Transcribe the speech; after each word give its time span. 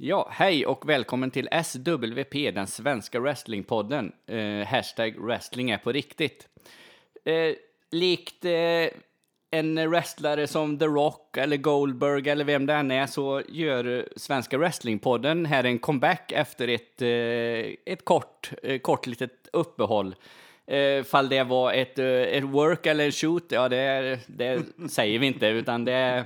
Ja, 0.00 0.28
hej 0.30 0.66
och 0.66 0.88
välkommen 0.88 1.30
till 1.30 1.48
SWP, 1.64 2.50
den 2.50 2.66
svenska 2.66 3.20
wrestlingpodden. 3.20 4.12
Eh, 4.26 4.66
hashtag 4.66 5.14
wrestling 5.18 5.70
är 5.70 5.78
på 5.78 5.92
riktigt. 5.92 6.48
Eh, 7.24 7.54
likt 7.90 8.44
eh, 8.44 8.88
en 9.50 9.90
wrestlare 9.90 10.46
som 10.46 10.78
The 10.78 10.84
Rock 10.84 11.36
eller 11.36 11.56
Goldberg 11.56 12.28
eller 12.28 12.44
vem 12.44 12.66
det 12.66 12.74
än 12.74 12.90
är 12.90 13.06
så 13.06 13.42
gör 13.48 14.08
svenska 14.16 14.58
wrestlingpodden 14.58 15.46
här 15.46 15.64
en 15.64 15.78
comeback 15.78 16.32
efter 16.32 16.68
ett, 16.68 17.02
eh, 17.02 17.92
ett 17.92 18.04
kort, 18.04 18.50
eh, 18.62 18.78
kort 18.78 19.06
litet 19.06 19.48
uppehåll. 19.52 20.14
Eh, 20.66 21.02
fall 21.04 21.28
det 21.28 21.42
var 21.42 21.72
ett, 21.72 21.98
eh, 21.98 22.06
ett 22.06 22.44
work 22.44 22.86
eller 22.86 23.04
en 23.04 23.12
shoot, 23.12 23.44
ja 23.48 23.68
det, 23.68 24.18
det 24.26 24.62
säger 24.90 25.18
vi 25.18 25.26
inte, 25.26 25.46
utan 25.46 25.84
det, 25.84 26.24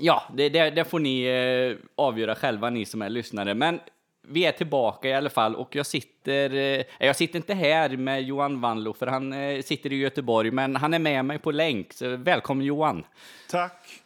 ja, 0.00 0.22
det, 0.34 0.48
det, 0.48 0.70
det 0.70 0.84
får 0.84 0.98
ni 0.98 1.22
eh, 1.22 1.86
avgöra 1.94 2.34
själva, 2.34 2.70
ni 2.70 2.84
som 2.84 3.02
är 3.02 3.08
lyssnare. 3.08 3.54
Men 3.54 3.80
vi 4.28 4.44
är 4.44 4.52
tillbaka 4.52 5.08
i 5.08 5.14
alla 5.14 5.30
fall 5.30 5.56
och 5.56 5.76
jag 5.76 5.86
sitter, 5.86 6.54
eh, 6.54 6.84
jag 6.98 7.16
sitter 7.16 7.36
inte 7.36 7.54
här 7.54 7.96
med 7.96 8.22
Johan 8.22 8.60
Wanlo 8.60 8.92
för 8.92 9.06
han 9.06 9.32
eh, 9.32 9.62
sitter 9.62 9.92
i 9.92 9.96
Göteborg, 9.96 10.50
men 10.50 10.76
han 10.76 10.94
är 10.94 10.98
med 10.98 11.24
mig 11.24 11.38
på 11.38 11.50
länk. 11.50 11.92
Så 11.92 12.16
välkommen 12.16 12.66
Johan! 12.66 13.04
Tack. 13.50 14.02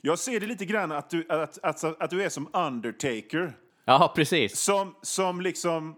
Jag 0.00 0.18
ser 0.18 0.40
det 0.40 0.46
lite 0.46 0.64
grann 0.64 0.92
att 0.92 1.10
du, 1.10 1.26
att, 1.28 1.58
att, 1.62 2.02
att 2.02 2.10
du 2.10 2.22
är 2.22 2.28
som 2.28 2.48
Undertaker. 2.52 3.52
Ja, 3.84 4.12
precis. 4.16 4.58
Som, 4.58 4.94
som 5.02 5.40
liksom 5.40 5.96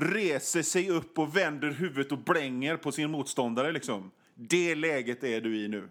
reser 0.00 0.62
sig 0.62 0.90
upp 0.90 1.18
och 1.18 1.36
vänder 1.36 1.70
huvudet 1.70 2.12
och 2.12 2.18
blänger 2.18 2.76
på 2.76 2.92
sin 2.92 3.10
motståndare. 3.10 3.72
Liksom. 3.72 4.10
Det 4.34 4.74
läget 4.74 5.24
är 5.24 5.40
du 5.40 5.64
i 5.64 5.68
nu. 5.68 5.88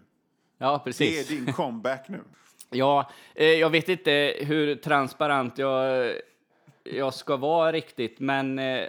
Ja, 0.58 0.82
precis. 0.84 1.28
Det 1.28 1.34
är 1.34 1.36
din 1.36 1.52
comeback 1.52 2.08
nu. 2.08 2.20
Ja, 2.70 3.10
eh, 3.34 3.46
jag 3.46 3.70
vet 3.70 3.88
inte 3.88 4.34
hur 4.40 4.74
transparent 4.74 5.58
jag, 5.58 6.12
jag 6.84 7.14
ska 7.14 7.36
vara 7.36 7.72
riktigt, 7.72 8.20
men 8.20 8.58
eh, 8.58 8.84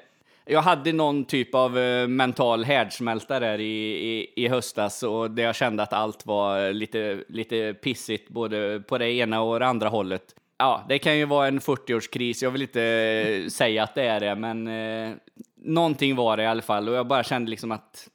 jag 0.46 0.62
hade 0.62 0.94
någon 0.94 1.26
typ 1.26 1.56
av 1.56 1.78
eh, 1.78 2.08
mental 2.08 2.64
härdsmälta 2.64 3.40
där 3.40 3.60
i, 3.60 4.10
i, 4.10 4.34
i 4.36 4.48
höstas 4.48 5.04
och 5.04 5.32
där 5.32 5.44
jag 5.44 5.56
kände 5.56 5.84
att 5.84 5.94
allt 5.94 6.26
var 6.26 6.74
lite, 6.74 7.24
lite 7.28 7.74
pissigt 7.74 8.30
både 8.30 8.84
på 8.88 8.98
det 8.98 9.12
ena 9.12 9.42
och 9.42 9.60
det 9.60 9.66
andra 9.68 9.90
hållet. 9.90 10.36
Ja, 10.58 10.86
det 10.90 11.00
kan 11.00 11.18
ju 11.18 11.26
vara 11.26 11.48
en 11.48 11.60
40-årskris. 11.60 12.44
Jag 12.44 12.52
vill 12.52 12.62
inte 12.62 13.46
säga 13.52 13.84
att 13.84 13.96
det 13.96 14.04
är 14.04 14.20
det, 14.20 14.36
men 14.36 14.68
eh, 14.68 15.16
någonting 15.56 16.16
var 16.16 16.38
det 16.38 16.44
i 16.44 16.48
alla 16.48 16.62
fall 16.62 16.90
och 16.90 16.96
jag 16.96 17.08
bara 17.08 17.24
kände 17.24 17.50
liksom 17.52 17.72
att 17.72 18.10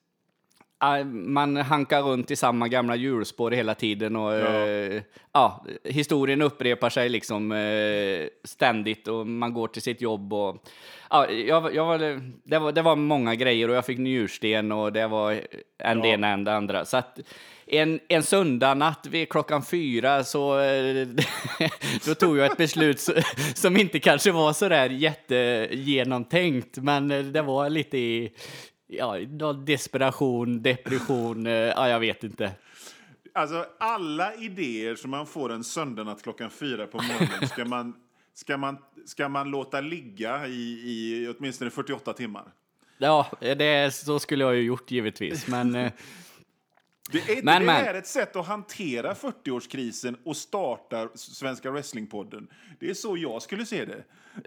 man 1.05 1.57
hankar 1.57 2.03
runt 2.03 2.31
i 2.31 2.37
samma 2.37 2.69
gamla 2.69 2.97
hjulspår 2.97 3.51
hela 3.51 3.75
tiden 3.75 4.17
och 4.17 4.33
ja. 4.33 4.67
Eh, 4.67 5.03
ja 5.33 5.65
historien 5.85 6.43
upprepar 6.43 6.91
sig 6.91 7.09
liksom 7.09 7.53
eh, 7.53 8.29
ständigt 8.45 9.09
och 9.09 9.27
man 9.27 9.55
går 9.55 9.69
till 9.69 9.83
sitt 9.83 10.01
jobb 10.01 10.33
och 10.33 10.65
ja, 11.11 11.31
jag, 11.31 11.75
jag 11.75 11.87
var, 11.87 11.99
det, 12.45 12.59
var, 12.59 12.73
det 12.73 12.83
var 12.83 12.97
många 12.97 13.35
grejer 13.35 13.69
och 13.69 13.77
jag 13.77 13.87
fick 13.87 13.99
njursten 13.99 14.73
och 14.73 14.93
det 14.93 15.07
var 15.07 15.33
en 15.33 15.43
ja. 15.79 15.95
det 15.95 16.09
ena 16.09 16.29
än 16.29 16.45
det 16.45 16.55
andra. 16.55 16.85
Så 16.85 16.97
att, 16.97 17.19
en, 17.67 18.01
en 18.09 18.23
söndag 18.23 18.75
natt 18.75 19.07
vid 19.11 19.29
klockan 19.29 19.65
fyra 19.65 20.25
så 20.25 20.59
då 22.07 22.15
tog 22.15 22.39
jag 22.39 22.47
ett 22.53 22.57
beslut 22.57 23.09
som 23.55 23.77
inte 23.77 23.98
kanske 23.98 24.33
var 24.33 24.53
så 24.53 24.69
där 24.69 24.91
jättegenomtänkt, 24.91 26.77
men 26.77 27.33
det 27.33 27.43
var 27.43 27.71
lite 27.71 27.98
i 27.98 28.33
ja, 28.98 29.53
desperation, 29.53 30.62
depression, 30.62 31.47
ja, 31.47 31.89
jag 31.89 32.00
vet 32.00 32.25
inte. 32.25 32.53
Alltså, 33.33 33.67
alla 33.78 34.34
idéer 34.34 34.95
som 34.95 35.11
man 35.11 35.27
får 35.27 35.53
en 35.53 35.64
söndag 35.64 36.17
klockan 36.23 36.51
fyra 36.51 36.86
på 36.86 36.97
morgonen 36.97 37.48
ska 37.48 37.64
man, 37.69 37.95
ska 38.34 38.56
man, 38.56 38.78
ska 39.06 39.28
man 39.28 39.51
låta 39.51 39.81
ligga 39.81 40.47
i, 40.47 40.83
i 40.84 41.34
åtminstone 41.39 41.70
48 41.70 42.12
timmar. 42.12 42.45
Ja, 42.98 43.27
det, 43.41 43.95
så 43.95 44.19
skulle 44.19 44.45
jag 44.45 44.55
ju 44.55 44.62
gjort 44.62 44.91
givetvis, 44.91 45.47
men 45.47 45.91
det 47.13 47.19
är, 47.19 47.42
men, 47.42 47.61
det 47.61 47.67
men. 47.67 47.85
är 47.85 47.95
ett 47.95 48.07
sätt 48.07 48.37
att 48.37 48.47
hantera 48.47 49.15
40-årskrisen 49.15 50.17
och 50.25 50.37
starta 50.37 51.09
Svenska 51.15 51.70
Wrestlingpodden. 51.70 52.48
Det 52.81 52.91
är 52.91 52.95
så 52.95 53.17
jag 53.17 53.42
skulle 53.42 53.67
se 53.67 53.85
det. 53.85 54.05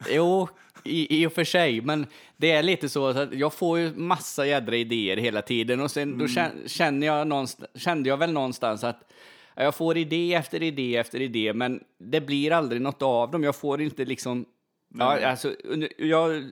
Jo, 0.10 0.48
i, 0.84 1.22
i 1.22 1.28
och 1.28 1.34
för 1.34 1.44
sig, 1.44 1.82
men 1.82 2.06
det 2.38 2.52
är 2.52 2.64
lite 2.64 2.90
så 2.90 3.08
att 3.08 3.34
jag 3.34 3.54
får 3.54 3.80
ju 3.80 3.94
massa 3.96 4.46
jädra 4.46 4.76
idéer 4.76 5.18
hela 5.18 5.42
tiden 5.42 5.82
och 5.82 5.92
sen 5.92 6.04
mm. 6.04 6.20
då 6.20 6.28
känner 6.68 7.08
jag 7.08 7.50
kände 7.76 8.10
jag 8.10 8.18
väl 8.18 8.34
någonstans 8.34 8.84
att 8.84 9.12
jag 9.56 9.76
får 9.76 9.98
idé 9.98 10.34
efter 10.34 10.64
idé 10.64 10.98
efter 10.98 11.22
idé, 11.22 11.54
men 11.54 11.84
det 11.98 12.22
blir 12.22 12.52
aldrig 12.52 12.82
något 12.82 13.02
av 13.02 13.32
dem. 13.32 13.44
Jag 13.44 13.56
får 13.56 13.82
inte 13.82 14.06
liksom 14.06 14.46
Ja, 14.94 15.28
alltså, 15.28 15.56
jag, 15.98 16.44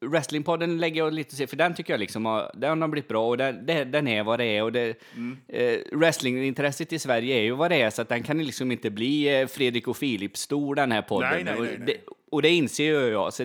wrestlingpodden 0.00 0.78
lägger 0.78 1.04
jag 1.04 1.12
lite 1.12 1.36
till, 1.36 1.48
för 1.48 1.56
den 1.56 1.74
tycker 1.74 1.92
jag 1.92 2.00
liksom 2.00 2.26
har, 2.26 2.50
den 2.54 2.82
har 2.82 2.88
blivit 2.88 3.08
bra 3.08 3.28
och 3.28 3.38
den, 3.38 3.66
den 3.66 4.08
är 4.08 4.22
vad 4.22 4.38
det 4.38 4.44
är. 4.44 4.62
Och 4.62 4.72
det, 4.72 5.02
mm. 5.14 5.38
eh, 5.48 5.78
wrestlingintresset 5.92 6.92
i 6.92 6.98
Sverige 6.98 7.36
är 7.36 7.42
ju 7.42 7.52
vad 7.52 7.70
det 7.70 7.82
är, 7.82 7.90
så 7.90 8.02
att 8.02 8.08
den 8.08 8.22
kan 8.22 8.44
liksom 8.44 8.72
inte 8.72 8.90
bli 8.90 9.40
eh, 9.40 9.46
Fredrik 9.46 9.88
och 9.88 9.96
Filip 9.96 10.36
stor 10.36 10.74
den 10.74 10.92
här 10.92 11.02
podden. 11.02 11.30
Nej, 11.30 11.44
nej, 11.44 11.54
och, 11.54 11.64
nej, 11.64 11.78
det, 11.86 11.96
och 12.30 12.42
det 12.42 12.50
inser 12.50 12.84
ju 12.84 13.08
jag. 13.08 13.32
Så, 13.32 13.44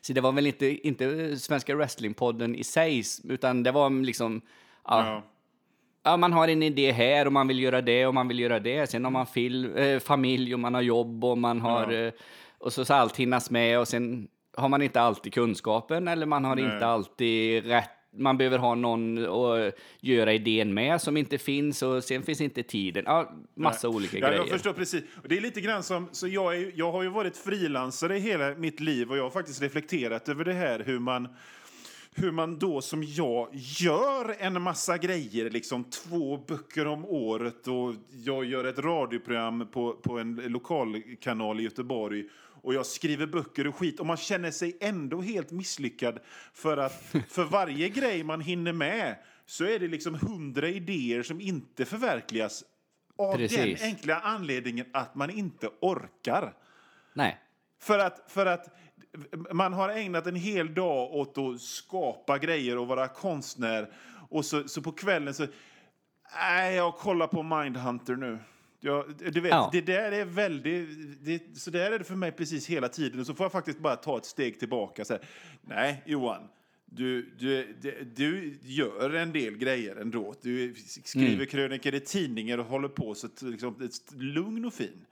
så 0.00 0.12
det 0.12 0.20
var 0.20 0.32
väl 0.32 0.46
inte, 0.46 0.86
inte 0.86 1.36
Svenska 1.38 1.74
wrestlingpodden 1.74 2.54
i 2.54 2.64
sig, 2.64 3.02
utan 3.28 3.62
det 3.62 3.72
var 3.72 4.02
liksom, 4.04 4.40
ja, 4.84 5.06
ja. 5.06 5.22
ja. 6.02 6.16
man 6.16 6.32
har 6.32 6.48
en 6.48 6.62
idé 6.62 6.92
här 6.92 7.26
och 7.26 7.32
man 7.32 7.48
vill 7.48 7.60
göra 7.60 7.80
det 7.80 8.06
och 8.06 8.14
man 8.14 8.28
vill 8.28 8.40
göra 8.40 8.60
det. 8.60 8.90
Sen 8.90 9.04
har 9.04 9.10
man 9.10 9.26
fil, 9.26 9.78
eh, 9.78 9.98
familj 9.98 10.54
och 10.54 10.60
man 10.60 10.74
har 10.74 10.82
jobb 10.82 11.24
och 11.24 11.38
man 11.38 11.60
har 11.60 11.92
ja. 11.92 12.10
Och 12.60 12.72
så 12.72 12.84
ska 12.84 12.94
allt 12.94 13.16
hinnas 13.16 13.50
med 13.50 13.78
och 13.78 13.88
sen 13.88 14.28
har 14.56 14.68
man 14.68 14.82
inte 14.82 15.00
alltid 15.00 15.34
kunskapen 15.34 16.08
eller 16.08 16.26
man 16.26 16.44
har 16.44 16.56
Nej. 16.56 16.64
inte 16.64 16.86
alltid 16.86 17.66
rätt 17.66 17.90
man 18.12 18.38
behöver 18.38 18.58
ha 18.58 18.74
någon 18.74 19.18
att 19.18 19.74
göra 20.00 20.32
idén 20.32 20.74
med 20.74 21.00
som 21.00 21.16
inte 21.16 21.38
finns 21.38 21.82
och 21.82 22.04
sen 22.04 22.22
finns 22.22 22.40
inte 22.40 22.62
tiden. 22.62 23.04
Ja, 23.06 23.32
massa 23.56 23.88
Nej. 23.88 23.96
olika 23.96 24.18
ja, 24.18 24.26
grejer. 24.26 24.40
Jag 24.40 24.48
förstår 24.48 24.72
precis. 24.72 25.04
Det 25.28 25.36
är 25.36 25.40
lite 25.40 25.60
grann 25.60 25.82
som, 25.82 26.08
så 26.12 26.28
jag, 26.28 26.56
är, 26.56 26.72
jag 26.74 26.92
har 26.92 27.02
ju 27.02 27.08
varit 27.08 27.36
frilansare 27.36 28.14
hela 28.14 28.54
mitt 28.54 28.80
liv 28.80 29.10
och 29.10 29.18
jag 29.18 29.22
har 29.22 29.30
faktiskt 29.30 29.62
reflekterat 29.62 30.28
över 30.28 30.44
det 30.44 30.52
här 30.52 30.82
hur 30.86 30.98
man 30.98 31.28
hur 32.14 32.30
man 32.30 32.58
då 32.58 32.80
som 32.80 33.04
jag 33.04 33.48
gör 33.52 34.36
en 34.38 34.62
massa 34.62 34.98
grejer, 34.98 35.50
liksom 35.50 35.84
två 35.84 36.36
böcker 36.36 36.86
om 36.86 37.04
året 37.04 37.68
och 37.68 37.94
jag 38.24 38.44
gör 38.44 38.64
ett 38.64 38.78
radioprogram 38.78 39.66
på, 39.72 39.92
på 39.92 40.18
en 40.18 40.34
lokalkanal 40.36 41.60
i 41.60 41.62
Göteborg 41.62 42.24
och 42.62 42.74
jag 42.74 42.86
skriver 42.86 43.26
böcker 43.26 43.66
och 43.66 43.76
skit 43.76 44.00
och 44.00 44.06
man 44.06 44.16
känner 44.16 44.50
sig 44.50 44.76
ändå 44.80 45.20
helt 45.20 45.50
misslyckad 45.50 46.18
för 46.52 46.76
att 46.76 46.92
för 47.28 47.44
varje 47.44 47.88
grej 47.88 48.24
man 48.24 48.40
hinner 48.40 48.72
med 48.72 49.16
så 49.46 49.64
är 49.64 49.78
det 49.78 49.88
liksom 49.88 50.14
hundra 50.14 50.68
idéer 50.68 51.22
som 51.22 51.40
inte 51.40 51.84
förverkligas 51.84 52.64
av 53.18 53.36
Precis. 53.36 53.80
den 53.80 53.88
enkla 53.88 54.20
anledningen 54.20 54.86
att 54.92 55.14
man 55.14 55.30
inte 55.30 55.68
orkar. 55.80 56.54
Nej. 57.14 57.40
För 57.78 57.98
att, 57.98 58.24
för 58.30 58.46
att 58.46 58.68
man 59.52 59.72
har 59.72 59.88
ägnat 59.88 60.26
en 60.26 60.36
hel 60.36 60.74
dag 60.74 61.14
åt 61.14 61.38
att 61.38 61.60
skapa 61.60 62.38
grejer 62.38 62.78
och 62.78 62.86
vara 62.86 63.08
konstnär 63.08 63.92
och 64.28 64.44
så, 64.44 64.68
så 64.68 64.82
på 64.82 64.92
kvällen 64.92 65.34
så... 65.34 65.46
Nej, 66.36 66.74
jag 66.74 66.94
kollar 66.94 67.26
på 67.26 67.42
Mindhunter 67.42 68.16
nu. 68.16 68.38
Ja, 68.80 69.06
du 69.32 69.40
vet, 69.40 69.50
ja. 69.50 69.70
det 69.72 69.80
där 69.80 70.12
är 70.12 70.24
väldigt... 70.24 70.88
Det, 71.24 71.58
så 71.58 71.70
där 71.70 71.92
är 71.92 71.98
det 71.98 72.04
för 72.04 72.14
mig 72.14 72.32
precis 72.32 72.66
hela 72.66 72.88
tiden. 72.88 73.20
Och 73.20 73.26
så 73.26 73.34
får 73.34 73.44
jag 73.44 73.52
faktiskt 73.52 73.78
bara 73.78 73.96
ta 73.96 74.18
ett 74.18 74.24
steg 74.24 74.58
tillbaka. 74.58 75.04
Så 75.04 75.12
här, 75.12 75.22
Nej, 75.62 76.02
Johan. 76.06 76.42
Du, 76.92 77.34
du, 77.38 77.76
du, 78.14 78.58
gör 78.62 79.14
en 79.14 79.32
del 79.32 79.56
grejer 79.56 79.96
ändå. 79.96 80.34
Du 80.42 80.74
skriver 81.04 81.34
mm. 81.34 81.46
krönikor 81.46 81.94
i 81.94 82.00
tidningar 82.00 82.58
och 82.58 82.64
håller 82.64 82.88
på 82.88 83.14
så 83.14 83.26
att, 83.26 83.42
liksom, 83.42 83.90
lugn 84.18 84.64
och 84.64 84.74
fin. 84.74 85.06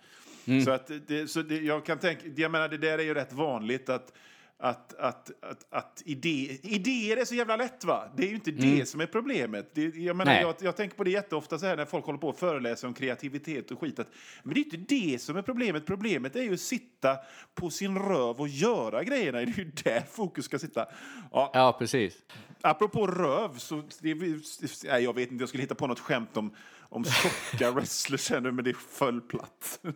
Mm. 0.46 0.64
Så, 0.64 0.70
att 0.70 0.90
det, 1.06 1.30
så 1.30 1.42
det, 1.42 1.60
jag 1.60 1.86
kan 1.86 1.98
tänka, 1.98 2.22
jag 2.36 2.50
menar, 2.50 2.68
det 2.68 2.78
där 2.78 2.98
är 2.98 3.03
ju 3.03 3.14
rätt 3.14 3.32
vanligt 3.32 3.88
att 3.88 4.12
att, 4.60 4.95
att, 4.95 5.31
att, 5.43 5.66
att 5.71 6.03
idé, 6.05 6.59
idéer 6.63 7.16
är 7.16 7.25
så 7.25 7.34
jävla 7.34 7.57
lätt, 7.57 7.84
va? 7.84 8.09
Det 8.16 8.22
är 8.22 8.28
ju 8.28 8.34
inte 8.34 8.51
mm. 8.51 8.78
det 8.78 8.87
som 8.87 9.01
är 9.01 9.07
problemet. 9.07 9.75
Det, 9.75 9.83
jag, 9.83 10.16
menar, 10.16 10.41
jag, 10.41 10.55
jag, 10.60 10.77
tänker 10.77 10.97
på 10.97 11.05
det 11.05 11.10
jätteofta 11.10 11.59
så 11.59 11.66
här 11.66 11.77
när 11.77 11.84
folk 11.84 12.05
håller 12.05 12.19
på 12.19 12.28
och 12.28 12.39
föreläser 12.39 12.89
om 12.89 12.95
kreativitet 12.95 13.71
och 13.71 13.81
skit. 13.81 13.99
Att, 13.99 14.09
men 14.43 14.55
det 14.55 14.60
är 14.60 14.65
inte 14.65 14.95
det 14.95 15.22
som 15.22 15.37
är 15.37 15.43
problemet. 15.43 15.87
Problemet 15.87 16.37
är 16.37 16.43
ju 16.43 16.55
att 16.55 16.60
sitta 16.60 17.16
på 17.55 17.71
sin 17.71 17.99
röv 17.99 18.41
och 18.41 18.49
göra 18.49 19.05
grejerna. 19.05 19.39
Det 19.45 19.45
är 19.45 19.59
ju 19.59 19.71
där 19.84 20.03
fokus 20.10 20.45
ska 20.45 20.59
sitta. 20.59 20.87
Ja, 21.33 21.51
ja 21.55 21.77
precis. 21.78 22.15
Apropå 22.60 23.07
röv, 23.07 23.59
så 23.59 23.83
det, 24.01 24.15
nej, 24.15 25.05
jag 25.05 25.15
vet 25.15 25.33
inte, 25.33 25.43
jag 25.43 25.49
skulle 25.49 25.63
hitta 25.63 25.75
på 25.75 25.87
något 25.87 26.01
skämt 26.01 26.37
om, 26.37 26.55
om 26.81 27.05
tjocka 27.05 27.71
wrestlers 27.71 28.31
här 28.31 28.41
nu, 28.41 28.53
men 28.53 28.65
det 28.65 28.77
föll 28.77 29.21
platt. 29.21 29.81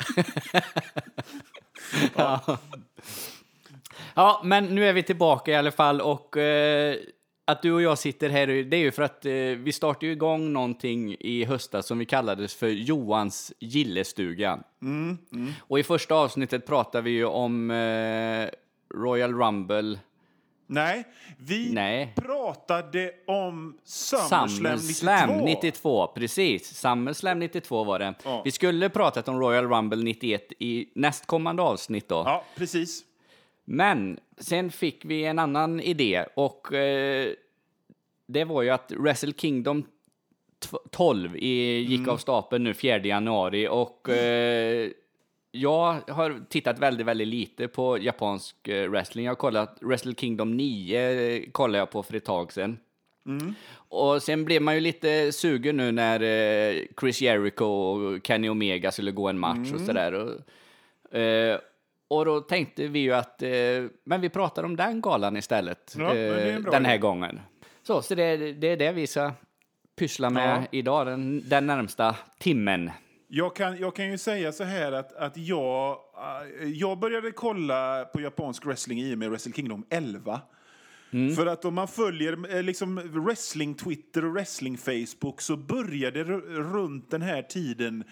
ja. 2.17 2.41
Ja, 2.47 2.59
men 4.45 4.65
nu 4.65 4.89
är 4.89 4.93
vi 4.93 5.03
tillbaka 5.03 5.51
i 5.51 5.55
alla 5.55 5.71
fall 5.71 6.01
och 6.01 6.37
eh, 6.37 6.97
att 7.45 7.63
du 7.63 7.73
och 7.73 7.83
jag 7.83 7.99
sitter 7.99 8.29
här, 8.29 8.47
det 8.47 8.77
är 8.77 8.81
ju 8.81 8.91
för 8.91 9.03
att 9.03 9.27
eh, 9.27 9.33
vi 9.33 9.73
startade 9.73 10.07
ju 10.07 10.13
igång 10.13 10.53
någonting 10.53 11.17
i 11.21 11.45
höstas 11.45 11.87
som 11.87 11.99
vi 11.99 12.05
kallades 12.07 12.55
för 12.55 12.69
Johans 12.69 13.53
gillestuga. 13.59 14.59
Och 15.61 15.79
i 15.79 15.83
första 15.83 16.15
avsnittet 16.15 16.67
pratade 16.67 17.05
vi 17.05 17.11
ju 17.11 17.25
om 17.25 17.71
eh, 17.71 18.49
Royal 18.99 19.35
Rumble, 19.35 19.99
Nej, 20.73 21.05
vi 21.39 21.73
Nej. 21.73 22.13
pratade 22.17 23.11
om 23.27 23.79
SummerSlam 23.85 24.47
92. 24.47 24.93
SummerSlam 24.93 25.45
92. 25.45 26.07
Precis, 26.07 26.75
SummerSlam 26.75 27.39
92 27.39 27.85
var 27.85 27.99
det. 27.99 28.15
Ja. 28.25 28.43
Vi 28.45 28.51
skulle 28.51 28.89
pratat 28.89 29.29
om 29.29 29.41
Royal 29.41 29.69
Rumble 29.69 30.03
91 30.05 30.53
i 30.59 30.89
nästkommande 30.95 31.63
avsnitt 31.63 32.09
då. 32.09 32.23
Ja, 32.27 32.45
precis. 32.57 33.05
Men 33.65 34.21
sen 34.39 34.71
fick 34.71 35.05
vi 35.05 35.25
en 35.25 35.39
annan 35.39 35.81
idé 35.81 36.25
och 36.35 36.73
eh, 36.75 37.33
det 38.27 38.45
var 38.45 38.63
ju 38.63 38.71
att 38.71 38.93
Wrestle 38.93 39.33
Kingdom 39.37 39.83
tv- 40.59 40.79
12 40.91 41.37
i, 41.37 41.79
gick 41.79 42.09
av 42.09 42.17
stapeln 42.17 42.65
nu 42.65 42.75
4 42.75 42.99
januari 42.99 43.69
och 43.69 44.09
eh, 44.09 44.91
jag 45.51 46.01
har 46.09 46.45
tittat 46.49 46.79
väldigt, 46.79 47.07
väldigt 47.07 47.29
lite 47.29 47.69
på 47.69 47.99
japansk 47.99 48.69
eh, 48.69 48.91
wrestling. 48.91 49.25
Jag 49.25 49.31
har 49.31 49.37
kollat 49.37 49.79
Wrestle 49.81 50.15
Kingdom 50.15 50.57
9 50.57 51.11
eh, 51.11 51.43
kollade 51.53 51.79
jag 51.79 51.91
på 51.91 52.03
för 52.03 52.15
ett 52.17 52.25
tag 52.25 52.53
sedan. 52.53 52.79
Och 53.75 54.23
sen 54.23 54.45
blev 54.45 54.63
man 54.63 54.75
ju 54.75 54.81
lite 54.81 55.33
sugen 55.33 55.77
nu 55.77 55.93
när 55.93 56.21
eh, 56.23 56.83
Chris 57.01 57.21
Jericho 57.23 57.65
och 57.65 58.27
Kenny 58.27 58.49
Omega 58.49 58.91
skulle 58.93 59.11
gå 59.11 59.29
en 59.29 59.39
match 59.39 59.73
och 59.75 59.81
sådär. 59.81 60.13
Och, 60.15 61.19
eh, 61.19 61.59
och 62.17 62.25
då 62.25 62.41
tänkte 62.41 62.89
vi 62.89 62.99
ju 62.99 63.13
att, 63.13 63.43
eh, 63.43 63.51
men 64.05 64.21
vi 64.21 64.29
pratar 64.29 64.63
om 64.65 64.77
den 64.77 65.01
galan 65.01 65.37
istället. 65.37 65.95
Ja, 65.99 66.15
eh, 66.17 66.59
den 66.61 66.85
här 66.85 66.95
idé. 66.95 66.99
gången. 67.01 67.41
Så, 67.83 68.03
så 68.03 68.15
det, 68.15 68.53
det 68.53 68.67
är 68.67 68.77
det 68.77 68.93
vi 68.93 69.07
ska 69.07 69.33
pyssla 69.99 70.31
med 70.31 70.59
Ja. 70.63 70.67
idag, 70.71 71.07
den, 71.07 71.49
den 71.49 71.67
närmsta 71.67 72.17
timmen. 72.39 72.91
Jag 73.29 73.57
kan, 73.57 73.79
jag 73.79 73.97
kan 73.97 74.11
ju 74.11 74.19
säga 74.19 74.53
så 74.53 74.65
här 74.65 74.93
att, 74.93 75.13
att 75.17 75.37
jag, 75.37 75.97
eh, 76.61 76.69
jag 76.69 76.99
började 76.99 77.31
kolla 77.31 78.05
på 78.05 78.21
japansk 78.21 78.67
wrestling 78.67 79.01
i 79.01 79.15
och 79.15 79.19
med 79.19 79.31
Wrestle 79.31 79.53
Kingdom 79.53 79.87
11. 79.91 80.41
För 81.37 81.47
att 81.47 81.65
om 81.65 81.75
man 81.75 81.89
följer 81.89 82.57
eh, 82.57 82.63
liksom 82.63 82.99
wrestling-Twitter 83.27 84.25
och 84.25 84.33
wrestling-Facebook 84.33 85.41
så 85.41 85.57
började 85.57 86.25
runt 86.25 87.11
den 87.11 87.23
här 87.23 87.43
tiden 87.43 88.05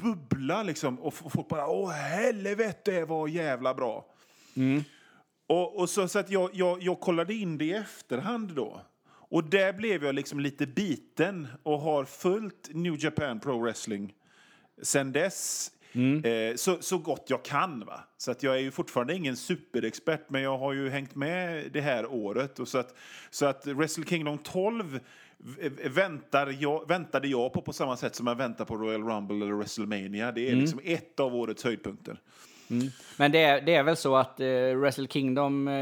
bubbla 0.00 0.62
liksom 0.62 1.00
och 1.00 1.14
folk 1.14 1.48
bara 1.48 1.66
åh 1.66 1.90
helvete 1.90 3.04
vad 3.04 3.30
jävla 3.30 3.74
bra. 3.74 4.06
Och, 5.46 5.78
och 5.78 5.90
så, 5.90 6.08
så 6.08 6.18
att 6.18 6.30
jag, 6.30 6.50
jag, 6.52 6.82
jag 6.82 7.00
kollade 7.00 7.34
in 7.34 7.58
det 7.58 7.64
i 7.64 7.72
efterhand 7.72 8.52
då. 8.54 8.80
Och 9.06 9.44
där 9.44 9.72
blev 9.72 10.04
jag 10.04 10.14
liksom 10.14 10.40
lite 10.40 10.66
biten 10.66 11.48
och 11.62 11.80
har 11.80 12.04
följt 12.04 12.68
New 12.72 13.04
Japan 13.04 13.40
Pro 13.40 13.58
Wrestling 13.62 14.14
sen 14.82 15.12
dess. 15.12 15.70
Eh, 16.24 16.54
så, 16.56 16.82
så 16.82 16.98
gott 16.98 17.24
jag 17.26 17.44
kan. 17.44 17.84
Va? 17.86 18.00
Så 18.16 18.30
att 18.30 18.42
jag 18.42 18.54
är 18.54 18.60
ju 18.60 18.70
fortfarande 18.70 19.14
ingen 19.14 19.36
superexpert, 19.36 20.30
men 20.30 20.42
jag 20.42 20.58
har 20.58 20.72
ju 20.72 20.88
hängt 20.88 21.14
med 21.14 21.72
det 21.72 21.80
här 21.80 22.06
året. 22.06 22.58
Och 22.58 22.68
så, 22.68 22.78
att, 22.78 22.94
så 23.30 23.46
att 23.46 23.66
Wrestle 23.66 24.04
Kingdom 24.04 24.38
12 24.38 24.92
v- 24.92 24.98
väntar 25.84 26.56
jag, 26.60 26.88
väntade 26.88 27.28
jag 27.28 27.52
på 27.52 27.62
på 27.62 27.72
samma 27.72 27.96
sätt 27.96 28.14
som 28.14 28.26
jag 28.26 28.34
väntar 28.34 28.64
på 28.64 28.76
Royal 28.76 29.02
Rumble 29.02 29.36
eller 29.36 29.54
WrestleMania. 29.54 30.32
Det 30.32 30.50
är 30.50 30.56
liksom 30.56 30.80
ett 30.84 31.20
av 31.20 31.34
årets 31.34 31.64
höjdpunkter. 31.64 32.20
Men 33.16 33.32
det 33.32 33.42
är, 33.42 33.60
det 33.60 33.74
är 33.74 33.82
väl 33.82 33.96
så 33.96 34.16
att 34.16 34.40
eh, 34.40 34.46
Wrestle 34.46 35.08
Kingdom, 35.08 35.68
eh, 35.68 35.74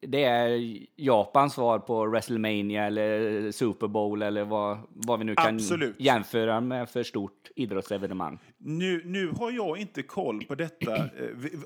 det 0.00 0.24
är 0.24 0.76
Japans 0.96 1.54
svar 1.54 1.78
på 1.78 2.06
WrestleMania 2.06 2.86
eller 2.86 3.50
Super 3.52 3.88
Bowl 3.88 4.22
eller 4.22 4.44
vad, 4.44 4.78
vad 4.88 5.18
vi 5.18 5.24
nu 5.24 5.34
kan 5.34 5.54
Absolut. 5.54 5.96
jämföra 5.98 6.60
med 6.60 6.88
för 6.88 7.02
stort 7.02 7.50
idrottsevenemang. 7.56 8.38
Nu, 8.58 9.02
nu 9.04 9.28
har 9.28 9.50
jag 9.50 9.78
inte 9.78 10.02
koll 10.02 10.44
på 10.44 10.54
detta, 10.54 10.96
eh, 10.96 11.10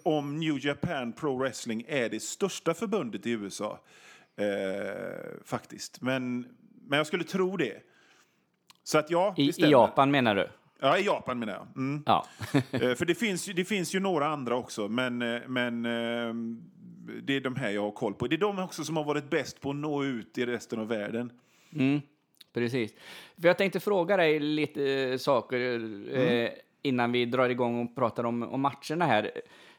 om 0.03 0.37
New 0.41 0.67
Japan 0.67 1.13
Pro 1.13 1.37
Wrestling 1.37 1.85
är 1.89 2.09
det 2.09 2.23
största 2.23 2.75
förbundet 2.75 3.27
i 3.27 3.31
USA. 3.31 3.81
Eh, 4.37 5.45
faktiskt. 5.45 6.01
Men, 6.01 6.47
men 6.87 6.97
jag 6.97 7.07
skulle 7.07 7.25
tro 7.25 7.57
det. 7.57 7.83
Så 8.83 8.99
att 8.99 9.11
ja, 9.11 9.35
I, 9.37 9.49
I. 9.49 9.71
Japan 9.71 10.11
menar 10.11 10.35
du? 10.35 10.49
Ja, 10.81 10.99
i 10.99 11.05
Japan 11.05 11.39
menar 11.39 11.53
jag. 11.53 11.67
Mm. 11.77 12.03
Ja. 12.07 12.27
Eh, 12.71 12.95
För 12.95 13.05
det 13.05 13.15
finns, 13.15 13.45
det 13.47 13.65
finns 13.65 13.95
ju 13.95 14.01
några 14.01 14.27
andra 14.27 14.57
också, 14.57 14.89
men, 14.89 15.23
eh, 15.23 15.41
men 15.47 15.85
eh, 15.85 16.35
det 17.23 17.37
är 17.37 17.41
de 17.41 17.57
här 17.57 17.71
jag 17.71 17.83
har 17.83 17.91
koll 17.91 18.15
på. 18.15 18.27
Det 18.27 18.37
är 18.37 18.39
de 18.39 18.59
också 18.59 18.85
som 18.85 18.97
har 18.97 19.05
varit 19.05 19.31
bäst 19.31 19.61
på 19.61 19.71
att 19.71 19.77
nå 19.77 20.05
ut 20.05 20.39
i 20.39 20.47
resten 20.47 20.81
av 20.81 20.89
världen. 20.89 21.33
Mm, 21.73 22.01
precis. 22.53 22.95
För 23.41 23.49
jag 23.49 23.59
tänkte 23.59 23.81
fråga 23.81 24.17
dig 24.17 24.41
lite 24.41 25.19
saker 25.19 25.61
eh, 26.19 26.51
innan 26.83 27.13
vi 27.13 27.25
drar 27.25 27.49
igång 27.49 27.85
och 27.85 27.95
pratar 27.95 28.25
om, 28.25 28.43
om 28.43 28.61
matcherna 28.61 29.07
här. 29.07 29.31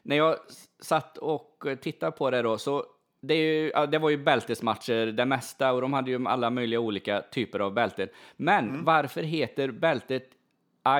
När 0.02 0.16
jag 0.16 0.36
satt 0.80 1.18
och 1.18 1.64
tittade 1.80 2.12
på 2.12 2.30
det 2.30 2.42
då, 2.42 2.58
så 2.58 2.84
det, 3.20 3.34
ju, 3.34 3.72
det 3.90 3.98
var 3.98 4.10
ju 4.10 4.16
bältesmatcher 4.16 5.06
det 5.06 5.24
mesta 5.24 5.72
och 5.72 5.80
de 5.80 5.92
hade 5.92 6.10
ju 6.10 6.26
alla 6.26 6.50
möjliga 6.50 6.80
olika 6.80 7.22
typer 7.22 7.58
av 7.58 7.74
bälten. 7.74 8.08
Men 8.36 8.84
varför 8.84 9.22
heter 9.22 9.70
bältet 9.70 10.30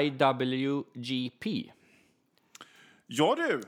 IWGP? 0.02 1.72
Ja 3.06 3.36
du! 3.36 3.60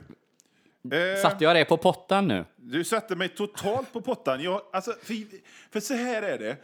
Eh, 0.97 1.17
Satte 1.23 1.45
jag 1.45 1.57
det 1.57 1.65
på 1.65 1.77
pottan 1.77 2.29
nu? 2.29 2.45
Du 2.57 2.85
satte 2.85 3.17
mig 3.17 3.29
totalt 3.29 3.93
på 3.93 4.01
pottan. 4.01 4.43
Jag, 4.43 4.63
alltså, 4.73 4.93
för, 5.03 5.15
för 5.71 5.81
så 5.81 5.95
här 5.95 6.23
är 6.23 6.39
det. 6.39 6.57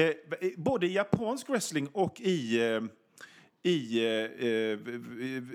Eh, 0.00 0.14
både 0.56 0.86
i 0.86 0.94
japansk 0.94 1.48
wrestling 1.48 1.88
och 1.92 2.20
i... 2.20 2.70
Eh, 2.70 2.80
i 3.66 4.04
eh, 4.04 4.48
eh, 4.48 4.78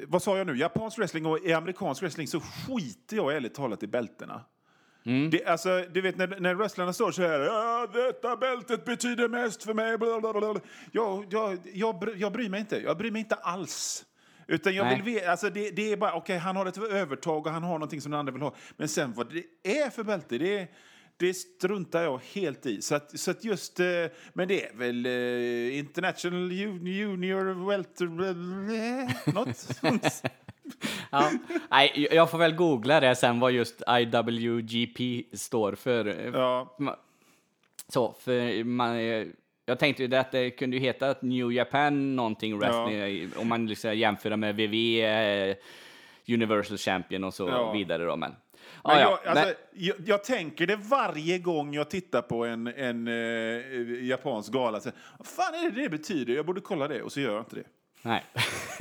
vad 0.07 0.23
sa 0.23 0.37
jag 0.37 0.47
nu? 0.47 0.57
Japansk 0.57 0.97
wrestling 0.97 1.25
och 1.25 1.39
i 1.45 1.53
amerikansk 1.53 2.01
wrestling 2.01 2.27
så 2.27 2.39
skiter 2.39 3.15
jag 3.15 3.35
ärligt 3.35 3.53
talat 3.53 3.83
i 3.83 3.87
bältena. 3.87 4.45
Det, 5.31 5.45
alltså, 5.45 5.83
du 5.93 6.01
vet 6.01 6.17
när, 6.17 6.39
när 6.39 6.53
wrestlarna 6.55 6.93
står 6.93 7.11
så 7.11 7.21
här. 7.21 7.39
"Ja, 7.39 7.87
Detta 7.93 8.37
bältet 8.37 8.85
betyder 8.85 9.27
mest 9.27 9.63
för 9.63 9.73
mig. 9.73 9.97
Bla, 9.97 10.19
bla, 10.21 10.33
bla. 10.33 10.53
bla." 10.53 10.61
Jag, 10.91 11.25
jag, 11.29 11.57
jag, 11.73 12.09
jag 12.17 12.31
bryr 12.33 12.49
mig 12.49 12.59
inte. 12.59 12.77
Jag 12.81 12.97
bryr 12.97 13.11
mig 13.11 13.19
inte 13.19 13.35
alls. 13.35 14.05
Utan 14.47 14.75
jag 14.75 14.85
Nej. 14.85 14.95
vill 15.01 15.13
veta, 15.15 15.31
alltså 15.31 15.49
det, 15.49 15.69
det 15.69 15.91
är 15.91 15.97
bara, 15.97 16.13
okej, 16.13 16.37
han 16.37 16.55
har 16.55 16.65
ett 16.65 16.77
övertag 16.77 17.45
och 17.47 17.51
han 17.53 17.63
har 17.63 17.73
någonting 17.73 18.01
som 18.01 18.11
den 18.11 18.19
andra 18.19 18.33
vill 18.33 18.41
ha. 18.41 18.55
Men 18.77 18.87
sen 18.87 19.13
vad 19.13 19.33
det 19.33 19.43
är 19.83 19.89
för 19.89 20.03
bälte, 20.03 20.37
det, 20.37 20.67
det 21.17 21.33
struntar 21.33 22.01
jag 22.03 22.21
helt 22.33 22.65
i. 22.65 22.81
Så 22.81 22.95
att, 22.95 23.19
så 23.19 23.31
att 23.31 23.43
just, 23.43 23.79
eh, 23.79 23.85
men 24.33 24.47
det 24.47 24.65
är 24.65 24.75
väl 24.75 25.05
eh, 25.05 25.77
International 25.79 26.51
Ju- 26.51 26.89
Junior 26.91 27.67
Welter... 27.69 28.05
eh, 28.05 29.33
Något 29.33 29.57
sånt. 29.57 30.23
Ja. 31.11 31.31
Nej, 31.71 32.07
jag 32.11 32.31
får 32.31 32.37
väl 32.37 32.55
googla 32.55 32.99
det 32.99 33.15
sen 33.15 33.39
vad 33.39 33.51
just 33.51 33.81
IWGP 33.89 35.23
står 35.33 35.75
för. 35.75 36.31
Ja, 36.33 36.75
Så, 37.87 38.15
för 38.19 38.63
man, 38.63 38.95
eh, 38.95 39.25
jag 39.65 39.79
tänkte 39.79 40.03
ju 40.03 40.15
att 40.15 40.31
det 40.31 40.49
kunde 40.51 40.77
ju 40.77 40.83
heta 40.83 41.15
New 41.21 41.51
Japan 41.51 42.15
någonting 42.15 42.59
wrestling, 42.59 43.31
om 43.35 43.47
man 43.47 43.67
liksom 43.67 43.97
jämför 43.97 44.35
med 44.35 44.55
WWE, 44.55 45.49
eh, 45.49 45.55
Universal 46.33 46.77
Champion 46.77 47.23
och 47.23 47.33
så 47.33 47.47
Ja. 47.47 47.71
vidare 47.71 48.03
då, 48.05 48.15
men. 48.15 48.31
Men 48.83 48.91
Ah, 48.97 48.99
jag, 48.99 49.19
ja, 49.25 49.29
alltså, 49.31 49.53
jag, 49.73 49.95
jag 50.05 50.23
tänker 50.23 50.67
det 50.67 50.75
varje 50.75 51.37
gång 51.39 51.73
jag 51.73 51.89
tittar 51.89 52.21
på 52.21 52.45
en, 52.45 52.67
en 52.67 53.07
eh, 53.07 54.05
japansk 54.07 54.51
gala. 54.53 54.79
Så, 54.79 54.89
vad 55.17 55.27
fan 55.27 55.53
är 55.53 55.71
det 55.71 55.81
det 55.81 55.89
betyder? 55.89 56.33
Jag 56.33 56.45
borde 56.45 56.61
kolla 56.61 56.87
det. 56.87 57.01
Och 57.01 57.11
så 57.11 57.19
gör 57.19 57.31
jag 57.33 57.41
inte 57.41 57.55
det. 57.55 57.63
Nej. 58.01 58.23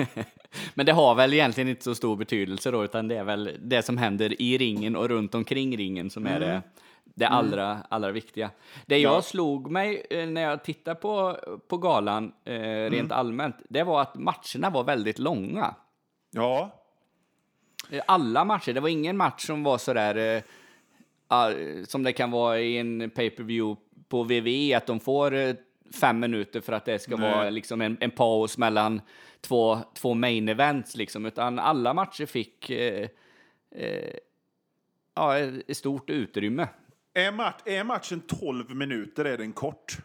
men 0.75 0.87
det 0.87 0.92
har 0.92 1.14
väl 1.14 1.32
egentligen 1.34 1.68
inte 1.68 1.84
så 1.84 1.94
stor 1.94 2.16
betydelse 2.16 2.70
då, 2.70 2.84
utan 2.84 3.08
det 3.08 3.16
är 3.16 3.25
väl 3.25 3.56
det 3.60 3.82
som 3.82 3.96
händer 3.98 4.42
i 4.42 4.58
ringen 4.58 4.96
och 4.96 5.08
runt 5.08 5.34
omkring 5.34 5.76
ringen 5.76 6.10
som 6.10 6.26
är 6.26 6.40
det, 6.40 6.62
det 7.04 7.28
allra, 7.28 7.78
allra 7.88 8.10
viktiga. 8.10 8.50
Det 8.87 8.98
jag 8.98 9.14
Ja. 9.14 9.22
slog 9.22 9.70
mig 9.70 10.06
eh, 10.10 10.26
när 10.26 10.40
jag 10.42 10.64
tittade 10.64 10.94
på, 11.00 11.37
på 11.68 11.76
galan 11.78 12.32
eh, 12.44 12.90
rent 12.90 13.12
allmänt, 13.12 13.56
det 13.68 13.82
var 13.82 14.00
att 14.02 14.14
matcherna 14.14 14.70
var 14.70 14.84
väldigt 14.84 15.18
långa. 15.18 15.75
Ja, 16.30 16.75
Eh, 17.90 18.02
Alla 18.06 18.44
matcher, 18.44 18.72
det 18.72 18.80
var 18.80 18.88
ingen 18.88 19.16
match 19.16 19.46
som 19.46 19.62
var 19.62 19.78
sådär 19.78 20.37
eh, 20.37 20.42
ah, 21.28 21.50
som 21.87 22.02
det 22.02 22.12
kan 22.12 22.30
vara 22.30 22.60
i 22.60 22.78
en 22.78 23.10
pay-per-view 23.10 23.80
på 24.08 24.22
WWE, 24.22 24.76
att 24.76 24.87
de 24.87 25.00
får 25.00 25.34
eh, 25.34 25.54
fem 25.92 26.21
minuter 26.21 26.61
för 26.61 26.73
att 26.73 26.85
det 26.85 26.99
ska 26.99 27.16
Nej. 27.16 27.30
vara 27.30 27.50
liksom 27.50 27.80
en, 27.80 27.97
en 28.00 28.11
paus 28.11 28.59
mellan 28.59 29.00
två, 29.40 29.78
två 29.95 30.14
main 30.14 30.49
events, 30.49 30.97
liksom, 30.97 31.26
utan 31.26 31.59
alla 31.59 31.95
matcher 31.95 32.26
fick 32.26 32.71
eh, 32.71 33.09
eh, 33.75 34.14
ja, 35.14 35.38
ett 35.38 35.76
stort 35.76 36.11
utrymme. 36.11 36.68
är, 37.14 37.33
match, 37.33 37.61
är 37.64 37.85
matchen 37.85 38.21
12 38.21 38.75
minuter 38.75 39.25
är 39.25 39.38
den 39.38 39.52
kort. 39.52 39.97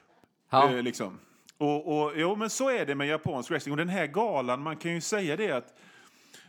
Ja. 0.49 0.69
Eh, 0.71 0.83
liksom. 0.83 1.19
och, 1.57 2.03
och, 2.03 2.11
jo, 2.15 2.35
men 2.35 2.49
så 2.49 2.69
är 2.69 2.85
det 2.85 2.95
med 2.95 3.07
japansk 3.07 3.51
wrestling. 3.51 3.71
Och 3.73 3.77
den 3.77 3.89
här 3.89 4.07
galan, 4.07 4.61
man 4.61 4.77
kan 4.77 4.93
ju 4.93 5.01
säga 5.01 5.35
det 5.35 5.51
att 5.51 5.77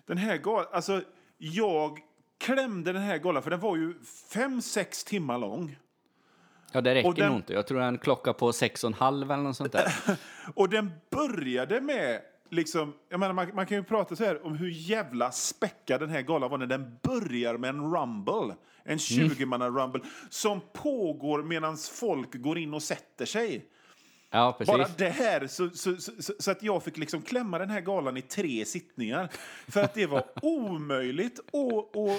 den 0.06 0.18
här 0.18 0.36
galan, 0.36 0.66
alltså 0.72 1.02
jag 1.38 1.98
klämde 2.38 2.92
den 2.92 3.02
här 3.02 3.18
galan 3.18 3.42
för 3.42 3.50
den 3.50 3.60
var 3.60 3.76
ju 3.76 3.94
fem 4.32 4.62
sex 4.62 5.04
timmar 5.04 5.38
lång. 5.38 5.76
Ja, 6.74 6.80
det 6.80 6.94
räcker 6.94 7.08
Och 7.08 7.14
den- 7.14 7.28
nog 7.28 7.38
inte. 7.38 7.52
Jag 7.52 7.66
tror 7.66 7.80
en 7.80 7.98
klocka 7.98 8.32
på 8.32 8.52
sex 8.52 8.84
och 8.84 8.88
en 8.88 8.94
halv 8.94 9.30
eller 9.30 9.42
något 9.42 9.56
sånt 9.56 9.72
där. 9.72 9.92
Och 10.54 10.68
den 10.68 10.90
började 11.10 11.80
med, 11.80 12.20
liksom, 12.50 12.94
jag 13.08 13.20
menar, 13.20 13.34
man, 13.34 13.50
man 13.54 13.66
kan 13.66 13.76
ju 13.76 13.84
prata 13.84 14.16
så 14.16 14.24
här 14.24 14.46
om 14.46 14.56
hur 14.56 14.68
jävla 14.70 15.30
späckad 15.32 16.00
den 16.00 16.10
här 16.10 16.22
galan 16.22 16.50
var 16.50 16.58
när 16.58 16.66
den 16.66 16.98
börjar 17.02 17.56
med 17.56 17.70
en 17.70 17.94
rumble. 17.96 18.54
En 18.84 18.98
20-manna 18.98 19.68
rumble 19.68 20.00
som 20.30 20.60
pågår 20.72 21.42
medan 21.42 21.76
folk 21.76 22.34
går 22.42 22.58
in 22.58 22.74
och 22.74 22.82
sätter 22.82 23.24
sig. 23.26 23.64
Ja. 24.34 24.58
Bara 24.66 24.86
det 24.96 25.08
här, 25.08 25.46
så, 25.46 25.70
så, 25.70 25.96
så, 25.96 26.12
så, 26.38 26.50
att 26.50 26.62
jag 26.62 26.82
fick 26.82 26.96
liksom 26.98 27.22
klämma 27.22 27.58
den 27.58 27.70
här 27.70 27.80
galan 27.80 28.16
i 28.16 28.22
tre 28.22 28.64
sittningar. 28.64 29.28
För 29.68 29.82
att 29.82 29.94
det 29.94 30.06
var 30.06 30.24
omöjligt 30.42 31.38
att 31.38 31.44
och, 31.52 31.96
och, 31.96 32.18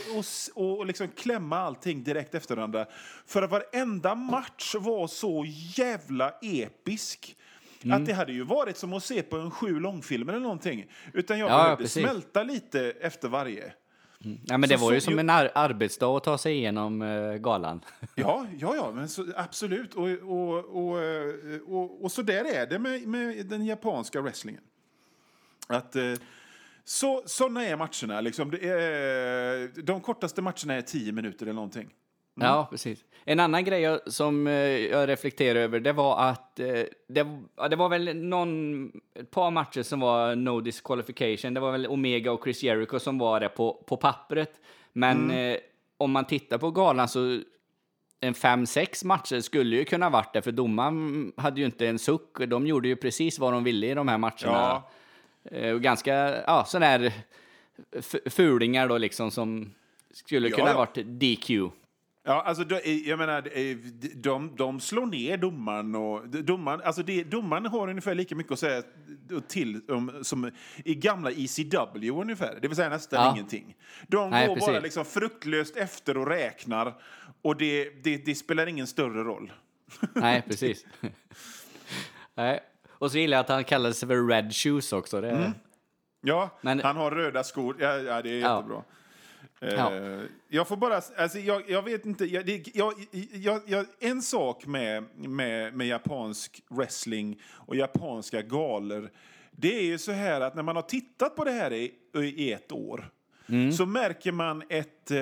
och, 0.56 0.78
och 0.78 0.86
liksom 0.86 1.08
klämma 1.08 1.58
allting 1.58 2.04
direkt 2.04 2.36
efter 2.36 2.56
varandra. 2.56 2.86
För 3.26 3.42
att 3.42 3.52
varenda 3.52 4.16
match 4.16 4.76
var 4.80 5.08
så 5.08 5.46
jävla 5.76 6.34
episk. 6.42 7.36
Mm. 7.84 8.02
Att 8.02 8.08
det 8.08 8.14
hade 8.14 8.34
ju 8.34 8.44
varit 8.44 8.78
som 8.78 8.94
att 8.94 9.04
se 9.04 9.22
på 9.22 9.38
en 9.38 9.52
sju 9.52 9.80
långfilm 9.80 10.30
eller 10.30 10.40
någonting. 10.40 10.86
Utan 11.14 11.40
jag 11.40 11.52
Ja, 11.52 11.64
behövde 11.64 11.84
precis. 11.84 12.04
smälta 12.04 12.44
lite 12.44 12.94
efter 13.02 13.28
varje. 13.28 13.74
Ja, 14.46 14.58
men 14.58 14.70
det 14.70 14.78
Så- 14.78 14.86
var 14.86 14.94
ju 14.94 15.02
som 15.02 15.14
jo- 15.14 15.20
en 15.20 15.30
ar 15.30 15.52
arbetsdag 15.56 16.18
att 16.18 16.24
ta 16.24 16.38
sig 16.38 16.54
igenom 16.56 17.02
eh, 17.02 17.34
galan. 17.34 17.82
Ja, 18.16 18.46
ja, 18.60 18.76
ja 18.76 18.92
men 18.96 19.10
så, 19.10 19.26
absolut. 19.36 19.94
Och, 19.94 20.08
och, 20.10 20.88
och, 20.88 21.02
eh, 21.04 21.34
och, 21.68 22.04
och 22.04 22.12
så 22.12 22.22
där 22.22 22.46
är 22.56 22.68
det 22.68 22.80
med, 22.80 23.08
med 23.08 23.46
den 23.46 23.66
japanska 23.66 24.22
wrestlingen. 24.22 24.62
Att, 25.68 25.96
eh, 25.96 26.14
så, 26.84 27.24
såna 27.26 27.66
är 27.66 27.76
matcherna. 27.78 28.22
Liksom. 28.22 28.52
Det 28.52 28.70
är, 28.70 29.82
de 29.82 30.02
kortaste 30.02 30.42
matcherna 30.42 30.74
är 30.74 30.82
tio 30.82 31.12
minuter 31.12 31.46
eller 31.46 31.54
någonting. 31.54 31.90
Ja, 32.36 32.68
precis. 32.72 33.04
En 33.28 33.40
annan 33.40 33.64
grej 33.64 34.00
som 34.06 34.48
eh, 34.48 34.54
jag 34.54 35.10
reflekterar 35.10 35.60
över, 35.60 35.80
det 35.80 35.94
var 35.94 36.20
att 36.30 36.60
eh, 36.60 36.68
det, 37.08 37.28
det 37.70 37.76
var 37.76 37.90
väl 37.90 38.18
någon, 38.18 38.92
ett 39.20 39.32
par 39.32 39.52
matcher 39.52 39.84
som 39.84 40.00
var 40.00 40.36
no 40.36 40.62
disqualification. 40.62 41.54
Det 41.54 41.60
var 41.60 41.72
väl 41.72 41.88
Omega 41.88 42.32
och 42.32 42.44
Chris 42.44 42.64
Jericho 42.64 43.00
som 43.00 43.18
var 43.18 43.40
det 43.40 43.50
på, 43.50 43.84
på 43.88 43.98
pappret. 43.98 44.60
Men 44.94 45.32
eh, 45.32 45.58
om 45.98 46.12
man 46.12 46.26
tittar 46.26 46.58
på 46.58 46.72
galan 46.72 47.08
så 47.08 47.40
en 48.20 48.34
fem, 48.34 48.66
sex 48.66 49.04
matcher 49.04 49.40
skulle 49.40 49.76
ju 49.76 49.86
kunna 49.86 50.10
varit 50.10 50.34
det, 50.34 50.42
för 50.42 50.52
domaren 50.52 51.32
hade 51.38 51.60
ju 51.60 51.66
inte 51.66 51.88
en 51.88 52.00
suck. 52.00 52.38
De 52.48 52.68
gjorde 52.68 52.88
ju 52.88 52.96
precis 52.96 53.40
vad 53.40 53.54
de 53.54 53.64
ville 53.64 53.88
i 53.88 53.94
de 53.94 54.08
här 54.08 54.18
matcherna. 54.18 54.84
Ja. 55.52 55.74
Och 55.74 55.82
ganska, 55.82 56.14
ja, 56.48 56.66
sådana 56.68 56.86
här 56.86 57.14
fulingar 58.30 58.88
då 58.88 58.98
liksom 58.98 59.32
som 59.32 59.72
skulle 60.14 60.48
Ja, 60.50 60.56
kunna 60.56 60.70
ja. 60.70 60.78
varit 60.78 60.96
DQ. 60.96 61.50
Ja, 62.28 62.42
alltså, 62.42 62.80
jag 63.06 63.20
menar, 63.20 63.42
de, 64.16 64.56
de, 64.56 64.80
slår 64.80 65.06
ner 65.06 65.38
domaren. 65.38 65.96
Och, 65.96 66.28
domaren, 66.30 66.82
alltså 66.84 67.04
det, 67.04 67.24
domaren 67.24 67.66
har 67.66 67.90
ungefär 67.90 68.16
lika 68.16 68.36
mycket 68.36 68.52
att 68.52 68.60
säga 68.60 68.84
till 69.48 69.82
om, 69.92 70.12
som 70.22 70.52
i 70.86 70.96
gamla 70.96 71.32
ECW 71.32 72.12
ungefär. 72.22 72.60
Det 72.62 72.68
vill 72.68 72.76
säga 72.76 72.90
nästan 72.90 73.24
Ja. 73.26 73.32
ingenting. 73.34 73.76
De 74.08 74.30
Nej, 74.30 74.48
går 74.48 74.56
bara 74.56 74.66
precis. 74.68 74.84
liksom 74.84 75.06
fruktlöst 75.06 75.76
efter 75.78 76.18
och 76.18 76.28
räknar. 76.28 76.96
Och 77.42 77.56
det, 77.58 78.04
det, 78.04 78.18
det 78.26 78.36
spelar 78.36 78.68
ingen 78.68 78.88
större 78.88 79.24
roll. 79.24 79.52
Nej, 80.14 80.42
precis. 80.48 80.86
Nej. 82.36 82.60
Och 82.90 83.12
så 83.12 83.18
gillar 83.18 83.38
jag 83.38 83.44
att 83.44 83.50
han 83.50 83.64
kallar 83.64 83.92
sig 83.92 84.08
för 84.08 84.28
Red 84.28 84.56
Shoes 84.56 84.94
också. 84.94 85.22
Det, 85.22 85.30
Mm. 85.32 85.52
Ja, 86.22 86.50
Men- 86.62 86.80
han 86.80 86.96
har 86.98 87.12
röda 87.12 87.44
skor. 87.44 87.76
Ja, 87.80 87.98
ja 87.98 88.22
det 88.22 88.30
är 88.30 88.40
Ja. 88.40 88.56
jättebra. 88.58 88.84
Ja. 89.60 89.96
Eh, 89.96 90.22
Jag 90.48 90.68
får 90.68 90.78
bara, 90.78 91.02
alltså 91.18 91.40
jag, 91.40 91.70
jag 91.70 91.82
vet 91.82 92.06
inte, 92.06 92.26
jag, 92.26 92.50
jag, 92.74 92.94
jag, 93.34 93.62
jag, 93.66 93.86
en 94.00 94.22
sak 94.22 94.66
med, 94.66 95.04
med, 95.16 95.74
med 95.74 95.88
japansk 95.88 96.64
wrestling 96.70 97.42
och 97.46 97.76
japanska 97.76 98.42
galor, 98.42 99.10
det 99.52 99.80
är 99.80 99.84
ju 99.84 99.98
så 99.98 100.12
här 100.12 100.42
att 100.42 100.56
när 100.56 100.64
man 100.64 100.76
har 100.76 100.84
tittat 100.84 101.36
på 101.36 101.44
det 101.44 101.52
här 101.52 101.74
i, 101.74 101.94
i 102.24 102.52
ett 102.52 102.72
år 102.72 103.10
så 103.78 103.86
märker 103.86 104.32
man 104.32 104.64
ett, 104.70 105.12
eh, 105.12 105.20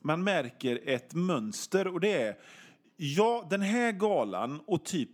man 0.00 0.24
märker 0.24 0.80
ett 0.84 1.14
mönster 1.14 1.86
och 1.86 2.00
det 2.00 2.22
är, 2.22 2.36
ja 2.96 3.46
den 3.50 3.62
här 3.62 3.92
galan 3.92 4.60
och 4.66 4.84
typ 4.84 5.10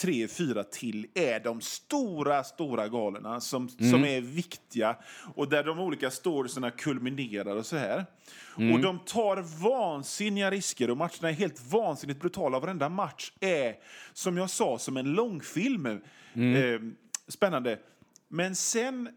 tre, 0.00 0.28
fyra 0.28 0.64
till 0.64 1.06
är 1.14 1.40
de 1.40 1.60
stora, 1.60 2.44
stora 2.44 2.88
galorna 2.88 3.40
som, 3.40 3.68
som 3.68 4.04
är 4.04 4.20
viktiga 4.20 4.96
och 5.34 5.48
där 5.48 5.64
de 5.64 5.78
olika 5.78 6.10
storiesarna 6.10 6.70
kulminerar 6.70 7.56
och 7.56 7.66
så 7.66 7.76
här. 7.76 8.06
Och 8.74 8.80
de 8.80 8.98
tar 8.98 9.62
vansinniga 9.62 10.50
risker 10.50 10.90
och 10.90 10.96
matcherna 10.96 11.28
är 11.28 11.32
helt 11.32 11.72
vansinnigt 11.72 12.20
brutala. 12.20 12.60
Varenda 12.60 12.88
match 12.88 13.32
är, 13.40 13.74
som 14.12 14.36
jag 14.36 14.50
sa, 14.50 14.78
som 14.78 14.96
en 14.96 15.12
långfilm. 15.12 15.86
Eh, 15.86 16.80
spännande. 17.28 17.78
Men 18.28 18.56
sen, 18.56 19.08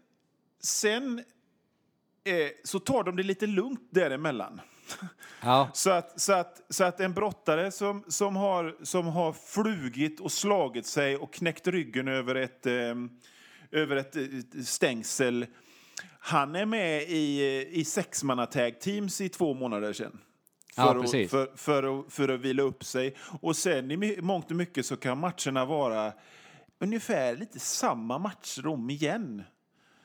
sen 0.60 1.18
eh, 2.24 2.48
så 2.64 2.78
tar 2.78 3.04
de 3.04 3.16
det 3.16 3.22
lite 3.22 3.46
lugnt 3.46 3.88
däremellan. 3.90 4.60
Ja, 5.42 5.70
Så 5.72 5.90
att, 5.90 6.20
så 6.20 6.32
att, 6.32 6.62
så 6.68 6.84
att 6.84 7.00
en 7.00 7.14
brottare 7.14 7.70
som, 7.70 8.04
som, 8.08 8.36
har, 8.36 8.76
som 8.82 9.06
har 9.06 9.32
flugit 9.32 10.20
och 10.20 10.32
slagit 10.32 10.86
sig 10.86 11.16
och 11.16 11.32
knäckt 11.32 11.66
ryggen 11.66 12.08
över 12.08 12.34
ett, 12.34 12.66
eh, 12.66 12.94
över 13.70 13.96
ett, 13.96 14.16
eh, 14.16 14.62
stängsel 14.64 15.46
han 16.26 16.54
är 16.54 16.66
med 16.66 17.02
i, 17.02 17.66
i 17.70 17.84
sexmannatag 17.84 18.80
teams 18.80 19.20
i 19.20 19.28
två 19.28 19.54
månader 19.54 19.92
sedan. 19.92 20.20
För, 20.74 20.82
Ja, 20.82 21.04
att, 21.04 21.10
för, 21.10 21.56
för, 21.56 22.00
att, 22.00 22.12
för 22.12 22.28
att 22.28 22.40
vila 22.40 22.62
upp 22.62 22.84
sig. 22.84 23.14
Och 23.40 23.56
sen 23.56 23.90
i 23.90 24.20
mångt 24.20 24.50
och 24.50 24.56
mycket 24.56 24.86
så 24.86 24.96
kan 24.96 25.18
matcherna 25.18 25.64
vara 25.64 26.12
ungefär 26.78 27.36
lite 27.36 27.58
samma 27.58 28.18
matcher 28.18 28.66
om 28.66 28.90
igen. 28.90 29.42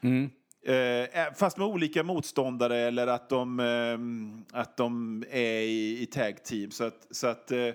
mm. 0.01 0.29
Eh, 0.66 1.34
fast 1.36 1.58
med 1.58 1.68
olika 1.68 2.04
motståndare 2.04 2.78
eller 2.78 3.08
att 3.08 3.30
de, 3.30 3.60
eh, 3.60 4.60
att 4.60 4.78
de 4.78 5.24
är 5.30 5.62
i, 5.62 6.01
i 6.01 6.06
tag 6.06 6.44
team. 6.44 6.72
Så 6.72 6.84
att, 6.84 7.08
så 7.12 7.28
att, 7.28 7.51
eh, 7.51 7.70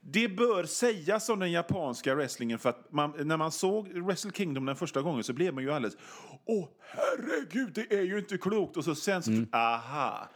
det 0.00 0.28
bör 0.28 0.64
sägas 0.64 1.28
om 1.28 1.38
den 1.38 1.52
japanska 1.52 2.14
wrestlingen 2.14 2.58
för 2.58 2.68
att 2.68 2.92
man, 2.92 3.14
när 3.18 3.36
man 3.36 3.52
såg 3.52 3.88
Wrestle 3.88 4.30
Kingdom 4.34 4.66
den 4.66 4.76
första 4.76 5.02
gången 5.02 5.24
så 5.24 5.32
blev 5.32 5.54
man 5.54 5.64
ju 5.64 5.72
alldeles 5.72 5.96
Åh 6.44 6.68
herregud, 6.80 7.72
det 7.74 7.94
är 7.96 8.02
ju 8.02 8.18
inte 8.18 8.38
klokt! 8.38 8.76
Och 8.76 8.84
så 8.84 8.94
sen 8.94 9.22
så, 9.22 9.30
aha! 9.52 10.28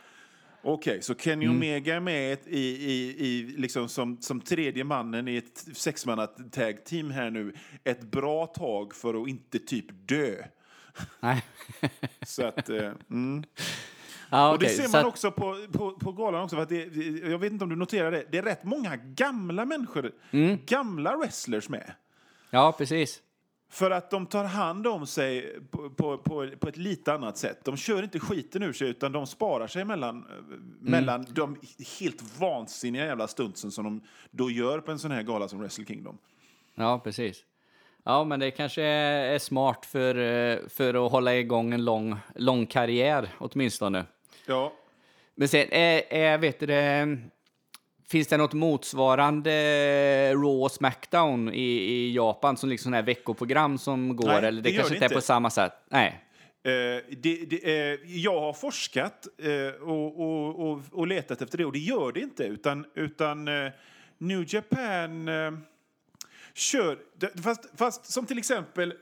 Okej, 0.63 1.03
så 1.03 1.15
Kenny 1.15 1.49
Omega 1.49 1.95
är 1.95 2.01
med 2.01 2.39
i, 2.47 2.59
i, 2.59 3.27
i, 3.27 3.55
liksom 3.57 3.89
som, 3.89 4.23
som 4.23 4.41
tredje 4.41 4.85
mannen 4.85 5.29
i 5.29 5.37
ett 5.37 5.67
sexmannatag 5.75 6.85
team 6.85 7.11
här 7.11 7.31
nu 7.31 7.53
ett 7.85 8.03
bra 8.03 8.47
tag 8.47 8.95
för 8.95 9.23
att 9.23 9.29
inte 9.29 9.59
typ 9.59 10.09
dö. 10.09 10.35
Nej. 11.21 11.45
Så 12.23 12.47
att, 12.47 12.69
eh, 12.69 12.91
mm. 13.11 13.45
ja, 14.31 14.53
Och 14.53 14.59
det 14.59 14.69
ser 14.69 14.89
man 14.89 15.01
att- 15.01 15.07
också 15.07 15.31
på, 15.33 15.67
på, 15.73 15.91
på 15.93 16.13
galan 16.13 16.43
också. 16.43 16.57
För 16.57 16.67
det, 16.67 17.29
jag 17.31 17.39
vet 17.39 17.53
inte 17.53 17.65
om 17.65 17.71
du 17.71 17.77
noterar 17.77 18.11
det. 18.11 18.25
Det 18.31 18.39
är 18.39 18.43
rätt 18.43 18.65
många 18.65 18.97
gamla 18.97 19.65
människor, 19.65 20.13
Mm. 20.31 20.59
gamla 20.67 21.17
wrestlers 21.17 21.69
med. 21.69 21.93
Ja, 22.51 22.75
precis. 22.79 23.23
För 23.71 23.91
att 23.91 24.11
de 24.11 24.27
tar 24.27 24.45
hand 24.45 24.87
om 24.87 25.07
sig 25.07 25.61
på, 25.71 25.91
på, 25.91 26.19
på, 26.19 26.51
på 26.61 26.69
ett 26.69 26.77
lite 26.77 27.13
annat 27.13 27.39
sätt. 27.39 27.65
De 27.65 27.77
kör 27.77 28.03
inte 28.03 28.21
skiten 28.21 28.63
ur 28.63 28.73
sig 28.73 28.89
utan 28.89 29.13
de 29.13 29.27
sparar 29.27 29.67
sig 29.67 29.85
mellan, 29.85 30.17
Mm. 30.17 30.25
eh, 30.85 30.91
mellan 30.91 31.27
de 31.31 31.57
helt 32.01 32.39
vansinniga 32.39 33.05
jävla 33.07 33.29
stuntsen 33.29 33.71
som 33.71 33.85
de 33.85 34.01
då 34.31 34.51
gör 34.51 34.81
på 34.81 34.91
en 34.91 34.99
sån 34.99 35.11
här 35.11 35.23
gala 35.23 35.49
som 35.49 35.59
Wrestle 35.59 35.85
Kingdom. 35.85 36.19
Ja, 36.75 37.01
precis. 37.05 37.45
Ja, 38.09 38.25
men 38.25 38.41
det 38.41 38.51
kanske 38.51 38.83
är 38.83 39.39
smart 39.39 39.87
för, 39.87 40.19
eh, 40.19 40.59
för 40.69 41.07
att 41.07 41.13
hålla 41.13 41.37
igång 41.37 41.73
en 41.73 41.85
lång, 41.85 42.17
lång 42.35 42.67
karriär 42.67 43.29
åtminstone. 43.39 44.05
Ja, 44.47 44.73
Men 45.35 45.49
sen, 45.49 45.73
är, 45.73 46.03
är, 46.13 46.39
vet 46.39 46.61
du 46.61 46.67
finns 48.09 48.29
det 48.29 48.37
något 48.37 48.53
motsvarande 48.53 49.53
eh, 49.53 50.41
Raw 50.41 50.65
och 50.65 50.71
Smackdown 50.71 51.53
i, 51.55 51.63
i 51.63 52.15
Japan 52.15 52.57
som 52.57 52.69
liksom 52.69 52.95
är 52.95 53.03
veckoprogram 53.03 53.79
som 53.79 54.17
går? 54.17 54.27
Nej, 54.27 54.37
eller 54.37 54.63
det, 54.63 54.71
det 54.71 54.77
kanske 54.77 54.95
inte 54.95 55.07
är 55.07 55.15
på 55.15 55.21
samma 55.21 55.51
sätt? 55.51 55.73
Nej. 55.89 56.25
Eh, 56.65 57.17
det, 57.17 57.45
det, 57.51 57.91
eh, 57.93 57.99
jag 58.05 58.41
har 58.41 58.53
forskat 58.53 59.27
eh, 59.39 59.83
och, 59.83 60.21
och, 60.21 60.71
och, 60.71 60.81
och 60.93 61.07
letat 61.07 61.43
efter 61.43 61.59
det 61.59 61.65
och 61.65 61.73
det 61.73 61.79
gör 61.79 62.13
det 62.13 62.21
inte. 62.21 62.45
Utan, 62.45 62.85
utan 62.95 63.49
eh, 63.49 63.73
New 64.19 64.45
Japan 64.49 65.29
eh, 65.29 65.51
kör... 66.59 66.99
Fast, 67.43 67.67
fast 67.77 68.13
som 68.13 68.27
till 68.27 68.39
exempel... 68.39 68.95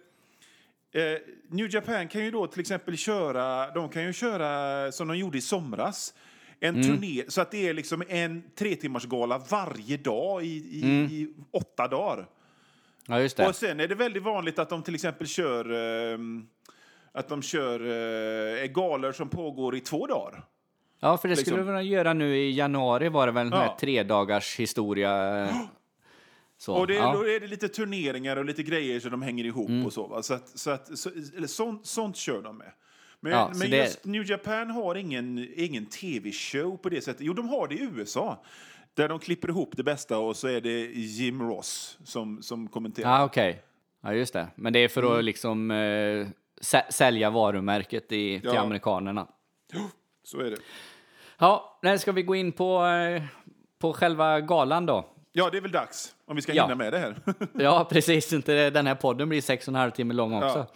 Eh, 0.93 1.03
New 1.49 1.75
Japan 1.75 2.09
kan 2.09 2.25
ju 2.25 2.31
då 2.31 2.47
till 2.47 2.61
exempel 2.61 2.97
köra... 2.97 3.71
De 3.71 3.89
kan 3.89 4.05
ju 4.05 4.13
köra 4.13 4.93
som 4.93 5.09
de 5.09 5.19
gjorde 5.19 5.39
i 5.39 5.41
somras. 5.41 6.15
En 6.61 6.83
turné, 6.83 7.25
så 7.29 7.41
att 7.41 7.51
det 7.51 7.69
är 7.69 7.75
liksom 7.75 8.03
en 8.09 8.43
tre 8.59 8.75
timmars 8.75 9.05
gala 9.05 9.39
varje 9.51 9.97
dag 9.97 10.45
i, 10.45 10.47
i, 10.47 10.87
i 11.15 11.35
åtta 11.51 11.89
dagar. 11.89 12.27
Ja, 13.07 13.21
just 13.21 13.37
det. 13.37 13.49
Och 13.49 13.55
sen 13.55 13.81
är 13.81 13.89
det 13.89 13.95
väldigt 13.95 14.23
vanligt 14.23 14.59
att 14.59 14.69
de 14.69 14.83
till 14.83 14.95
exempel 14.95 15.27
kör... 15.27 15.73
ehm, 16.15 16.47
att 17.13 17.29
de 17.29 17.43
kör 17.43 17.81
uh, 17.81 18.67
galor 18.67 19.13
som 19.13 19.29
pågår 19.29 19.77
i 19.77 19.81
två 19.81 20.07
dagar. 20.07 20.45
Ja, 21.01 21.17
för 21.19 21.29
det 21.29 21.37
skulle 21.37 21.57
Liksom. 21.57 21.67
vi 21.67 21.73
väl 21.73 21.91
göra 21.91 22.13
nu 22.13 22.37
i 22.37 22.51
januari 22.51 23.09
var 23.09 23.27
det 23.27 23.33
väl 23.33 23.47
en 23.47 23.53
Ja. 23.53 23.59
här 23.59 23.77
tre 23.81 24.03
dagars 24.03 24.57
historia. 24.61 25.49
Så, 26.59 26.75
Och 26.75 26.87
det, 26.87 26.95
ja. 26.95 27.13
då 27.13 27.29
är 27.29 27.41
det 27.41 27.47
lite 27.47 27.69
turneringar 27.69 28.37
och 28.37 28.45
lite 28.45 28.63
grejer 28.63 29.01
så 29.01 29.09
de 29.09 29.23
hänger 29.23 29.45
ihop 29.45 29.69
Mm. 29.69 29.87
och 29.87 29.93
så. 29.93 30.07
Va? 30.07 30.23
Så, 30.23 30.35
att, 30.35 30.49
så, 30.59 30.71
att, 30.71 30.99
så 30.99 31.11
eller 31.37 31.47
sånt, 31.47 31.87
sånt 31.87 32.17
kör 32.17 32.43
de 32.43 32.59
med. 32.59 32.73
Men, 33.21 33.33
Ja, 33.33 33.51
men 33.55 33.71
det- 33.71 33.77
just 33.77 34.05
New 34.05 34.31
Japan 34.31 34.71
har 34.71 34.95
ingen, 34.95 35.49
ingen 35.57 35.87
tv-show 35.87 36.77
på 36.77 36.89
det 36.89 37.01
sättet. 37.01 37.21
Jo, 37.27 37.33
de 37.33 37.49
har 37.49 37.69
det 37.69 37.75
i 37.75 37.83
USA. 37.97 38.43
Där 38.95 39.09
de 39.09 39.19
klipper 39.19 39.49
ihop 39.49 39.71
det 39.77 39.83
bästa 39.83 40.19
och 40.19 40.37
så 40.37 40.49
är 40.49 40.61
det 40.61 40.81
Jim 40.95 41.43
Ross 41.43 41.99
som, 42.05 42.43
som 42.43 42.69
kommenterar. 42.69 43.11
Ja, 43.19 43.25
okej. 43.25 43.63
Ja, 44.03 44.13
just 44.15 44.33
det. 44.33 44.47
Men 44.55 44.73
det 44.73 44.79
är 44.79 44.89
för 44.89 45.03
Mm. 45.03 45.19
att 45.19 45.25
liksom 45.25 45.71
eh, 45.71 45.75
sä- 46.61 46.91
sälja 46.91 47.31
varumärket 47.31 48.05
i, 48.13 48.41
till 48.41 48.51
Ja. 48.55 48.61
amerikanerna. 48.61 49.27
Så 50.25 50.41
är 50.41 50.51
det. 50.51 50.57
Ja, 51.39 51.81
ska 51.99 52.13
vi 52.13 52.23
gå 52.23 52.35
in 52.35 52.53
på, 52.53 52.87
eh, 52.87 53.23
på 53.79 53.93
själva 53.93 54.41
galan 54.41 54.87
då? 54.87 55.05
Ja, 55.39 55.51
det 55.51 55.57
är 55.57 55.61
väl 55.63 55.71
dags. 55.71 56.15
Om 56.27 56.37
vi 56.37 56.43
ska 56.43 56.53
Ja. 56.55 56.63
hinna 56.63 56.75
med 56.75 56.93
det 56.93 56.99
här. 56.99 57.17
Ja, 57.53 57.87
precis. 57.91 58.33
Inte 58.33 58.71
den 58.71 58.87
här 58.87 58.95
podden 58.95 59.29
blir 59.29 59.41
sex 59.41 59.69
och 59.69 59.73
en 59.73 59.81
halv 59.81 59.91
timme 59.91 60.15
lång 60.15 60.35
också. 60.43 60.67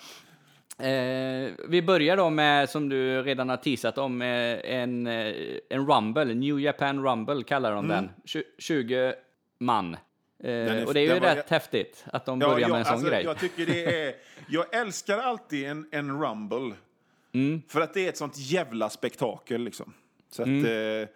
Eh, 0.84 1.50
vi 1.68 1.82
börjar 1.86 2.16
då 2.16 2.30
med, 2.30 2.70
som 2.70 2.88
du 2.88 3.22
redan 3.22 3.48
har 3.48 3.56
teasat 3.56 3.98
om, 3.98 4.22
eh, 4.22 4.28
en, 4.64 5.06
eh, 5.06 5.34
en 5.70 5.86
Rumble, 5.86 6.24
New 6.34 6.60
Japan 6.60 7.04
Rumble 7.06 7.42
kallar 7.42 7.72
de 7.74 7.88
den. 7.88 8.10
Tju- 8.24 8.42
20 8.58 9.14
man. 9.58 9.96
Eh, 10.44 10.50
är- 10.50 10.86
och 10.86 10.94
det 10.94 11.00
är 11.00 11.02
ju 11.02 11.08
den 11.08 11.22
var- 11.22 11.34
rätt 11.34 11.50
häftigt 11.50 12.04
att 12.12 12.26
de 12.26 12.40
Ja, 12.40 12.46
börjar 12.48 12.60
jag, 12.60 12.70
med 12.70 12.78
en 12.78 12.84
sån 12.84 12.94
alltså, 12.94 13.08
grej. 13.08 13.24
Jag 13.24 13.38
tycker 13.38 13.66
det 13.66 14.06
är... 14.06 14.14
Jag 14.48 14.74
älskar 14.74 15.18
alltid 15.18 15.66
en, 15.68 15.88
en 15.92 16.22
rumble. 16.22 16.74
Mm. 17.32 17.62
För 17.68 17.80
att 17.80 17.94
det 17.94 18.04
är 18.04 18.08
ett 18.08 18.16
sånt 18.16 18.38
jävla 18.38 18.88
spektakel 18.90 19.62
liksom. 19.64 19.92
Så 20.30 20.42
att... 20.42 20.46
Mm. 20.48 21.02
Eh, 21.02 21.08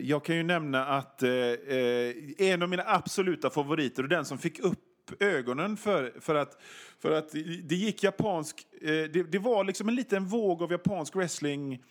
jag 0.00 0.24
kan 0.24 0.36
ju 0.36 0.42
nämna 0.42 0.86
att 0.86 1.22
eh, 1.22 1.30
eh, 1.30 2.14
en 2.38 2.62
av 2.62 2.68
mina 2.68 2.82
absoluta 2.86 3.50
favoriter 3.50 4.02
och 4.02 4.08
den 4.08 4.24
som 4.24 4.38
fick 4.38 4.58
upp 4.58 4.78
ögonen 5.20 5.76
för, 5.76 6.12
för, 6.20 6.34
att, 6.34 6.62
för 6.98 7.10
att 7.12 7.30
det 7.64 7.74
gick 7.74 8.02
japansk... 8.02 8.66
Eh, 8.82 8.88
det, 8.88 9.32
det 9.32 9.38
var 9.38 9.64
liksom 9.64 9.88
en 9.88 9.94
liten 9.94 10.26
våg 10.26 10.62
av 10.62 10.72
japansk 10.72 11.16
wrestling 11.16 11.82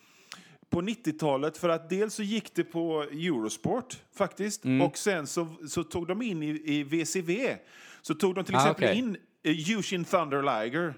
på 0.70 0.80
90-talet 0.82 1.58
för 1.58 1.68
att 1.68 1.90
dels 1.90 2.14
så 2.14 2.22
gick 2.22 2.54
det 2.54 2.64
på 2.64 3.02
Eurosport 3.02 3.96
faktiskt 4.16 4.64
Mm. 4.64 4.82
och 4.86 4.98
sen 4.98 5.26
så, 5.26 5.48
så 5.68 5.84
tog 5.84 6.06
de 6.06 6.22
in 6.22 6.42
i, 6.42 6.62
i 6.64 6.82
VCV 6.82 7.56
så 8.02 8.14
tog 8.14 8.34
de 8.34 8.44
till 8.44 8.54
Ah, 8.54 8.58
exempel 8.58 8.84
okej. 8.84 8.98
in 8.98 9.16
eh, 9.42 9.70
Yushin 9.70 10.04
Thunder 10.04 10.42
Liger. 10.62 10.94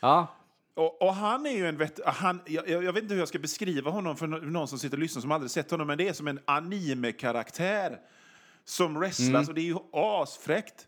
Ja, 0.00 0.35
Och, 0.76 1.02
och 1.02 1.14
han 1.14 1.46
är 1.46 1.50
ju 1.50 1.66
en 1.68 1.76
vet, 1.76 2.00
han, 2.06 2.40
jag, 2.46 2.68
jag 2.68 2.92
vet 2.92 3.02
inte 3.02 3.14
hur 3.14 3.20
jag 3.20 3.28
ska 3.28 3.38
beskriva 3.38 3.90
honom 3.90 4.16
för 4.16 4.26
nå- 4.26 4.38
någon 4.38 4.68
som 4.68 4.78
sitter 4.78 4.96
och 4.96 5.02
lyssnar 5.02 5.22
som 5.22 5.32
aldrig 5.32 5.50
sett 5.50 5.70
honom 5.70 5.86
men 5.86 5.98
det 5.98 6.08
är 6.08 6.12
som 6.12 6.28
en 6.28 6.40
anime-karaktär 6.44 7.98
som 8.64 8.98
wrestlas 8.98 9.28
Mm. 9.28 9.48
och 9.48 9.54
det 9.54 9.60
är 9.60 9.64
ju 9.64 9.76
asfräckt. 9.92 10.86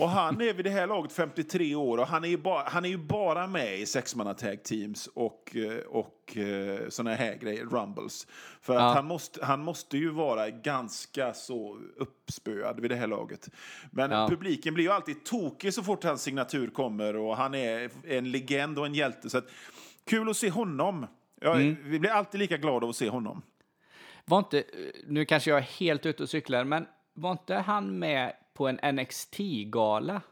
Och 0.00 0.08
han 0.10 0.40
är 0.40 0.52
vid 0.54 0.64
det 0.64 0.70
här 0.70 0.86
laget 0.86 1.12
53 1.12 1.74
år 1.74 1.98
och 1.98 2.06
han 2.06 2.24
är 2.24 2.28
ju 2.28 2.36
bara, 2.36 2.62
han 2.68 2.84
är 2.84 2.88
ju 2.88 2.96
bara 2.98 3.46
med 3.46 3.78
i 3.78 3.86
sexmanna 3.86 4.34
tag 4.34 4.62
teams 4.62 5.06
och, 5.06 5.56
eh, 5.56 5.78
och 5.86 6.36
eh, 6.36 6.88
såna 6.88 7.14
här 7.14 7.34
grejer, 7.34 7.64
rumbles. 7.64 8.26
För 8.60 8.74
att 8.74 8.80
Ja. 8.80 8.92
han, 8.94 9.06
måste, 9.06 9.44
han 9.44 9.60
måste 9.64 9.98
ju 9.98 10.10
vara 10.10 10.50
ganska 10.50 11.34
så 11.34 11.78
uppspöad 11.96 12.80
vid 12.80 12.90
det 12.90 12.96
här 12.96 13.06
laget. 13.06 13.48
Men 13.90 14.10
Ja. 14.10 14.28
publiken 14.28 14.74
blir 14.74 14.84
ju 14.84 14.90
alltid 14.90 15.24
tokig 15.24 15.74
så 15.74 15.82
fort 15.82 16.04
hans 16.04 16.22
signatur 16.22 16.70
kommer 16.70 17.16
och 17.16 17.36
han 17.36 17.54
är 17.54 17.90
en 18.08 18.30
legend 18.30 18.78
och 18.78 18.86
en 18.86 18.94
hjälte. 18.94 19.30
Så 19.30 19.38
att, 19.38 19.48
kul 20.06 20.28
att 20.30 20.36
se 20.36 20.50
honom. 20.50 21.06
Ja, 21.40 21.54
Mm. 21.54 21.76
Vi 21.84 21.98
blir 21.98 22.10
alltid 22.10 22.40
lika 22.40 22.56
glada 22.56 22.86
att 22.86 22.96
se 22.96 23.08
honom. 23.08 23.42
var 24.24 24.38
inte, 24.38 24.64
nu 25.06 25.24
kanske 25.24 25.50
jag 25.50 25.58
är 25.58 25.62
helt 25.62 26.06
ute 26.06 26.22
och 26.22 26.28
cyklar, 26.28 26.64
men 26.64 26.86
var 27.14 27.32
inte 27.32 27.54
han 27.54 27.98
med 27.98 28.32
på 28.54 28.68
en 28.68 28.96
NXT-gala 28.96 30.22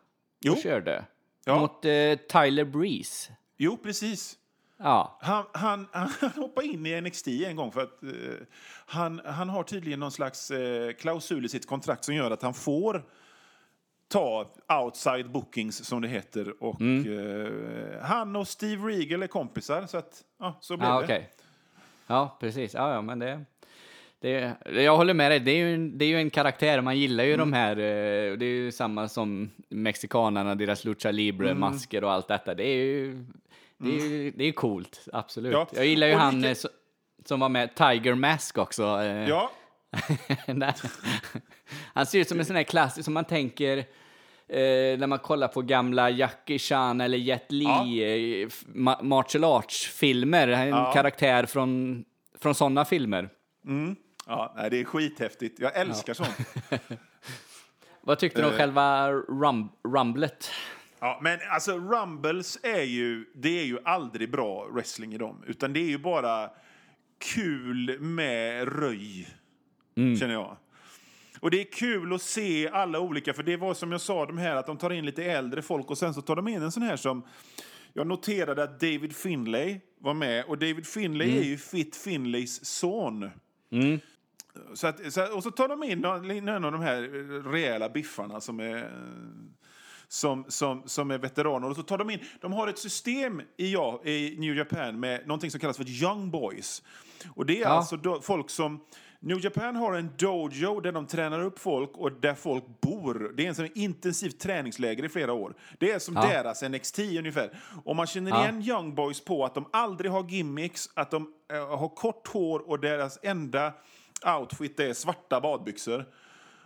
och 0.51 0.59
körde? 0.63 1.05
Ja. 1.45 1.59
Mot 1.59 1.85
eh, 1.85 2.15
Tyler 2.15 2.65
Breeze. 2.65 3.33
Jo, 3.57 3.77
precis. 3.77 4.39
Ja, 4.77 5.19
Han, 5.21 5.45
han, 5.53 5.87
han 6.21 6.31
hoppade 6.31 6.67
in 6.67 6.87
i 6.87 7.01
NXT 7.01 7.29
en 7.29 7.57
gång 7.57 7.73
för 7.73 7.81
att 7.81 8.03
eh, 8.03 8.11
han, 8.87 9.21
han 9.25 9.49
har 9.49 9.63
tydligen 9.63 10.01
någon 10.01 10.13
slags 10.13 10.51
eh, 10.51 10.93
klausul 10.93 11.45
i 11.45 11.49
sitt 11.49 11.67
kontrakt 11.67 12.05
som 12.05 12.15
gör 12.15 12.31
att 12.31 12.43
han 12.43 12.55
får 12.55 13.05
ta 14.09 14.55
outside 14.83 15.31
bookings, 15.31 15.85
som 15.85 16.03
det 16.03 16.09
heter. 16.09 16.63
Och 16.63 16.81
eh, 16.81 18.03
han 18.03 18.37
och 18.37 18.49
Steve 18.49 18.89
Regal 18.89 19.23
är 19.23 19.27
kompisar, 19.27 19.87
så 19.87 19.99
att, 19.99 20.25
ja, 20.39 20.59
så 20.61 20.77
blev 20.77 20.89
ja 20.89 21.05
det. 21.07 21.27
Ja, 22.07 22.37
precis. 22.41 22.75
Ja, 22.75 22.95
ja, 22.95 23.03
men 23.03 23.19
det... 23.19 23.45
Det, 24.23 24.55
jag 24.83 24.97
håller 24.97 25.15
med 25.15 25.31
dig, 25.31 25.41
det 25.41 25.51
är 25.51 25.57
ju 25.57 25.75
en, 25.75 25.99
det 25.99 26.05
är 26.05 26.09
ju 26.09 26.17
en 26.19 26.31
karaktär, 26.31 26.81
man 26.81 26.99
gillar 26.99 27.25
ju 27.25 27.35
Mm. 27.35 27.51
de 27.51 27.57
här, 27.57 27.71
eh, 27.77 28.37
det 28.39 28.45
är 28.47 28.55
ju 28.55 28.73
samma 28.73 29.09
som 29.09 29.51
mexikanerna, 29.69 30.55
deras 30.55 30.85
lucha 30.85 31.11
libre-masker 31.11 32.05
och 32.05 32.13
allt 32.13 32.29
detta. 32.29 32.55
Det 32.55 32.65
är 32.67 32.77
ju, 32.85 33.25
det 33.79 33.89
är 33.97 34.07
ju 34.09 34.31
det 34.31 34.45
är 34.45 34.53
coolt, 34.53 35.09
absolut. 35.13 35.53
Ja, 35.53 35.67
Jag 35.75 35.87
gillar 35.87 36.07
ju 36.07 36.15
och 36.15 36.21
han 36.21 36.37
lika- 36.37 36.49
eh, 36.49 36.55
så- 36.55 36.69
som 37.25 37.41
var 37.41 37.49
med, 37.49 37.75
Tiger 37.75 38.15
Mask 38.15 38.59
också. 38.59 38.83
eh, 38.83 39.29
Ja. 39.29 39.51
Han 41.95 42.07
ser 42.07 42.19
ut 42.19 42.29
som 42.29 42.39
en 42.39 42.45
sån 42.45 42.57
här 42.57 42.63
klassisk 42.63 43.05
som 43.05 43.15
man 43.15 43.25
tänker 43.25 43.79
eh, 44.49 44.99
när 44.99 45.07
man 45.07 45.19
kollar 45.19 45.49
på 45.49 45.63
gamla 45.63 46.11
Jackie 46.11 46.59
Chan 46.59 47.01
eller 47.01 47.19
Jet 47.19 47.53
Li 47.53 47.65
eh, 48.43 48.47
f- 48.47 48.65
ma- 48.75 49.03
martial 49.03 49.45
arts-filmer. 49.45 50.49
En 50.49 50.69
Ja. 50.69 50.93
karaktär 50.93 51.47
från, 51.47 52.05
från 52.39 52.55
sådana 52.55 52.85
filmer. 52.85 53.29
Ja 54.27 54.53
nej, 54.57 54.71
det 54.71 54.81
är 54.81 54.85
skithäftigt. 54.85 55.61
Jag 55.61 55.77
älskar 55.77 56.15
sånt. 56.15 56.37
Vad 58.01 58.19
tyckte 58.19 58.41
du 58.41 58.47
om 58.47 58.53
Eh. 58.53 58.59
själva 58.59 59.13
rum, 59.13 59.69
rumblet? 59.89 60.51
Ja, 61.01 61.19
men 61.23 61.39
alltså 61.51 61.79
Rumbles 61.79 62.59
är 62.63 62.83
ju, 62.83 63.25
det 63.35 63.61
är 63.61 63.65
ju 63.65 63.79
aldrig 63.85 64.31
bra 64.31 64.67
wrestling 64.67 65.15
i 65.15 65.19
dem. 65.19 65.43
Utan 65.47 65.73
det 65.73 65.81
är 65.81 65.89
ju 65.89 65.99
bara 65.99 66.51
kul 67.35 68.01
med 68.01 68.69
röj, 68.79 69.29
känner 69.95 70.33
jag. 70.33 70.57
Och 71.41 71.51
det 71.51 71.61
är 71.61 71.73
kul 71.73 72.13
att 72.13 72.23
se 72.23 72.69
alla 72.69 73.01
olika, 73.01 73.33
för 73.35 73.43
det 73.43 73.57
var 73.57 73.75
som 73.75 73.93
jag 73.93 74.01
sa, 74.01 74.27
de 74.27 74.39
här 74.39 74.57
att 74.57 74.67
de 74.67 74.77
tar 74.77 74.91
in 74.93 75.07
lite 75.07 75.25
äldre 75.25 75.63
folk 75.63 75.91
och 75.91 75.99
sen 75.99 76.15
så 76.15 76.23
tar 76.23 76.37
de 76.37 76.49
in 76.49 76.63
en 76.63 76.73
sån 76.73 76.83
här 76.83 76.97
som 76.97 77.23
jag 77.93 78.07
noterade 78.07 78.63
att 78.63 78.81
David 78.81 79.17
Finlay 79.17 79.81
var 79.99 80.15
med 80.15 80.45
och 80.45 80.59
David 80.59 80.87
Finlay 80.87 81.39
är 81.39 81.43
ju 81.43 81.57
Fit 81.59 81.97
Finlays 81.97 82.65
son. 82.65 83.31
Så 84.75 84.87
att, 84.87 85.13
så, 85.13 85.37
och 85.37 85.43
så 85.43 85.51
tar 85.51 85.69
de 85.69 85.83
in 85.83 85.99
någon, 85.99 86.65
av 86.65 86.73
de 86.73 86.81
här 86.81 87.01
rejäla 87.53 87.89
biffarna 87.89 88.41
som 88.41 88.61
är 88.61 88.91
som, 90.09 90.45
som, 90.49 90.83
som 90.87 91.11
är 91.11 91.19
veteraner. 91.19 91.71
Och 91.71 91.77
så 91.77 91.83
tar 91.83 91.99
de 91.99 92.11
in, 92.11 92.19
de 92.41 92.53
har 92.53 92.69
ett 92.69 92.79
system 92.79 93.43
i, 93.57 93.73
ja, 93.73 94.01
i 94.05 94.37
New 94.39 94.57
Japan 94.57 95.01
med 95.01 95.27
någonting 95.27 95.51
som 95.51 95.61
kallas 95.61 95.77
för 95.77 95.89
Young 96.03 96.31
Boys. 96.31 96.83
Och 97.35 97.47
det 97.47 97.57
är 97.59 97.61
Ja. 97.63 97.69
alltså 97.69 97.97
då, 97.97 98.21
folk 98.21 98.51
som... 98.51 98.81
New 99.25 99.45
Japan 99.45 99.77
har 99.77 99.93
en 99.95 100.11
dojo 100.19 100.81
där 100.81 100.93
de 100.93 101.07
tränar 101.07 101.41
upp 101.41 101.59
folk 101.59 101.91
och 101.95 102.13
där 102.13 102.35
folk 102.35 102.65
bor. 102.81 103.33
Det 103.37 103.45
är 103.45 103.49
en 103.49 103.55
sån 103.55 103.69
intensivt 103.75 104.41
träningsläger 104.41 105.05
i 105.05 105.09
flera 105.09 105.33
år. 105.33 105.55
Det 105.79 105.91
är 105.93 105.99
som 105.99 106.15
Ja. 106.15 106.23
deras 106.27 106.63
NXT 106.63 106.99
ungefär. 106.99 107.59
Och 107.85 107.97
man 107.97 108.07
känner 108.07 108.31
Ja. 108.31 108.43
igen 108.43 108.63
Young 108.63 108.95
Boys 108.95 109.25
på 109.25 109.45
att 109.45 109.55
de 109.55 109.69
aldrig 109.73 110.11
har 110.11 110.29
gimmicks, 110.31 110.91
att 110.95 111.11
de 111.11 111.33
eh, 111.53 111.79
har 111.79 111.89
kort 111.89 112.29
hår 112.29 112.69
och 112.71 112.81
deras 112.81 113.19
enda 113.23 113.73
outfit 114.27 114.81
är 114.81 114.93
svarta 114.93 115.41
badbyxor 115.41 116.05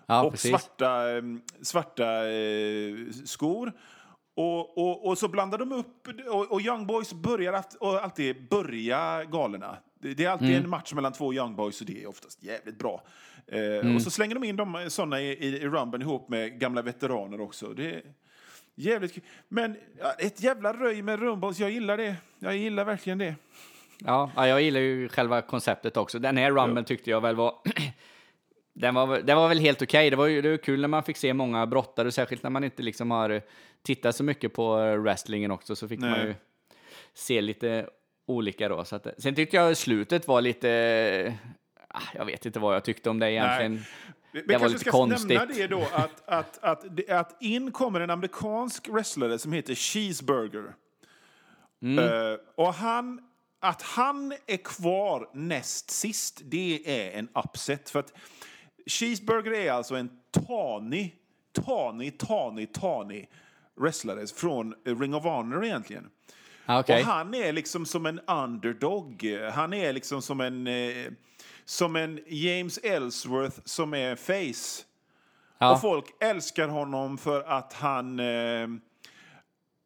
Ja, 0.06 0.24
och 0.24 0.30
precis. 0.32 0.50
svarta, 0.50 1.10
eh, 1.16 1.22
svarta 1.62 2.28
eh, 2.28 2.94
skor. 3.24 3.72
Och, 4.34 4.78
och, 4.78 5.06
och 5.06 5.18
så 5.18 5.28
blandar 5.28 5.58
de 5.58 5.72
upp, 5.72 6.08
och, 6.28 6.52
och 6.52 6.60
Young 6.60 6.86
Boys 6.86 7.12
börjar 7.12 7.62
alltid 8.02 8.48
börja 8.48 9.24
galorna. 9.24 9.76
Det, 10.00 10.24
är 10.24 10.28
alltid 10.30 10.48
Mm. 10.50 10.62
en 10.64 10.70
match 10.70 10.92
mellan 10.92 11.12
två 11.12 11.34
Young 11.34 11.56
Boys 11.56 11.80
och 11.80 11.86
det 11.86 12.02
är 12.02 12.06
oftast 12.08 12.42
jävligt 12.42 12.78
bra. 12.78 13.02
Eh, 13.46 13.58
Mm. 13.60 13.96
Och 13.96 14.02
så 14.02 14.10
slänger 14.10 14.34
de 14.34 14.44
in 14.44 14.56
dem 14.56 14.86
såna 14.88 15.20
i, 15.20 15.26
i, 15.28 15.46
i 15.56 15.68
Rumben 15.68 16.02
ihop 16.02 16.28
med 16.28 16.60
gamla 16.60 16.82
veteraner 16.82 17.40
också. 17.40 17.66
Det 17.68 17.94
är 17.94 18.02
jävligt 18.74 19.14
kul. 19.14 19.22
Men 19.48 19.76
ett 20.18 20.42
jävla 20.42 20.72
röj 20.72 21.02
med 21.02 21.20
Rumbles, 21.20 21.58
jag 21.58 21.70
gillar 21.70 21.96
det. 21.96 22.16
Jag 22.38 22.56
gillar 22.56 22.84
verkligen 22.84 23.18
det. 23.18 23.34
Ja, 23.98 24.30
ja, 24.36 24.48
jag 24.48 24.62
gillar 24.62 24.80
ju 24.80 25.08
själva 25.08 25.42
konceptet 25.42 25.96
också. 25.96 26.18
Den 26.18 26.36
här 26.36 26.50
rumben 26.52 26.84
tyckte 26.84 27.10
jag 27.10 27.20
väl 27.20 27.36
var... 27.36 27.54
den, 28.74 28.94
var 28.94 29.18
den 29.18 29.36
var 29.36 29.48
väl 29.48 29.58
helt 29.58 29.82
okej. 29.82 30.10
Det 30.10 30.16
var 30.16 30.28
det 30.28 30.50
var 30.50 30.56
kul 30.56 30.80
när 30.80 30.88
man 30.88 31.02
fick 31.02 31.16
se 31.16 31.34
många 31.34 31.66
brottare, 31.66 32.12
särskilt 32.12 32.42
när 32.42 32.50
man 32.50 32.64
inte 32.64 32.82
liksom 32.82 33.10
har 33.10 33.42
tittat 33.82 34.16
så 34.16 34.24
mycket 34.24 34.54
på 34.54 34.76
wrestlingen 34.96 35.50
också, 35.50 35.76
så 35.76 35.88
fick 35.88 36.00
man 36.00 36.10
Nej. 36.10 36.26
ju 36.26 36.34
se 37.14 37.40
lite 37.40 37.88
olika 38.26 38.68
då. 38.68 38.84
Så 38.84 38.96
att, 38.96 39.06
sen 39.18 39.34
tyckte 39.34 39.56
jag 39.56 39.76
slutet 39.76 40.28
var 40.28 40.40
lite... 40.40 41.34
ah, 41.88 42.00
Jag 42.14 42.24
vet 42.24 42.46
inte 42.46 42.58
vad 42.58 42.74
jag 42.74 42.84
tyckte 42.84 43.10
om 43.10 43.18
det 43.18 43.32
egentligen. 43.32 43.82
Vi 44.32 44.40
Det 44.40 44.46
var 44.46 44.52
kanske 44.52 44.68
lite 44.68 44.80
ska 44.80 44.90
konstigt. 44.90 45.28
nämna 45.28 45.54
det 45.54 45.66
då 45.66 45.82
att, 45.92 46.28
att, 46.28 46.58
att, 46.64 47.10
att 47.10 47.42
in 47.42 47.72
kommer 47.72 48.00
en 48.00 48.10
amerikansk 48.10 48.88
wrestlare 48.88 49.38
som 49.38 49.52
heter 49.52 49.74
Cheeseburger. 49.74 50.74
Mm. 51.82 51.98
Eh, 52.04 52.38
och 52.56 52.74
han 52.74 53.20
att 53.60 53.82
han 53.82 54.32
är 54.46 54.56
kvar 54.56 55.30
näst 55.34 55.90
sist, 55.90 56.40
det 56.44 56.82
är 56.86 57.18
en 57.18 57.28
upset. 57.44 57.90
För 57.90 57.98
att 57.98 58.12
Cheeseburger 58.86 59.52
är 59.52 59.72
alltså 59.72 59.94
en 59.94 60.10
tanig, 60.30 61.14
tanig, 61.52 62.18
tanig, 62.18 62.74
tanig 62.74 63.30
wrestlare 63.80 64.26
från 64.26 64.74
Ring 64.84 65.14
of 65.14 65.24
Honor 65.24 65.64
egentligen. 65.64 66.10
Ah, 66.66 66.80
okej. 66.80 67.00
Och 67.00 67.06
han 67.06 67.34
är 67.34 67.52
liksom 67.52 67.86
som 67.86 68.06
en 68.06 68.20
underdog. 68.20 69.26
Han 69.52 69.72
är 69.72 69.92
liksom 69.92 70.22
som 70.22 70.40
en, 70.40 70.66
eh, 70.66 71.06
som 71.64 71.96
en 71.96 72.20
James 72.26 72.78
Ellsworth 72.78 73.60
som 73.64 73.94
är 73.94 74.16
face. 74.16 74.84
Ja. 75.58 75.72
Och 75.72 75.80
folk 75.80 76.04
älskar 76.20 76.68
honom 76.68 77.18
för 77.18 77.42
att 77.42 77.72
han... 77.72 78.20
Eh, 78.20 78.68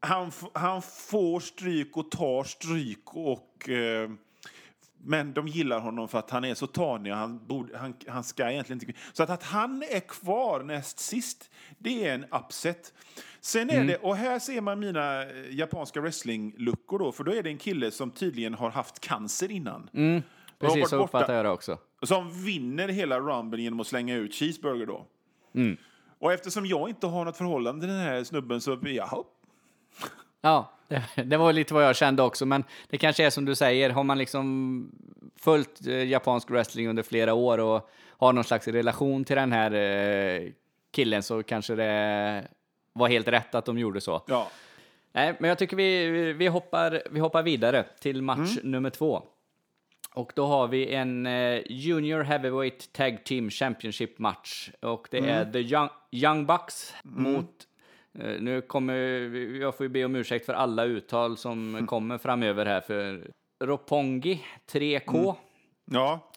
han, 0.00 0.32
han 0.52 0.82
får 0.82 1.40
stryk 1.40 1.96
och 1.96 2.10
tar 2.10 2.44
stryk. 2.44 3.14
och... 3.14 3.68
Eh, 3.68 4.10
men 5.02 5.32
de 5.32 5.48
gillar 5.48 5.80
honom 5.80 6.08
för 6.08 6.18
att 6.18 6.30
han 6.30 6.44
är 6.44 6.54
så 6.54 6.66
tanig. 6.66 7.12
och 7.12 7.18
Han, 7.18 7.46
borde, 7.46 7.78
han, 7.78 7.94
han 8.08 8.24
ska 8.24 8.50
egentligen 8.50 8.82
inte... 8.82 9.00
Så 9.12 9.22
att, 9.22 9.30
att 9.30 9.42
han 9.42 9.82
är 9.82 10.00
kvar 10.00 10.62
näst 10.62 10.98
sist, 10.98 11.50
det 11.78 12.08
är 12.08 12.14
en 12.14 12.24
upset. 12.24 12.94
Sen 13.40 13.70
är 13.70 13.74
Mm. 13.74 13.86
det, 13.86 13.96
och 13.96 14.16
här 14.16 14.38
ser 14.38 14.60
man 14.60 14.80
mina 14.80 15.22
eh, 15.22 15.54
japanska 15.54 16.00
wrestling-luckor 16.00 16.98
då, 16.98 17.12
för 17.12 17.24
då 17.24 17.34
är 17.34 17.42
det 17.42 17.50
en 17.50 17.58
kille 17.58 17.90
som 17.90 18.10
tydligen 18.10 18.54
har 18.54 18.70
haft 18.70 19.00
cancer 19.00 19.50
innan. 19.50 19.90
Mm, 19.94 20.22
Precis 20.58 20.88
så 20.88 21.04
uppfattar 21.04 21.34
jag 21.34 21.44
det 21.44 21.50
också. 21.50 21.78
som 22.02 22.44
vinner 22.44 22.88
hela 22.88 23.20
Rumble 23.20 23.62
genom 23.62 23.80
att 23.80 23.86
slänga 23.86 24.14
ut 24.16 24.34
Cheeseburger 24.34 24.86
då. 24.86 25.06
Mm. 25.54 25.76
Och 26.18 26.32
eftersom 26.32 26.66
jag 26.66 26.88
inte 26.88 27.06
har 27.06 27.24
något 27.24 27.36
förhållande 27.36 27.80
till 27.80 27.88
den 27.88 28.00
här 28.00 28.24
snubben 28.24 28.60
så, 28.60 28.78
jaha. 28.82 29.24
Ja, 30.40 30.72
det, 30.88 31.22
det 31.24 31.36
var 31.36 31.52
lite 31.52 31.74
vad 31.74 31.84
jag 31.84 31.96
kände 31.96 32.22
också, 32.22 32.46
men 32.46 32.64
det 32.88 32.98
kanske 32.98 33.24
är 33.24 33.30
som 33.30 33.44
du 33.44 33.54
säger, 33.54 33.90
har 33.90 34.04
man 34.04 34.18
liksom 34.18 34.90
följt 35.36 35.86
eh, 35.86 36.04
japansk 36.04 36.50
wrestling 36.50 36.88
under 36.88 37.02
flera 37.02 37.34
år 37.34 37.58
och 37.58 37.90
har 38.08 38.32
någon 38.32 38.44
slags 38.44 38.68
relation 38.68 39.24
till 39.24 39.36
den 39.36 39.52
här 39.52 39.74
eh, 39.74 40.50
killen 40.90 41.22
så 41.22 41.42
kanske 41.42 41.74
det 41.74 42.48
var 42.92 43.08
helt 43.08 43.28
rätt 43.28 43.54
att 43.54 43.64
de 43.64 43.78
gjorde 43.78 44.00
så. 44.00 44.22
Ja. 44.26 44.50
Nej, 45.12 45.36
men 45.40 45.48
jag 45.48 45.58
tycker 45.58 45.76
vi, 45.76 46.32
vi, 46.32 46.46
hoppar, 46.46 47.02
vi 47.10 47.20
hoppar 47.20 47.42
vidare 47.42 47.84
till 48.00 48.22
match 48.22 48.58
nummer 48.62 48.90
två. 48.90 49.22
Och 50.14 50.32
då 50.36 50.46
har 50.46 50.68
vi 50.68 50.94
en 50.94 51.26
eh, 51.26 51.62
Junior 51.66 52.22
Heavyweight 52.22 52.92
Tag 52.92 53.24
Team 53.24 53.50
Championship 53.50 54.18
match. 54.18 54.70
Och 54.80 55.08
det 55.10 55.18
är 55.18 55.52
The 55.52 55.58
Young, 55.58 55.88
Young 56.10 56.46
Bucks 56.46 56.94
mot... 57.02 57.66
Eh, 58.18 58.40
nu 58.40 58.60
kommer... 58.60 58.94
Jag 59.60 59.76
får 59.76 59.84
ju 59.84 59.90
be 59.90 60.04
om 60.04 60.14
ursäkt 60.16 60.46
för 60.46 60.52
alla 60.52 60.84
uttal 60.84 61.36
som 61.36 61.86
kommer 61.86 62.18
framöver 62.18 62.66
här. 62.66 62.80
För 62.80 63.30
Roppongi 63.64 64.44
3K. 64.72 65.34
Ja. 65.84 66.30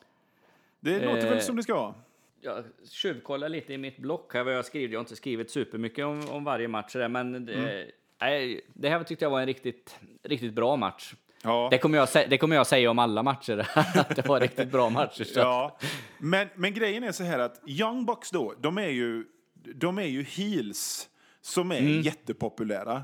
Det 0.80 1.06
låter 1.06 1.22
väl 1.22 1.34
Eh, 1.34 1.40
som 1.40 1.56
det 1.56 1.64
ska 1.64 1.76
vara. 1.76 1.94
Jag 2.42 2.64
tjuvkollar 2.90 3.50
lite 3.50 3.74
i 3.74 3.78
mitt 3.78 3.98
block 3.98 4.34
här 4.34 4.44
vad 4.44 4.54
jag 4.54 4.66
skrivit. 4.66 4.92
Jag 4.92 5.00
har 5.00 5.04
inte 5.04 5.16
skrivit 5.16 5.52
supermycket 5.52 6.06
om, 6.06 6.30
om 6.30 6.44
varje 6.44 6.68
match 6.68 6.94
där, 6.94 7.08
men 7.08 7.46
det, 7.46 7.88
nej, 8.22 8.62
det 8.74 8.90
här 8.90 9.04
tyckte 9.04 9.26
jag 9.26 9.30
var 9.30 9.40
en 9.40 9.46
riktigt, 9.46 10.00
riktigt 10.24 10.54
bra 10.54 10.76
match. 10.76 11.14
Ja. 11.44 11.68
Det 11.72 11.78
kommer, 11.78 11.98
jag, 11.98 12.30
det 12.30 12.38
kommer 12.38 12.56
jag 12.56 12.68
säga 12.68 12.92
om 12.92 13.00
alla 13.00 13.24
matcher, 13.24 13.68
att 13.96 14.16
det 14.16 14.26
var 14.26 14.40
riktigt 14.40 14.72
bra 14.72 14.90
matcher. 14.90 15.24
Så. 15.24 15.40
Ja. 15.40 15.78
Men, 16.18 16.48
men 16.56 16.74
grejen 16.74 17.04
är 17.04 17.12
så 17.12 17.24
här 17.24 17.40
att 17.40 17.62
Young 17.66 18.06
Bucks 18.06 18.32
då, 18.32 18.54
de 18.60 18.78
är 18.78 18.90
ju, 18.90 19.26
de 19.54 19.98
är 19.98 20.08
ju 20.08 20.24
heels 20.24 21.10
som 21.46 21.72
är 21.72 21.80
Mm. 21.80 22.02
jättepopulära. 22.02 23.04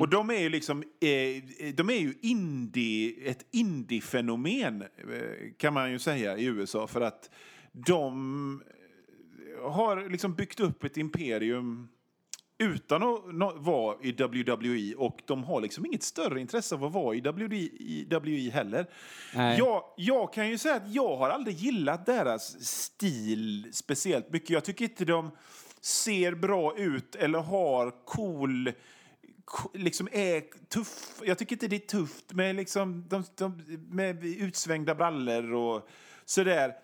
Och 0.00 0.08
de 0.08 0.30
är 0.30 0.38
ju 0.40 0.48
liksom, 0.48 0.82
eh, 0.82 1.70
de 1.74 1.90
är 1.90 1.98
ju 1.98 2.14
indie, 2.22 3.14
ett 3.30 3.46
indie-fenomen 3.50 4.82
eh, 4.82 5.52
kan 5.56 5.74
man 5.74 5.90
ju 5.92 5.98
säga 5.98 6.38
i 6.38 6.44
USA 6.44 6.86
för 6.86 7.00
att 7.00 7.30
de 7.72 8.62
har 9.62 10.10
liksom 10.10 10.34
byggt 10.34 10.60
upp 10.60 10.84
ett 10.84 10.96
imperium 10.96 11.88
utan 12.58 13.02
att 13.02 13.56
vara 13.56 13.96
i 14.02 14.12
WWE 14.12 14.94
och 14.96 15.18
de 15.26 15.44
har 15.44 15.60
liksom 15.60 15.86
inget 15.86 16.02
större 16.02 16.40
intresse 16.40 16.74
av 16.74 16.84
att 16.84 16.92
vara 16.92 17.14
i 17.14 17.20
WWE, 17.20 18.50
heller. 18.50 18.86
Jag, 19.58 19.82
jag 19.96 20.32
kan 20.32 20.48
ju 20.50 20.58
säga 20.58 20.74
att 20.74 20.94
jag 20.94 21.16
har 21.16 21.30
aldrig 21.30 21.56
gillat 21.56 22.06
deras 22.06 22.64
stil 22.64 23.68
speciellt 23.72 24.30
mycket. 24.32 24.50
Jag 24.50 24.64
tycker 24.64 24.84
inte 24.84 25.04
de 25.04 25.30
ser 25.88 26.34
bra 26.34 26.76
ut 26.76 27.14
eller 27.14 27.38
har 27.38 28.04
cool 28.04 28.72
liksom 29.74 30.08
är 30.12 30.42
tuff. 30.68 31.22
Jag 31.24 31.38
tycker 31.38 31.54
inte 31.54 31.68
det 31.68 31.76
är 31.76 31.88
tufft 31.98 32.32
med, 32.32 32.56
liksom, 32.56 33.04
de, 33.08 33.24
de, 33.36 33.62
med 33.90 34.24
utsvängda 34.24 34.94
brallor 34.94 35.52
och 35.52 35.88
sådär. 36.24 36.74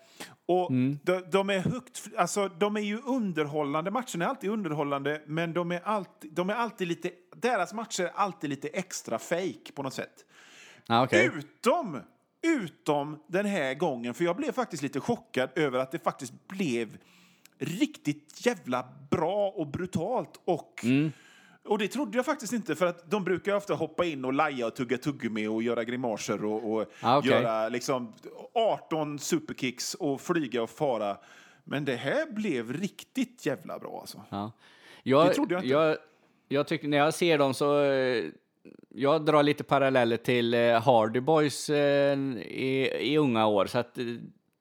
Och 0.45 0.71
de, 1.03 1.23
de 1.31 1.49
är 1.49 1.59
högt, 1.59 2.03
alltså 2.17 2.47
de 2.47 2.77
är 2.77 2.81
ju 2.81 3.01
underhållande, 3.01 3.91
matcherna 3.91 4.25
är 4.25 4.29
alltid 4.29 4.49
underhållande, 4.49 5.21
men 5.25 5.53
de 5.53 5.71
är 5.71 5.81
alltid, 5.83 6.33
de 6.33 6.49
är 6.49 6.53
alltid 6.53 6.87
lite, 6.87 7.11
deras 7.35 7.73
matcher 7.73 8.03
är 8.03 8.11
alltid 8.15 8.49
lite 8.49 8.67
extra 8.67 9.19
fake 9.19 9.71
på 9.75 9.83
något 9.83 9.93
sätt. 9.93 10.25
Ja, 10.87 11.03
okej. 11.03 11.31
Utom, 11.35 12.01
utom 12.41 13.19
den 13.27 13.45
här 13.45 13.73
gången, 13.73 14.13
för 14.13 14.25
jag 14.25 14.35
blev 14.35 14.51
faktiskt 14.51 14.83
lite 14.83 14.99
chockad 14.99 15.49
över 15.55 15.79
att 15.79 15.91
det 15.91 15.99
faktiskt 15.99 16.47
blev 16.47 16.97
riktigt 17.59 18.45
jävla 18.45 18.85
bra 19.09 19.49
och 19.49 19.67
brutalt. 19.67 20.41
Och, 20.45 20.81
Mm. 20.83 21.11
och 21.65 21.77
det 21.77 21.87
trodde 21.87 22.17
jag 22.17 22.25
faktiskt 22.25 22.53
inte, 22.53 22.75
för 22.75 22.85
att 22.85 23.11
de 23.11 23.23
brukar 23.23 23.55
ofta 23.55 23.73
hoppa 23.73 24.05
in 24.05 24.25
och 24.25 24.33
laja 24.33 24.67
och 24.67 24.75
tugga 24.75 24.97
tuggummi 24.97 25.47
och 25.47 25.63
göra 25.63 25.83
grimaser 25.83 26.45
och, 26.45 26.71
och 26.73 26.85
Ah, 27.01 27.17
okej. 27.17 27.31
göra 27.31 27.69
liksom 27.69 28.13
18 28.53 29.19
superkicks 29.19 29.93
och 29.93 30.21
flyga 30.21 30.63
och 30.63 30.69
fara. 30.69 31.17
Men 31.63 31.85
det 31.85 31.95
här 31.95 32.31
blev 32.31 32.73
riktigt 32.73 33.45
jävla 33.45 33.79
bra 33.79 33.97
alltså. 34.01 34.21
Ja. 34.29 34.51
Jag, 35.03 35.27
Det 35.27 35.33
trodde 35.33 35.53
jag 35.53 35.59
inte. 35.63 35.73
Jag, 35.73 35.97
jag 36.47 36.67
tycker, 36.67 36.87
när 36.87 36.97
jag 36.97 37.13
ser 37.13 37.37
dem 37.37 37.53
så... 37.53 37.81
eh, 37.83 38.23
Jag 38.89 39.25
drar 39.25 39.43
lite 39.43 39.63
paralleller 39.63 40.17
till 40.17 40.53
eh, 40.53 40.81
Hardy 40.81 41.19
Boys 41.19 41.69
eh, 41.69 42.17
i, 42.37 42.89
i 43.01 43.17
unga 43.17 43.47
år. 43.47 43.65
Så 43.65 43.77
att, 43.77 43.97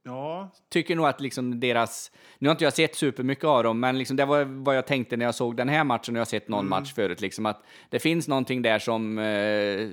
Ja, 0.07 0.51
tycker 0.69 0.97
nog 0.97 1.07
att 1.07 1.21
liksom 1.21 1.61
deras... 1.61 2.13
Nu 2.39 2.49
har 2.49 2.53
inte 2.53 2.65
jag 2.65 2.73
sett 2.73 2.95
supermycket 2.97 3.45
av 3.45 3.63
dem, 3.65 3.81
men 3.81 3.99
liksom 3.99 4.17
det 4.17 4.25
var 4.25 4.45
vad 4.45 4.77
jag 4.77 4.87
tänkte 4.87 5.17
när 5.17 5.25
jag 5.25 5.35
såg 5.35 5.57
den 5.57 5.69
här 5.69 5.85
matchen 5.85 6.15
och 6.15 6.19
jag 6.19 6.21
har 6.21 6.25
sett 6.31 6.49
någon 6.49 6.61
Mm. 6.67 6.71
match 6.71 6.95
förut. 6.95 7.21
Liksom 7.21 7.47
att 7.47 7.63
det 7.89 7.99
finns 7.99 8.29
någonting 8.29 8.63
där 8.63 8.79
som... 8.79 9.19
Eh, 9.19 9.89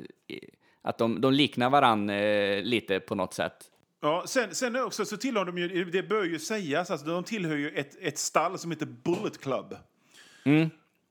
att 0.81 0.97
de, 0.97 1.21
de 1.21 1.33
liknar 1.33 1.69
varann 1.69 2.09
eh, 2.09 2.63
lite 2.63 2.99
på 2.99 3.15
något 3.15 3.33
sätt. 3.33 3.71
Ja, 4.01 4.23
sen, 4.27 4.55
sen 4.55 4.75
också 4.75 5.05
så 5.05 5.17
tillhör 5.17 5.45
de 5.45 5.57
ju, 5.57 5.85
det 5.85 6.03
bör 6.03 6.23
ju 6.23 6.39
sägas, 6.39 6.91
alltså 6.91 7.07
de 7.07 7.23
tillhör 7.23 7.55
ju 7.55 7.69
ett, 7.69 7.97
ett 8.01 8.17
stall 8.17 8.59
som 8.59 8.71
heter 8.71 8.85
Bullet 8.85 9.41
Club. 9.41 9.75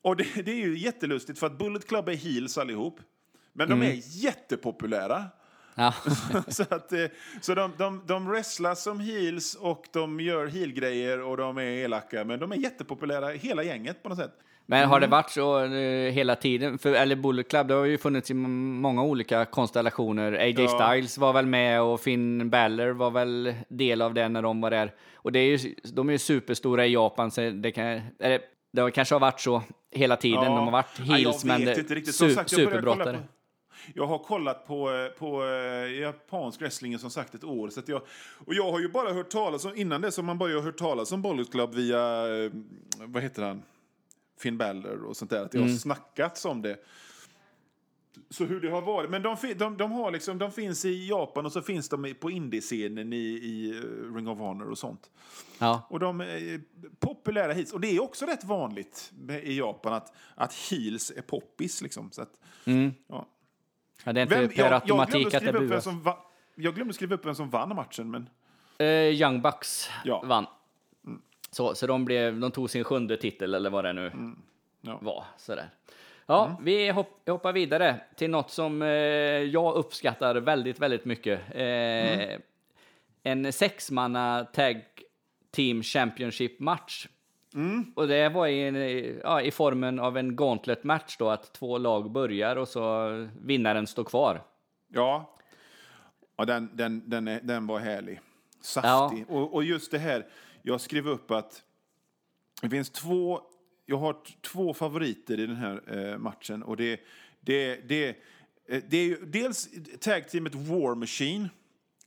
Och 0.02 0.16
det, 0.16 0.24
det 0.44 0.50
är 0.50 0.66
ju 0.66 0.78
jättelustigt 0.78 1.38
för 1.38 1.46
att 1.46 1.58
Bullet 1.58 1.88
Club 1.88 2.08
är 2.08 2.14
heels 2.14 2.58
allihop. 2.58 3.00
Men 3.52 3.68
de 3.68 3.82
är 3.82 4.24
jättepopulära. 4.24 5.24
Ja. 5.80 5.94
så 6.48 6.62
att, 6.62 6.92
eh, 6.92 7.04
så 7.40 7.54
de, 7.54 7.72
de, 7.76 8.02
de 8.06 8.28
wrestlar 8.28 8.74
som 8.74 9.00
heels 9.00 9.54
och 9.54 9.84
de 9.92 10.20
gör 10.20 10.46
heel-grejer 10.46 11.20
och 11.20 11.36
de 11.36 11.58
är 11.58 11.62
elaka. 11.62 12.24
Men 12.24 12.40
de 12.40 12.52
är 12.52 12.56
jättepopulära, 12.56 13.28
hela 13.28 13.62
gänget 13.62 14.02
på 14.02 14.08
något 14.08 14.18
sätt. 14.18 14.32
Men 14.66 14.88
har 14.88 15.00
det 15.00 15.06
varit 15.06 15.30
så 15.30 15.64
eh, 15.64 16.12
hela 16.12 16.36
tiden? 16.36 16.78
För, 16.78 16.92
eller 16.92 17.16
Bullet 17.16 17.50
Club, 17.50 17.68
det 17.68 17.74
har 17.74 17.84
ju 17.84 17.98
funnits 17.98 18.30
i 18.30 18.34
många 18.34 19.02
olika 19.02 19.44
konstellationer. 19.44 20.32
AJ 20.32 20.54
Ja. 20.58 20.68
Styles 20.68 21.18
var 21.18 21.32
väl 21.32 21.46
med 21.46 21.82
och 21.82 22.00
Finn 22.00 22.50
Balor 22.50 22.90
var 22.90 23.10
väl 23.10 23.54
del 23.68 24.02
av 24.02 24.14
det 24.14 24.28
när 24.28 24.42
de 24.42 24.60
var 24.60 24.70
där. 24.70 24.92
Och 25.14 25.32
det 25.32 25.38
är 25.38 25.58
ju, 25.58 25.74
de 25.84 26.08
är 26.08 26.12
ju 26.12 26.18
superstora 26.18 26.86
i 26.86 26.92
Japan, 26.92 27.30
så 27.30 27.40
det, 27.50 27.72
kan, 27.72 27.84
eller, 28.18 28.40
det 28.72 28.90
kanske 28.90 29.14
har 29.14 29.20
varit 29.20 29.40
så 29.40 29.62
hela 29.90 30.16
tiden. 30.16 30.44
De 30.44 30.64
har 30.64 30.70
varit 30.70 30.86
Ja, 30.98 31.14
heels, 31.14 31.44
jag 31.44 31.46
men 31.46 31.64
det, 31.64 32.12
superbrottare. 32.46 33.18
Jag 33.94 34.06
har 34.06 34.18
kollat 34.18 34.66
på, 34.66 34.90
eh, 34.90 35.08
på 35.08 35.44
eh, 35.44 36.00
japansk 36.00 36.60
wrestling 36.60 36.98
som 36.98 37.10
sagt 37.10 37.34
ett 37.34 37.44
år. 37.44 37.68
Så 37.68 37.80
att 37.80 37.88
jag, 37.88 38.02
och 38.46 38.54
jag 38.54 38.72
har 38.72 38.80
ju 38.80 38.88
bara 38.88 39.12
hört 39.12 39.30
talas 39.30 39.64
om, 39.64 39.76
innan 39.76 40.00
det 40.00 40.12
så 40.12 40.20
har 40.20 40.26
man 40.26 40.38
bara 40.38 40.60
hört 40.60 40.78
talas 40.78 41.12
om 41.12 41.22
Bullet 41.22 41.50
Club 41.50 41.74
via, 41.74 42.34
eh, 42.44 42.50
vad 42.98 43.22
heter 43.22 43.42
han, 43.42 43.62
Finn 44.38 44.58
Balor 44.58 45.04
och 45.04 45.16
sånt 45.16 45.30
där. 45.30 45.44
Att 45.44 45.52
det 45.52 45.60
har 45.60 45.68
snackats 45.68 46.44
om 46.44 46.62
det. 46.62 46.78
Så 48.30 48.44
hur 48.44 48.60
det 48.60 48.70
har 48.70 48.82
varit. 48.82 49.10
Men 49.10 49.22
de, 49.22 49.36
de, 49.56 49.76
de, 49.76 49.92
har 49.92 50.10
liksom, 50.10 50.38
de 50.38 50.52
finns 50.52 50.84
i 50.84 51.08
Japan 51.08 51.46
och 51.46 51.52
så 51.52 51.62
finns 51.62 51.88
de 51.88 52.14
på 52.20 52.30
indiescenen 52.30 53.12
i, 53.12 53.16
i 53.16 53.80
Ring 54.14 54.28
of 54.28 54.38
Honor 54.38 54.70
och 54.70 54.78
sånt. 54.78 55.10
Ja. 55.58 55.86
Och 55.90 56.00
de 56.00 56.20
är 56.20 56.60
populära 56.98 57.52
heels. 57.52 57.72
Och 57.72 57.80
det 57.80 57.96
är 57.96 58.02
också 58.02 58.26
rätt 58.26 58.44
vanligt 58.44 59.12
i 59.42 59.58
Japan 59.58 59.92
att, 59.92 60.12
att 60.34 60.54
heels 60.54 61.12
är 61.16 61.22
poppis. 61.22 61.82
Liksom. 61.82 62.10
Så 62.10 62.22
att, 62.22 62.32
ja. 63.06 63.26
Ja, 64.04 64.12
det 64.12 64.20
är 64.20 64.22
inte 64.22 64.34
Vem, 64.34 64.48
per 64.48 64.56
jag, 64.58 64.66
jag, 64.66 64.72
automatik 64.72 65.30
glömde 65.30 65.36
att 65.48 65.54
det 65.54 65.68
buas. 65.68 65.86
va, 65.86 66.18
jag 66.54 66.74
glömde 66.74 66.94
skriva 66.94 67.14
upp 67.14 67.26
vem 67.26 67.34
som 67.34 67.50
vann 67.50 67.76
matchen. 67.76 68.10
Men, 68.10 68.28
Eh, 68.78 68.86
Young 69.20 69.42
Bucks 69.42 69.90
Ja. 70.04 70.22
vann. 70.26 70.46
Så, 71.50 71.74
så 71.74 71.86
de, 71.86 72.04
blev, 72.04 72.40
de 72.40 72.50
tog 72.50 72.70
sin 72.70 72.84
sjunde 72.84 73.16
titel, 73.16 73.54
eller 73.54 73.70
vad 73.70 73.84
det 73.84 73.92
nu 73.92 74.12
ja. 74.80 74.98
var. 75.02 75.24
Sådär. 75.36 75.70
Ja, 76.26 76.56
vi 76.62 76.90
hopp, 76.90 77.28
hoppar 77.28 77.52
vidare 77.52 78.00
till 78.16 78.30
något 78.30 78.50
som 78.50 78.82
eh, 78.82 78.88
jag 78.88 79.74
uppskattar 79.74 80.34
väldigt, 80.34 80.78
väldigt 80.78 81.04
mycket. 81.04 81.40
Eh, 81.54 82.38
En 83.22 83.52
sexmanna 83.52 84.44
tag 84.52 84.82
team 85.50 85.82
championship 85.82 86.60
match. 86.60 87.06
Och 87.94 88.08
det 88.08 88.28
var 88.28 88.46
i, 88.46 89.20
ja, 89.22 89.42
i 89.42 89.50
formen 89.50 89.98
av 89.98 90.16
en 90.16 90.36
gauntlet 90.36 90.84
match 90.84 91.16
då, 91.18 91.30
att 91.30 91.52
två 91.52 91.78
lag 91.78 92.10
börjar 92.10 92.56
och 92.56 92.68
så 92.68 93.10
vinnaren 93.42 93.86
står 93.86 94.04
kvar. 94.04 94.42
Ja, 94.88 95.36
ja 96.36 96.44
den, 96.44 96.70
den, 96.72 97.10
den, 97.10 97.28
är, 97.28 97.40
den 97.40 97.66
var 97.66 97.78
härlig. 97.78 98.20
Saftig. 98.60 99.24
Och, 99.28 99.54
och 99.54 99.64
just 99.64 99.90
det 99.90 99.98
här, 99.98 100.26
jag 100.62 100.80
skrev 100.80 101.08
upp 101.08 101.30
att 101.30 101.62
det 102.62 102.70
finns 102.70 102.90
två, 102.90 103.40
jag 103.86 103.96
har 103.96 104.16
två 104.40 104.74
favoriter 104.74 105.40
i 105.40 105.46
den 105.46 105.56
här 105.56 105.82
eh, 105.86 106.18
matchen. 106.18 106.62
Och 106.62 106.76
det, 106.76 107.00
det, 107.40 107.88
det, 107.88 108.08
eh, 108.68 108.82
det 108.88 108.96
är 108.96 109.04
ju 109.04 109.16
dels 109.26 109.68
tag-teamet 110.00 110.54
War 110.54 110.94
Machine. 110.94 111.48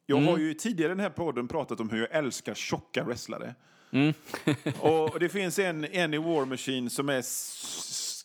Jag 0.06 0.22
har 0.22 0.38
ju 0.38 0.54
tidigare 0.54 0.92
i 0.92 0.96
den 0.96 1.04
här 1.04 1.10
podden 1.10 1.48
pratat 1.48 1.80
om 1.80 1.90
hur 1.90 2.00
jag 2.00 2.12
älskar 2.12 2.54
tjocka 2.54 3.04
wrestlare. 3.04 3.56
och 4.80 5.20
det 5.20 5.30
finns 5.30 5.60
en, 5.60 5.86
en 5.86 6.14
i 6.14 6.18
War 6.18 6.46
Machine 6.46 6.90
som 6.90 7.10
är 7.10 7.24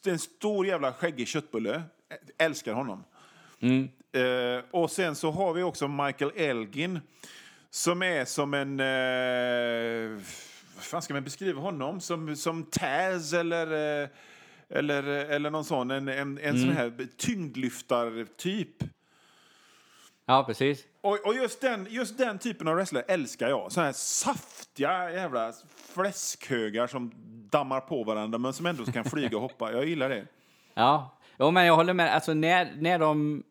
en 0.09 0.19
stor 0.19 0.67
jävla 0.67 0.93
skäggig 0.93 1.29
köttbulle. 1.29 1.83
Älskar 2.39 2.73
honom. 2.73 3.05
Eh, 4.13 4.65
och 4.71 4.91
sen 4.91 5.15
så 5.15 5.31
har 5.31 5.55
vi 5.55 5.63
också 5.63 5.89
Michael 5.89 6.33
Elgin 6.37 7.01
som 7.71 8.03
är 8.03 8.25
som 8.25 8.55
en... 8.55 8.81
Eh, 8.81 10.21
vad 10.75 10.85
fan 10.85 11.03
ska 11.03 11.15
man 11.15 11.25
beskriva 11.25 11.61
honom? 11.61 12.01
Som, 12.01 12.37
som 12.37 12.65
Taz 12.65 13.33
eller, 13.33 14.03
eh, 14.03 14.09
eller, 14.69 15.03
eller 15.03 15.51
någon 15.51 15.65
sån. 15.65 15.91
En, 15.91 16.09
en, 16.09 16.39
en 16.39 16.61
sån 16.61 16.71
här 16.71 17.07
tyngdlyftartyp. 17.17 18.85
Ja, 20.31 20.45
precis. 20.47 20.85
Och, 21.01 21.27
och 21.27 21.35
just, 21.35 21.61
den, 21.61 21.87
just 21.91 22.19
den 22.19 22.39
typen 22.39 22.69
av 22.69 22.75
wrestler 22.75 23.05
älskar 23.09 23.49
jag. 23.49 23.73
Såna 23.73 23.87
här 23.87 23.93
saftiga 23.93 25.11
jävla 25.13 25.53
fläskhögar 25.95 26.87
som 26.87 27.13
dammar 27.51 27.81
på 27.81 28.05
varandra 28.05 28.39
men 28.39 28.53
som 28.53 28.67
ändå 28.67 28.85
kan 28.85 29.05
flyga 29.05 29.37
och 29.37 29.43
hoppa. 29.43 29.73
Jag 29.73 29.87
gillar 29.87 30.09
det. 30.09 30.27
Ja, 30.75 31.19
jo, 31.39 31.51
men 31.51 31.67
jag 31.67 31.77
håller 31.77 31.93
med. 31.93 32.15
Alltså 32.15 32.35
när, 32.35 32.73
när 32.77 32.99
de, 32.99 33.43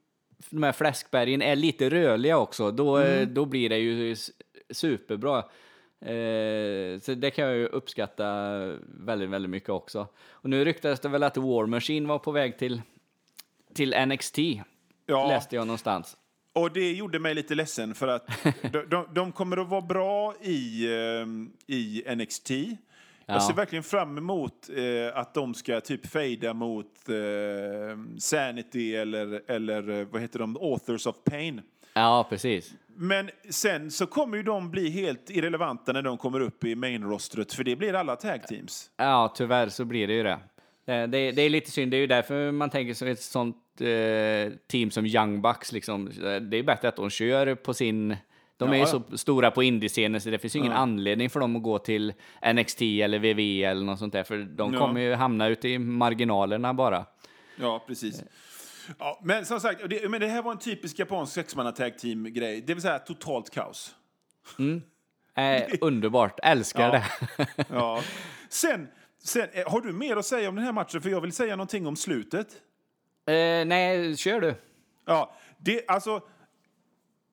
de 0.50 0.64
här 0.64 0.72
fläskbergen 0.72 1.42
är 1.42 1.56
lite 1.56 1.90
rörliga 1.90 2.38
också, 2.38 2.72
då, 2.72 2.98
Mm. 2.98 3.34
då 3.34 3.46
blir 3.46 3.70
det 3.70 3.78
ju 3.78 4.16
superbra. 4.70 5.38
Eh, 6.02 7.00
så 7.00 7.14
det 7.16 7.32
kan 7.32 7.46
jag 7.46 7.56
ju 7.56 7.68
uppskatta 7.68 8.26
väldigt, 8.88 9.30
väldigt 9.30 9.50
mycket 9.52 9.70
också. 9.70 10.08
Och 10.30 10.50
nu 10.50 10.66
ryktades 10.66 11.00
det 11.00 11.10
väl 11.10 11.24
att 11.24 11.38
War 11.38 11.66
Machine 11.66 12.08
var 12.08 12.20
på 12.20 12.32
väg 12.32 12.58
till, 12.58 12.82
till 13.74 14.06
NXT, 14.08 14.38
Ja. 15.06 15.28
läste 15.28 15.56
jag 15.56 15.68
någonstans. 15.68 16.18
Och 16.58 16.72
det 16.72 16.94
gjorde 16.94 17.20
mig 17.20 17.36
lite 17.36 17.56
ledsen 17.56 17.96
för 17.96 18.08
att 18.08 18.28
de, 18.72 18.86
de, 18.90 19.08
de 19.14 19.32
kommer 19.32 19.58
att 19.58 19.70
vara 19.70 19.82
bra 19.82 20.36
i, 20.42 20.94
ehm, 20.96 21.52
i 21.68 22.04
NXT. 22.16 22.50
Ja. 22.50 23.34
Jag 23.34 23.44
ser 23.44 23.54
verkligen 23.54 23.84
fram 23.84 24.18
emot 24.18 24.70
eh, 24.76 25.20
att 25.20 25.34
de 25.34 25.54
ska 25.54 25.82
typ 25.82 26.08
fejda 26.08 26.54
mot 26.54 27.10
eh, 27.10 28.18
Sanity 28.20 28.96
eller, 28.96 29.52
eller 29.52 29.90
eh, 29.90 30.08
vad 30.12 30.22
heter 30.22 30.40
de, 30.40 30.58
Authors 30.58 31.08
of 31.08 31.16
Pain. 31.24 31.62
Ja, 31.94 32.28
precis. 32.30 32.74
Men 32.96 33.30
sen 33.50 33.92
så 33.92 34.06
kommer 34.06 34.38
ju 34.38 34.44
de 34.44 34.72
bli 34.72 34.90
helt 34.90 35.30
irrelevanta 35.30 35.94
när 35.94 36.02
de 36.02 36.18
kommer 36.18 36.40
upp 36.40 36.64
i 36.64 36.76
main-rostret 36.76 37.54
för 37.54 37.64
det 37.64 37.76
blir 37.76 37.94
alla 37.94 38.16
tag 38.16 38.48
teams. 38.48 38.90
Ja, 38.98 39.34
tyvärr 39.36 39.70
så 39.70 39.86
blir 39.86 40.08
det 40.08 40.14
ju 40.14 40.24
det. 40.24 40.40
Det, 40.86 41.08
det, 41.08 41.32
det 41.32 41.42
är 41.42 41.50
lite 41.50 41.72
synd, 41.72 41.92
det 41.92 41.98
är 41.98 42.02
ju 42.02 42.08
därför 42.08 42.52
man 42.52 42.70
tänker 42.70 42.94
sig 42.94 43.12
ett 43.12 43.22
sånt 43.22 43.58
eh, 43.82 44.52
team 44.68 44.92
som 44.92 45.06
Young 45.06 45.42
Bucks 45.42 45.72
liksom. 45.72 46.06
Det 46.50 46.58
är 46.58 46.64
bättre 46.64 46.88
att 46.88 46.96
de 46.96 47.10
kör 47.10 47.56
på 47.56 47.74
sin... 47.74 48.16
De 48.58 48.70
är 48.70 48.74
ju 48.74 48.80
Ja, 48.80 48.86
så 48.86 49.18
stora 49.18 49.52
på 49.52 49.64
indiescenen 49.64 50.22
så 50.22 50.30
det 50.30 50.40
finns 50.40 50.56
ju 50.56 50.60
ingen 50.60 50.72
anledning 50.72 51.30
för 51.30 51.40
dem 51.40 51.56
att 51.56 51.64
gå 51.64 51.80
till 51.80 52.14
NXT 52.54 52.82
eller 52.82 53.20
VV 53.20 53.40
eller 53.64 53.86
något 53.86 54.00
sånt 54.00 54.14
där, 54.14 54.24
för 54.24 54.38
de 54.38 54.74
Ja. 54.74 54.80
kommer 54.80 55.02
ju 55.02 55.14
hamna 55.14 55.48
ute 55.48 55.70
i 55.70 55.80
marginalerna 55.80 56.74
bara. 56.74 57.06
Ja, 57.60 57.84
precis. 57.88 58.24
Ja, 59.00 59.20
men 59.24 59.46
som 59.46 59.60
sagt, 59.60 59.90
det, 59.90 60.10
men 60.10 60.22
det 60.22 60.28
här 60.28 60.42
var 60.42 60.52
en 60.52 60.58
typisk 60.58 61.00
japansk 61.00 61.34
sexmanna 61.34 61.72
tag 61.72 61.98
team 61.98 62.34
grej 62.34 62.62
det 62.68 62.74
vill 62.74 62.82
säga 62.82 63.00
totalt 63.00 63.50
kaos. 63.50 63.96
Eh, 65.36 65.64
underbart, 65.82 66.40
älskar 66.44 66.94
Ja. 66.94 67.04
det. 67.48 67.66
Ja. 67.70 68.02
Sen, 68.50 68.88
sen, 69.24 69.48
eh, 69.54 69.72
har 69.72 69.82
du 69.82 69.94
mer 69.94 70.16
att 70.18 70.26
säga 70.26 70.50
om 70.50 70.56
den 70.56 70.66
här 70.66 70.72
matchen? 70.74 71.02
För 71.02 71.10
jag 71.10 71.22
vill 71.22 71.32
säga 71.32 71.56
någonting 71.56 71.88
om 71.88 71.96
slutet. 71.96 72.48
Eh, 73.28 73.66
nej, 73.66 74.18
kör 74.18 74.42
du. 74.42 74.56
Ja, 75.06 75.36
det, 75.58 75.88
alltså... 75.88 76.22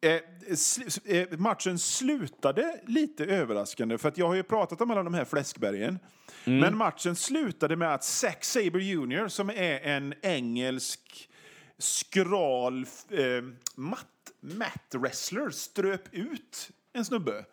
Eh, 0.01 0.21
sl- 0.49 1.33
eh, 1.33 1.39
matchen 1.39 1.79
slutade 1.79 2.81
lite 2.87 3.25
överraskande, 3.25 3.99
för 3.99 4.09
att 4.09 4.19
jag 4.19 4.27
har 4.27 4.35
ju 4.35 4.43
pratat 4.43 4.81
om 4.81 4.91
alla 4.91 5.03
de 5.03 5.15
här 5.15 5.25
fläskbergen. 5.25 5.99
Men 6.45 6.77
matchen 6.77 7.17
slutade 7.17 7.77
med 7.77 7.95
att 7.95 8.05
Zack 8.05 8.45
Saber 8.45 8.79
Jr, 8.79 9.29
som 9.29 9.51
är 9.51 9.81
en 9.81 10.15
engelsk 10.23 11.31
skral 11.79 12.87
eh, 13.11 13.45
matt, 13.75 14.07
matt 14.41 14.95
wrestler, 14.95 15.51
ströp 15.51 16.15
ut 16.15 16.71
en 16.93 17.05
snubbe. 17.05 17.45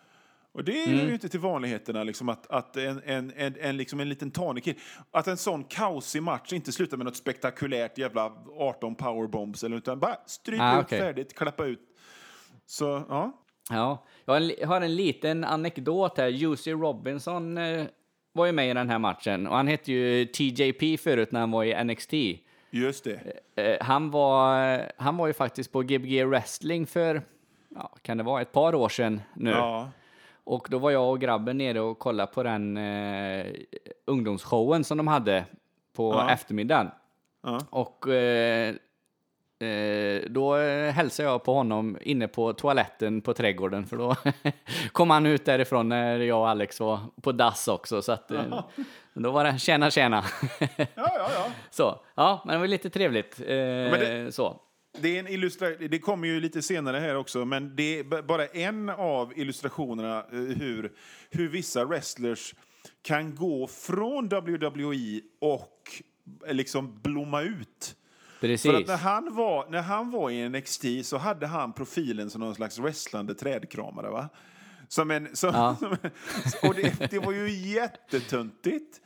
Och 0.53 0.63
det 0.63 0.83
är 0.83 1.05
ju 1.05 1.13
inte 1.13 1.29
till 1.29 1.39
vanligheterna 1.39 2.03
liksom, 2.03 2.29
att, 2.29 2.47
att 2.51 2.77
en, 2.77 3.01
en, 3.05 3.33
en, 3.35 3.55
en, 3.59 3.77
liksom 3.77 3.99
en 3.99 4.09
liten 4.09 4.31
tanig 4.31 4.79
att 5.11 5.27
en 5.27 5.37
sån 5.37 5.63
kaosig 5.63 6.23
match 6.23 6.53
inte 6.53 6.71
slutar 6.71 6.97
med 6.97 7.05
något 7.05 7.15
spektakulärt 7.15 7.97
jävla 7.97 8.31
18 8.57 8.95
powerbombs, 8.95 9.63
eller, 9.63 9.77
utan 9.77 9.99
bara 9.99 10.15
strypa 10.25 10.63
Ah, 10.63 10.81
ut 10.81 10.89
färdigt, 10.89 11.35
klappa 11.35 11.65
ut. 11.65 11.79
Så, 12.65 13.03
ja. 13.09 13.31
Ja, 13.69 14.05
jag 14.25 14.33
har 14.33 14.37
en, 14.41 14.47
li- 14.47 14.63
har 14.63 14.81
en 14.81 14.95
liten 14.95 15.43
anekdot 15.43 16.17
här. 16.17 16.27
Jussi 16.27 16.71
Robinson 16.71 17.57
eh, 17.57 17.85
var 18.33 18.45
ju 18.45 18.51
med 18.51 18.69
i 18.69 18.73
den 18.73 18.89
här 18.89 18.99
matchen 18.99 19.47
och 19.47 19.55
han 19.55 19.67
hette 19.67 19.91
ju 19.91 20.25
TJP 20.25 20.97
förut 20.97 21.31
när 21.31 21.39
han 21.39 21.51
var 21.51 21.63
i 21.63 21.83
NXT. 21.83 22.13
Just 22.71 23.03
det. 23.03 23.19
Eh, 23.55 23.77
han, 23.85 24.11
var, 24.11 24.81
han 24.97 25.17
var 25.17 25.27
ju 25.27 25.33
faktiskt 25.33 25.71
på 25.71 25.81
Gbg 25.81 26.23
Wrestling 26.25 26.87
för, 26.87 27.21
ja, 27.75 27.95
kan 28.01 28.17
det 28.17 28.23
vara, 28.23 28.41
ett 28.41 28.51
par 28.51 28.75
år 28.75 28.89
sedan 28.89 29.21
nu. 29.35 29.49
Ja. 29.49 29.89
Och 30.43 30.67
då 30.69 30.77
var 30.79 30.91
jag 30.91 31.09
och 31.09 31.19
grabben 31.21 31.57
nere 31.57 31.79
och 31.79 31.99
kollade 31.99 32.31
på 32.31 32.43
den 32.43 32.77
eh, 32.77 33.45
ungdomsshowen 34.05 34.83
som 34.83 34.97
de 34.97 35.07
hade 35.07 35.45
på 35.95 36.13
Ja. 36.13 36.29
eftermiddagen. 36.31 36.91
Ja. 37.43 37.59
Och 37.69 38.07
eh, 38.07 38.75
eh, 39.59 40.21
då 40.29 40.57
eh, 40.57 40.91
hälsade 40.93 41.29
jag 41.29 41.43
på 41.43 41.53
honom 41.53 41.97
inne 42.01 42.27
på 42.27 42.53
toaletten 42.53 43.21
på 43.21 43.33
trädgården 43.33 43.85
för 43.85 43.97
då 43.97 44.15
kom 44.91 45.09
han 45.09 45.25
ut 45.25 45.45
därifrån 45.45 45.89
när 45.89 46.19
jag 46.19 46.39
och 46.39 46.49
Alex 46.49 46.79
var 46.79 46.99
på 47.21 47.31
dass 47.31 47.67
också. 47.67 48.01
Så 48.01 48.11
att, 48.11 48.31
eh, 48.31 48.63
då 49.13 49.31
var 49.31 49.43
det 49.43 49.59
tjena 49.59 49.91
tjena. 49.91 50.23
Ja, 50.59 50.67
ja, 50.95 51.29
ja. 51.35 51.45
så, 51.69 51.99
ja, 52.15 52.41
men 52.45 52.53
det 52.53 52.59
var 52.59 52.67
lite 52.67 52.89
trevligt. 52.89 53.39
Eh, 53.39 53.45
det- 53.47 54.35
så. 54.35 54.59
Det, 54.99 55.15
är 55.15 55.19
en 55.19 55.27
illustra- 55.27 55.87
det 55.87 55.99
kommer 55.99 56.27
ju 56.27 56.39
lite 56.39 56.61
senare 56.61 56.97
här 56.97 57.15
också, 57.15 57.45
men 57.45 57.75
det 57.75 57.99
är 57.99 58.21
bara 58.21 58.45
en 58.45 58.89
av 58.89 59.33
illustrationerna 59.35 60.17
eh, 60.31 60.39
hur, 60.39 60.91
hur 61.29 61.49
vissa 61.49 61.85
wrestlers 61.85 62.55
kan 63.01 63.35
gå 63.35 63.67
från 63.67 64.29
WWE 64.29 65.21
och 65.39 66.01
eh, 66.47 66.53
liksom 66.53 66.99
blomma 67.01 67.41
ut. 67.41 67.95
Precis. 68.39 68.71
För 68.71 68.77
att 68.81 68.87
när 68.87 68.97
han, 68.97 69.35
var, 69.35 69.69
när 69.69 69.81
han 69.81 70.11
var 70.11 70.29
i 70.31 70.49
NXT 70.49 70.85
så 71.03 71.17
hade 71.17 71.47
han 71.47 71.73
profilen 71.73 72.29
som 72.29 72.41
någon 72.41 72.55
slags 72.55 72.79
wrestlande 72.79 73.33
trädkramare. 73.33 74.09
Va? 74.09 74.29
Som 74.87 75.11
en, 75.11 75.35
som, 75.35 75.49
Ja. 75.53 75.77
och 76.63 76.75
det, 76.75 77.11
det 77.11 77.19
var 77.19 77.31
ju 77.31 77.49
jättetöntigt. 77.49 79.01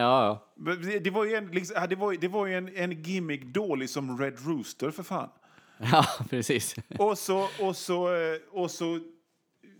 Ja, 0.00 0.42
ja. 0.56 0.64
Det, 1.00 1.10
var 1.10 1.24
ju 1.24 1.34
en, 1.34 1.46
liksom, 1.46 1.86
det 1.88 1.96
var, 1.96 2.12
det 2.12 2.28
var 2.28 2.46
ju 2.46 2.54
en, 2.54 2.76
en 2.76 3.02
gimmick 3.02 3.44
dålig 3.44 3.90
som 3.90 4.18
Red 4.18 4.46
Rooster 4.46 4.90
för 4.90 5.02
fan. 5.02 5.28
ja, 5.92 6.06
precis. 6.30 6.74
Och 6.98 7.18
så, 7.18 7.48
och 7.60 7.76
så, 7.76 8.14
eh, 8.14 8.38
och 8.50 8.70
så, 8.70 9.00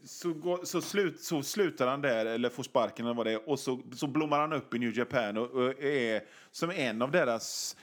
så, 0.05 0.33
går, 0.33 0.65
så, 0.65 0.81
slut, 0.81 1.21
så 1.21 1.43
slutar 1.43 1.87
han 1.87 2.01
där, 2.01 2.27
eller 2.27 2.49
får 2.49 2.63
sparken 2.63 3.07
eller 3.07 3.15
vad 3.15 3.27
det 3.27 3.33
är, 3.33 3.49
och 3.49 3.59
så, 3.59 3.81
så 3.93 4.07
blommar 4.07 4.41
han 4.41 4.53
upp 4.53 4.75
i 4.75 4.79
New 4.79 4.99
Japan 4.99 5.37
och, 5.37 5.51
och 5.51 5.83
är 5.83 6.23
som 6.51 6.71
en 6.71 7.03
av 7.03 7.11
deras 7.11 7.77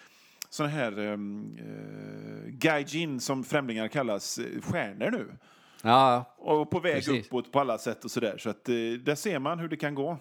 såna 0.49 0.69
här 0.69 0.99
um, 0.99 1.57
uh, 1.59 2.49
gaijin, 2.49 3.19
som 3.19 3.43
främlingar 3.43 3.87
kallas, 3.87 4.37
eh, 4.37 4.61
stjärnor 4.61 5.11
nu. 5.11 5.27
Ja, 5.81 6.35
Och 6.37 6.69
på 6.69 6.79
väg 6.79 6.95
Precis. 6.95 7.27
uppåt 7.27 7.51
på 7.51 7.59
alla 7.59 7.77
sätt 7.77 8.05
och 8.05 8.11
sådär. 8.11 8.37
Så 8.37 8.49
att 8.49 8.69
eh, 8.69 8.75
där 8.75 9.15
ser 9.15 9.39
man 9.39 9.59
hur 9.59 9.67
det 9.67 9.77
kan 9.77 9.95
gå. 9.95 10.17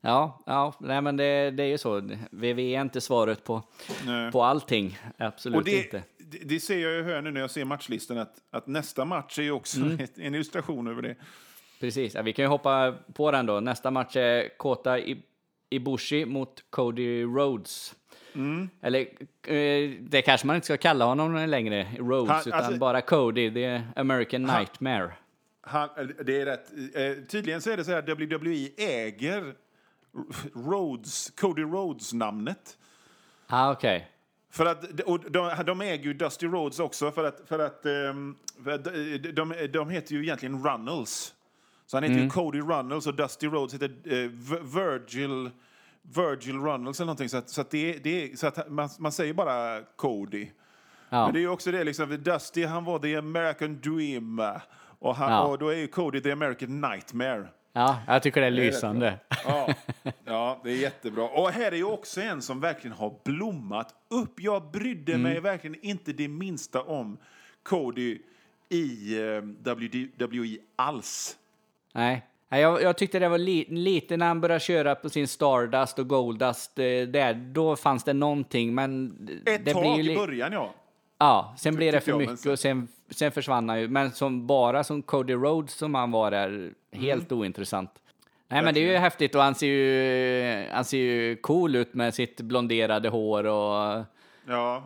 Ja, 0.00 0.42
ja. 0.46 0.74
Nej, 0.80 1.02
men 1.02 1.16
det, 1.16 1.50
det 1.50 1.62
är 1.62 1.66
ju 1.68 1.78
så. 1.78 2.00
VV 2.30 2.58
är 2.60 2.80
inte 2.80 3.00
svaret 3.00 3.44
på, 3.44 3.62
Nej. 4.06 4.32
på 4.32 4.42
allting. 4.42 4.98
Absolut 5.18 5.64
det, 5.64 5.84
inte. 5.84 6.02
det, 6.18 6.38
det 6.38 6.60
ser 6.60 6.78
jag 6.78 6.92
ju 6.92 7.02
här 7.02 7.22
nu 7.22 7.30
när 7.30 7.40
jag 7.40 7.50
ser 7.50 7.64
matchlistan 7.64 8.18
att, 8.18 8.34
att 8.50 8.66
nästa 8.66 9.04
match 9.04 9.38
är 9.38 9.50
också 9.50 9.76
Mm. 9.80 9.98
en 10.16 10.34
illustration 10.34 10.88
över 10.88 11.02
det. 11.02 11.16
Precis, 11.80 12.14
ja, 12.14 12.22
vi 12.22 12.32
kan 12.32 12.42
ju 12.44 12.48
hoppa 12.48 12.94
på 13.14 13.30
den 13.30 13.46
då. 13.46 13.60
Nästa 13.60 13.90
match 13.90 14.16
är 14.16 14.58
Kota 14.58 14.98
I- 14.98 15.22
Ibushi 15.70 16.24
mot 16.24 16.64
Cody 16.70 17.22
Rhodes. 17.24 17.94
Eller 18.82 19.00
eh, 19.46 19.90
det 20.00 20.22
kanske 20.22 20.46
man 20.46 20.56
inte 20.56 20.64
ska 20.64 20.76
kalla 20.76 21.04
honom 21.04 21.48
längre, 21.48 21.86
Rhodes, 21.98 22.30
Han- 22.30 22.40
utan 22.46 22.52
alltså- 22.52 22.78
bara 22.78 23.00
Cody, 23.00 23.50
det 23.50 23.64
är 23.64 23.82
American 23.96 24.42
Nightmare. 24.42 25.12
Han, 25.60 25.88
det 26.24 26.40
är 26.40 26.46
rätt. 26.46 26.70
Eh, 26.94 27.24
tydligen 27.28 27.60
så 27.62 27.70
är 27.70 27.76
det 27.76 27.84
så 27.84 27.90
här 27.90 27.98
att 27.98 28.08
WWE 28.08 28.68
äger 28.76 29.54
Rhodes, 30.54 31.30
Cody 31.30 31.62
Rhodes-namnet. 31.62 32.78
Ah, 33.46 33.72
okej. 33.72 34.10
För 34.50 34.66
att, 34.66 35.00
och 35.00 35.30
de, 35.30 35.54
de 35.66 35.80
äger 35.80 36.04
ju 36.04 36.14
Dusty 36.14 36.46
Rhodes 36.46 36.80
också, 36.80 37.10
för 37.10 37.24
att, 37.24 37.42
för 37.46 37.58
att, 37.58 37.86
ehm, 37.86 38.36
för 38.64 38.70
att 38.70 38.84
de, 38.84 39.32
de, 39.32 39.66
de 39.72 39.90
heter 39.90 40.14
ju 40.14 40.22
egentligen 40.22 40.64
Runnels. 40.66 41.34
Så 41.86 41.96
han 41.96 42.04
heter 42.04 42.22
ju 42.22 42.30
Cody 42.30 42.60
Runnels 42.60 43.06
och 43.06 43.14
Dusty 43.14 43.46
Rhodes 43.46 43.74
heter 43.74 43.90
eh, 44.04 44.30
Virgil, 44.74 45.50
Virgil 46.02 46.56
Runnels 46.60 47.00
eller 47.00 47.06
någonting. 47.06 47.28
Så 47.28 47.36
att, 47.36 47.48
så 47.50 47.60
att, 47.60 47.70
det, 47.70 47.98
det, 48.04 48.38
så 48.38 48.46
att 48.46 48.70
man, 48.70 48.88
man 48.98 49.12
säger 49.12 49.34
bara 49.34 49.82
Cody. 49.96 50.48
Ja. 51.08 51.24
Men 51.24 51.32
det 51.32 51.38
är 51.38 51.40
ju 51.40 51.48
också 51.48 51.70
det, 51.70 51.84
liksom, 51.84 52.22
Dusty 52.22 52.64
han 52.64 52.84
var 52.84 52.98
the 52.98 53.16
American 53.16 53.80
dream. 53.80 54.42
Och, 54.98 55.16
han, 55.16 55.32
Ja. 55.32 55.42
och 55.42 55.58
då 55.58 55.68
är 55.68 55.76
ju 55.76 55.86
Cody 55.86 56.20
the 56.20 56.32
American 56.32 56.80
nightmare. 56.80 57.48
Ja, 57.76 57.98
jag 58.06 58.22
tycker 58.22 58.40
det 58.40 58.46
är 58.46 58.50
lysande. 58.50 59.18
Ja, 59.46 59.74
ja, 60.24 60.60
det 60.64 60.70
är 60.70 60.76
jättebra. 60.76 61.24
Och 61.28 61.50
här 61.50 61.72
är 61.72 61.76
ju 61.76 61.84
också 61.84 62.20
en 62.20 62.42
som 62.42 62.60
verkligen 62.60 62.96
har 62.96 63.14
blommat 63.24 63.94
upp. 64.10 64.40
Jag 64.40 64.70
brydde 64.70 65.12
Mm. 65.12 65.22
mig 65.22 65.40
verkligen 65.40 65.76
inte 65.82 66.12
det 66.12 66.28
minsta 66.28 66.82
om 66.82 67.18
Cody 67.62 68.18
i 68.68 69.18
eh, 69.20 69.40
WWE 69.74 70.56
alls. 70.76 71.36
Nej. 71.92 72.22
Nej, 72.48 72.60
jag, 72.62 72.82
jag 72.82 72.98
tyckte 72.98 73.18
det 73.18 73.28
var 73.28 73.38
li, 73.38 73.66
lite 73.68 74.16
när 74.16 74.26
han 74.26 74.40
började 74.40 74.60
köra 74.60 74.94
på 74.94 75.08
sin 75.08 75.28
Stardust 75.28 75.98
och 75.98 76.08
Goldust, 76.08 76.78
eh, 76.78 76.84
där, 76.84 77.34
då 77.34 77.76
fanns 77.76 78.04
det 78.04 78.12
någonting, 78.12 78.74
men 78.74 79.16
Ett 79.46 79.64
det 79.64 79.72
tag 79.72 79.82
blir 79.82 80.04
ju 80.04 80.12
i 80.12 80.16
början, 80.16 80.52
ja. 80.52 80.74
Ja, 81.18 81.54
sen 81.58 81.74
blev 81.76 81.92
det 81.92 82.00
för 82.00 82.18
mycket 82.18 82.46
och 82.46 82.58
sen, 82.58 82.88
sen 83.10 83.32
försvann 83.32 83.68
han 83.68 83.80
ju. 83.80 83.88
Men 83.88 84.10
som 84.12 84.46
bara 84.46 84.84
som 84.84 85.02
Cody 85.02 85.34
Rhodes 85.34 85.72
som 85.74 85.94
han 85.94 86.10
var 86.10 86.30
där, 86.30 86.70
helt 86.92 87.30
Mm. 87.32 87.40
ointressant. 87.40 87.90
Nej 88.48 88.62
men 88.62 88.74
det 88.74 88.80
är 88.80 88.92
ju 88.92 88.96
häftigt 88.96 89.34
och 89.34 89.42
han 89.42 89.54
ser 89.54 89.66
ju, 89.66 90.68
han 90.72 90.84
ser 90.84 90.98
ju 90.98 91.36
cool 91.36 91.76
ut 91.76 91.94
med 91.94 92.14
sitt 92.14 92.40
blonderade 92.40 93.08
hår 93.08 93.44
och 93.46 94.04
ja. 94.48 94.82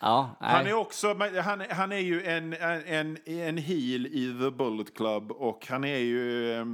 ja. 0.00 0.36
Han 0.40 0.66
är 0.66 0.72
också, 0.74 1.14
han, 1.44 1.62
han 1.70 1.92
är 1.92 1.98
ju 1.98 2.22
en, 2.24 2.52
en, 2.86 3.18
en 3.26 3.58
heel 3.58 4.06
i 4.06 4.36
The 4.42 4.50
Bullet 4.50 4.94
Club 4.96 5.32
och 5.32 5.66
han 5.68 5.84
är 5.84 5.98
ju... 5.98 6.52
eh, 6.52 6.64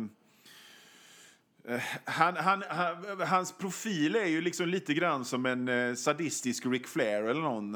han, 2.05 2.37
han, 2.37 2.63
han, 2.69 3.21
hans 3.21 3.53
profil 3.53 4.17
är 4.17 4.27
ju 4.27 4.41
liksom 4.41 4.69
lite 4.69 4.95
grann 4.95 5.25
som 5.25 5.47
en 5.47 5.69
eh, 5.69 5.95
sadistisk 5.95 6.67
Ric 6.67 6.87
Flair 6.87 7.23
eller 7.23 7.41
någon. 7.41 7.75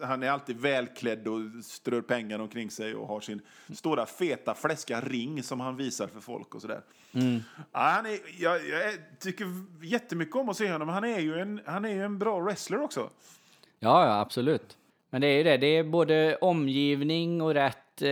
Han, 0.00 0.22
är 0.22 0.30
alltid 0.30 0.60
välklädd 0.60 1.28
och 1.28 1.40
strör 1.64 2.00
pengar 2.00 2.38
omkring 2.38 2.70
sig 2.70 2.94
och 2.94 3.08
har 3.08 3.20
sin 3.20 3.40
stora 3.74 4.06
feta 4.06 4.54
fläska 4.54 5.00
ring 5.00 5.42
som 5.42 5.60
han 5.60 5.76
visar 5.76 6.06
för 6.06 6.20
folk 6.20 6.54
och 6.54 6.60
sådär. 6.60 6.80
Ja, 7.12 7.60
han 7.72 8.06
är, 8.06 8.18
jag, 8.38 8.68
jag 8.68 8.94
tycker 9.20 9.46
jättemycket 9.82 10.36
om 10.36 10.48
att 10.48 10.56
se 10.56 10.72
honom. 10.72 10.88
Han 10.88 11.04
är 11.04 11.20
ju 11.20 11.38
en, 11.38 11.60
han 11.66 11.84
är 11.84 11.92
ju 11.92 12.04
en 12.04 12.18
bra 12.18 12.40
wrestler 12.40 12.82
också. 12.82 13.10
Ja, 13.78 14.06
ja, 14.06 14.20
absolut. 14.20 14.76
Men 15.10 15.20
det 15.20 15.26
är 15.26 15.36
ju 15.36 15.44
det, 15.44 15.56
det 15.56 15.66
är 15.66 15.84
både 15.84 16.36
omgivning 16.36 17.42
och 17.42 17.54
rätt, 17.54 18.02
eh, 18.02 18.10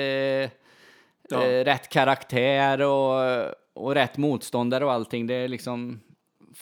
eh, 1.40 1.64
rätt 1.64 1.88
karaktär 1.88 2.80
och, 2.80 3.54
och 3.74 3.94
rätt 3.94 4.16
motståndare 4.16 4.84
och 4.84 4.92
allting. 4.92 5.26
Det 5.26 5.34
är 5.34 5.48
liksom... 5.48 6.00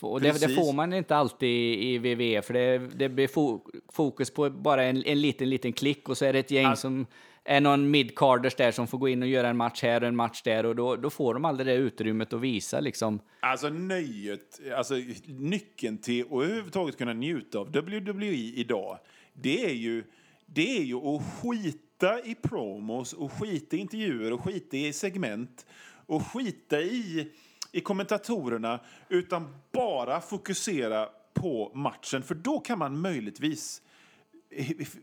Och 0.01 0.21
det, 0.21 0.41
det 0.41 0.49
får 0.49 0.73
man 0.73 0.93
inte 0.93 1.17
alltid 1.17 1.79
i 1.83 1.99
WWE, 1.99 2.43
för 2.43 2.55
det, 2.55 2.79
det 2.79 3.09
blir 3.09 3.29
fo, 3.29 3.61
fokus 3.93 4.31
på 4.31 4.51
bara 4.51 4.85
en, 4.85 5.05
en 5.05 5.21
liten, 5.21 5.51
liten 5.51 5.73
klick 5.73 6.09
och 6.09 6.19
så 6.19 6.25
är 6.25 6.33
det 6.33 6.39
ett 6.39 6.51
gäng 6.51 6.67
Al- 6.67 6.77
som 6.77 7.07
är 7.45 7.61
någon 7.61 7.91
midcarders 7.91 8.55
där 8.55 8.71
som 8.71 8.87
får 8.87 8.99
gå 8.99 9.09
in 9.09 9.23
och 9.23 9.29
göra 9.29 9.49
en 9.49 9.57
match 9.57 9.83
här 9.83 10.01
och 10.01 10.09
en 10.09 10.17
match 10.17 10.43
där 10.43 10.67
och 10.67 10.77
då, 10.77 10.97
då 10.97 11.11
får 11.11 11.35
de 11.35 11.45
aldrig 11.45 11.67
det 11.67 11.75
utrymmet 11.75 12.33
att 12.33 12.41
visa 12.41 12.81
liksom. 12.81 13.21
Alltså 13.41 13.69
nöjet, 13.69 14.61
alltså 14.77 14.95
nyckeln 15.27 15.99
till 15.99 16.25
att 16.25 16.33
överhuvudtaget 16.33 16.99
kunna 16.99 17.13
njuta 17.13 17.59
av 17.59 17.67
WWE 17.73 18.53
idag, 18.55 18.99
det 19.33 19.65
är 19.65 19.75
ju, 19.75 20.05
det 20.47 20.77
är 20.79 20.83
ju 20.83 20.97
att 20.97 21.23
skita 21.43 22.21
i 22.25 22.35
promos 22.35 23.13
och 23.13 23.33
skita 23.33 23.77
i 23.77 23.79
intervjuer 23.79 24.33
och 24.33 24.45
skita 24.45 24.77
i 24.77 24.93
segment 24.93 25.67
och 26.13 26.27
skita 26.27 26.81
i, 26.81 27.29
i 27.73 27.81
kommentatorerna 27.81 28.81
utan 29.09 29.55
bara 29.73 30.21
fokusera 30.21 31.09
på 31.35 31.73
matchen. 31.75 32.23
För 32.23 32.35
då 32.35 32.61
kan 32.61 32.79
man 32.79 32.99
möjligtvis 33.01 33.83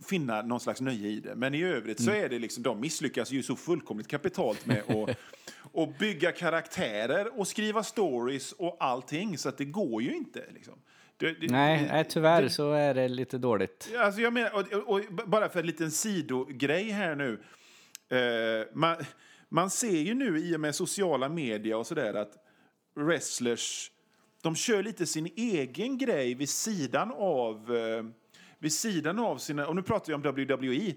finna 0.09 0.41
någon 0.41 0.59
slags 0.59 0.81
nöje 0.81 1.07
i 1.09 1.19
det. 1.19 1.35
Men 1.35 1.53
i 1.55 1.63
övrigt 1.63 2.03
så 2.03 2.11
är 2.11 2.29
det 2.29 2.39
liksom, 2.39 2.63
de 2.63 2.79
misslyckas 2.79 3.31
ju 3.31 3.43
så 3.43 3.55
fullkomligt 3.55 4.07
kapitalt 4.07 4.65
med 4.65 4.77
att 4.89 5.17
och 5.71 5.93
bygga 5.99 6.31
karaktärer 6.31 7.39
och 7.39 7.47
skriva 7.47 7.83
stories 7.83 8.51
och 8.51 8.77
allting. 8.79 9.37
Så 9.37 9.49
att 9.49 9.57
det 9.57 9.65
går 9.65 10.01
ju 10.01 10.15
inte. 10.15 10.43
Liksom. 10.53 10.73
Det, 11.17 11.31
det, 11.33 11.47
Nej, 11.51 11.87
nej 11.91 12.05
tyvärr 12.09 12.41
det- 12.41 12.49
så 12.49 12.71
är 12.71 12.93
det 12.93 13.07
lite 13.07 13.37
dåligt. 13.37 13.91
Alltså 13.99 14.21
jag 14.21 14.33
menar, 14.33 14.53
och, 14.55 14.73
och, 14.73 14.89
och 14.95 15.27
bara 15.29 15.49
för 15.49 15.59
en 15.59 15.65
liten 15.65 15.91
sidogrej 15.91 16.89
här 16.89 17.15
nu. 17.15 17.39
Eh, 18.09 18.67
man, 18.73 18.95
man 19.49 19.69
ser 19.69 20.01
ju 20.01 20.13
nu 20.13 20.37
i 20.39 20.55
och 20.55 20.59
med 20.59 20.75
sociala 20.75 21.29
medier 21.29 21.75
och 21.75 21.87
sådär 21.87 22.13
att 22.13 22.37
wrestlers, 22.95 23.91
de 24.43 24.55
kör 24.55 24.83
lite 24.83 25.05
sin 25.05 25.29
egen 25.35 25.97
grej 25.97 26.33
vid 26.33 26.49
sidan 26.49 27.11
av 27.11 27.75
eh, 27.75 28.03
vid 28.61 28.73
sidan 28.73 29.19
av 29.19 29.37
sina, 29.37 29.67
och 29.67 29.75
nu 29.75 29.81
pratar 29.81 30.13
jag 30.13 30.25
om 30.25 30.31
WWE, 30.31 30.93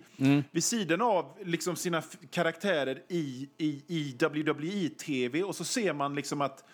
vid 0.50 0.64
sidan 0.64 1.02
av 1.02 1.38
liksom 1.44 1.76
sina 1.76 2.02
karaktärer 2.30 3.02
i, 3.08 3.48
i, 3.58 3.82
i 3.86 4.16
WWE-tv 4.18 5.42
och 5.42 5.56
så 5.56 5.64
ser 5.64 5.92
man 5.92 6.14
liksom 6.14 6.40
att 6.40 6.64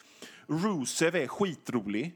Rusev 0.47 1.17
är 1.17 1.27
skitrolig. 1.27 2.15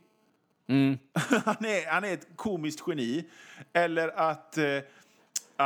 han, 1.44 1.64
är, 1.64 1.92
han 1.92 2.05
är 2.05 2.12
ett 2.12 2.29
komiskt 2.37 2.83
geni. 2.87 3.25
Eller 3.72 4.09
att, 4.09 4.59
eh, 4.59 4.79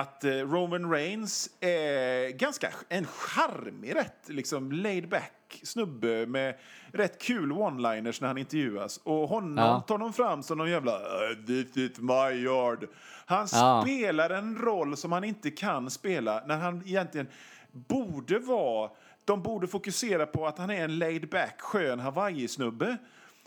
att 0.01 0.25
eh, 0.25 0.31
Roman 0.31 0.91
Reigns 0.91 1.51
är 1.61 2.29
ganska 2.31 2.69
en 2.89 3.07
charmig, 3.07 3.95
rätt 3.95 4.29
liksom 4.29 4.73
laid 4.73 5.09
back 5.09 5.61
snubbe 5.63 6.27
med 6.27 6.55
rätt 6.93 7.23
kul 7.23 7.53
one-liners 7.53 8.21
när 8.21 8.29
han 8.29 8.39
intervjuas. 8.39 8.97
Och 9.05 9.29
honom 9.29 9.57
Ja. 9.65 9.81
tar 9.89 9.99
de 9.99 10.13
fram 10.13 10.43
som 10.43 10.59
någon 10.59 10.71
jävla 10.71 10.99
"Uh, 10.99 11.47
this 11.47 11.77
is 11.77 11.99
my 12.01 12.31
yard. 12.45 12.87
Han 13.27 13.47
Ja. 13.53 13.83
spelar 13.85 14.31
en 14.31 14.59
roll 14.59 14.97
som 14.97 15.13
han 15.13 15.25
inte 15.25 15.51
kan 15.51 15.91
spela 15.91 16.43
när 16.47 16.57
han 16.57 16.83
egentligen 16.87 17.27
borde 17.73 18.39
vara 18.39 18.91
de 19.25 19.43
borde 19.43 19.67
fokusera 19.67 20.27
på 20.27 20.47
att 20.47 20.59
han 20.59 20.71
är 20.71 20.85
en 20.85 20.99
laid 20.99 21.29
back, 21.29 21.61
skön 21.61 22.01
Hawaii-snubbe. 22.01 22.97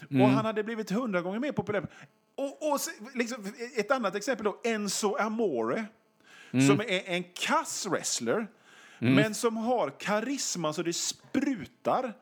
Och 0.09 0.29
han 0.29 0.45
hade 0.45 0.63
blivit 0.63 0.91
hundra 0.91 1.21
gånger 1.21 1.39
mer 1.39 1.51
populär. 1.51 1.88
Och, 2.35 2.71
och 2.71 2.79
liksom, 3.15 3.45
ett 3.77 3.91
annat 3.91 4.15
exempel 4.15 4.45
då, 4.45 4.59
Enzo 4.63 5.15
Amore. 5.15 5.85
Som 6.51 6.79
är 6.88 7.01
en 7.05 7.23
kass 7.23 7.85
wrestler, 7.89 8.47
men 8.99 9.35
som 9.35 9.57
har 9.57 9.89
karisma 9.99 10.73
så 10.73 10.81
det 10.83 10.93
sprutar. 10.93 12.13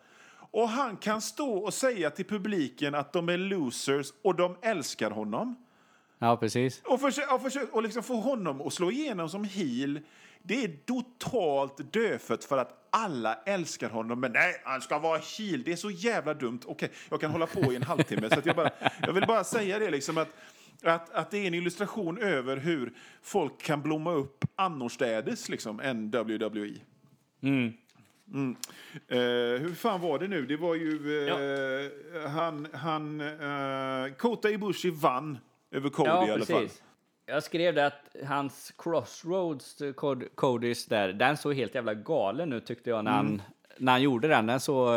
Och 0.52 0.70
han 0.70 0.98
kan 0.98 1.22
stå 1.22 1.54
och 1.58 1.74
säga 1.74 2.10
till 2.10 2.26
publiken 2.26 2.96
att 2.96 3.14
de 3.14 3.30
är 3.30 3.38
losers 3.38 4.08
och 4.22 4.36
de 4.36 4.58
älskar 4.62 5.12
honom. 5.12 5.56
Ja, 6.20 6.38
precis. 6.38 6.82
Och, 6.86 7.00
försö- 7.00 7.28
och, 7.34 7.42
försö- 7.42 7.70
och 7.72 7.84
liksom 7.84 8.04
få 8.04 8.16
honom 8.16 8.62
att 8.62 8.74
slå 8.74 8.92
igenom 8.92 9.30
som 9.30 9.44
heel, 9.44 10.00
det 10.44 10.64
är 10.64 10.78
totalt 10.86 11.94
dödfött 11.94 12.44
för 12.44 12.58
att 12.58 12.88
alla 12.90 13.36
älskar 13.46 13.90
honom. 13.90 14.20
Men 14.20 14.32
nej, 14.32 14.62
han 14.66 14.82
ska 14.82 15.00
vara 15.00 15.18
heel. 15.38 15.64
Det 15.64 15.72
är 15.72 15.76
så 15.76 15.92
jävla 15.92 16.34
dumt. 16.34 16.60
Okej, 16.66 16.92
jag 17.10 17.22
kan 17.22 17.32
hålla 17.32 17.46
på 17.48 17.74
i 17.74 17.76
en 17.76 17.84
halvtimme. 17.84 18.30
så 18.30 18.42
jag, 18.44 18.56
bara, 18.56 18.70
jag 19.02 19.14
vill 19.14 19.26
bara 19.28 19.44
säga 19.44 19.80
det 19.80 19.90
liksom 19.92 20.18
att, 20.18 20.30
att, 20.84 21.10
att 21.14 21.32
det 21.32 21.38
är 21.38 21.48
en 21.48 21.54
illustration 21.54 22.18
över 22.18 22.58
hur 22.58 22.94
folk 23.22 23.62
kan 23.62 23.82
blomma 23.82 24.12
upp 24.14 24.46
annorstädes 24.56 25.50
liksom, 25.50 25.80
än 25.80 26.10
WWE. 26.12 26.74
Mm. 27.42 27.74
Eh, 29.08 29.18
hur 29.62 29.76
fan 29.76 30.02
var 30.02 30.20
det 30.20 30.28
nu? 30.28 30.46
Det 30.46 30.58
var 30.58 30.76
ju... 30.76 31.28
eh, 32.24 32.30
Han... 32.30 32.68
han 32.74 33.22
uh, 33.22 34.14
Kota 34.14 34.50
Ibushi 34.50 34.90
vann 34.90 35.38
över 35.72 35.90
Cody 35.90 36.10
Ja, 36.10 36.28
i 36.28 36.32
alla 36.32 36.46
fall. 36.46 36.68
Jag 37.26 37.44
skrev 37.44 37.76
det 37.76 37.86
att 37.86 38.16
hans 38.26 38.74
Crossroads, 38.78 39.82
eh, 39.82 39.94
Cod- 39.94 40.36
Codys 40.36 40.86
där, 40.86 41.14
den 41.14 41.38
såg 41.38 41.54
helt 41.56 41.76
jävla 41.76 41.94
galen 41.94 42.54
ut 42.54 42.66
tyckte 42.66 42.90
jag 42.90 43.04
när, 43.06 43.20
Mm. 43.20 43.26
han, 43.26 43.42
när 43.78 43.92
han 43.92 44.02
gjorde 44.02 44.28
den. 44.28 44.48
Den 44.48 44.60
såg, 44.60 44.88
eh, 44.90 44.96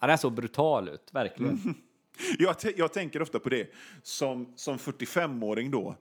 ja, 0.00 0.06
den 0.06 0.18
såg 0.18 0.32
brutal 0.32 0.88
ut, 0.88 1.08
verkligen. 1.12 1.52
Mm. 1.64 1.74
Jag, 2.38 2.56
jag 2.76 2.92
tänker 2.92 3.22
ofta 3.22 3.38
på 3.38 3.48
det 3.48 3.72
som, 4.02 4.52
som 4.56 4.78
45-åring 4.78 5.70
då. 5.70 5.96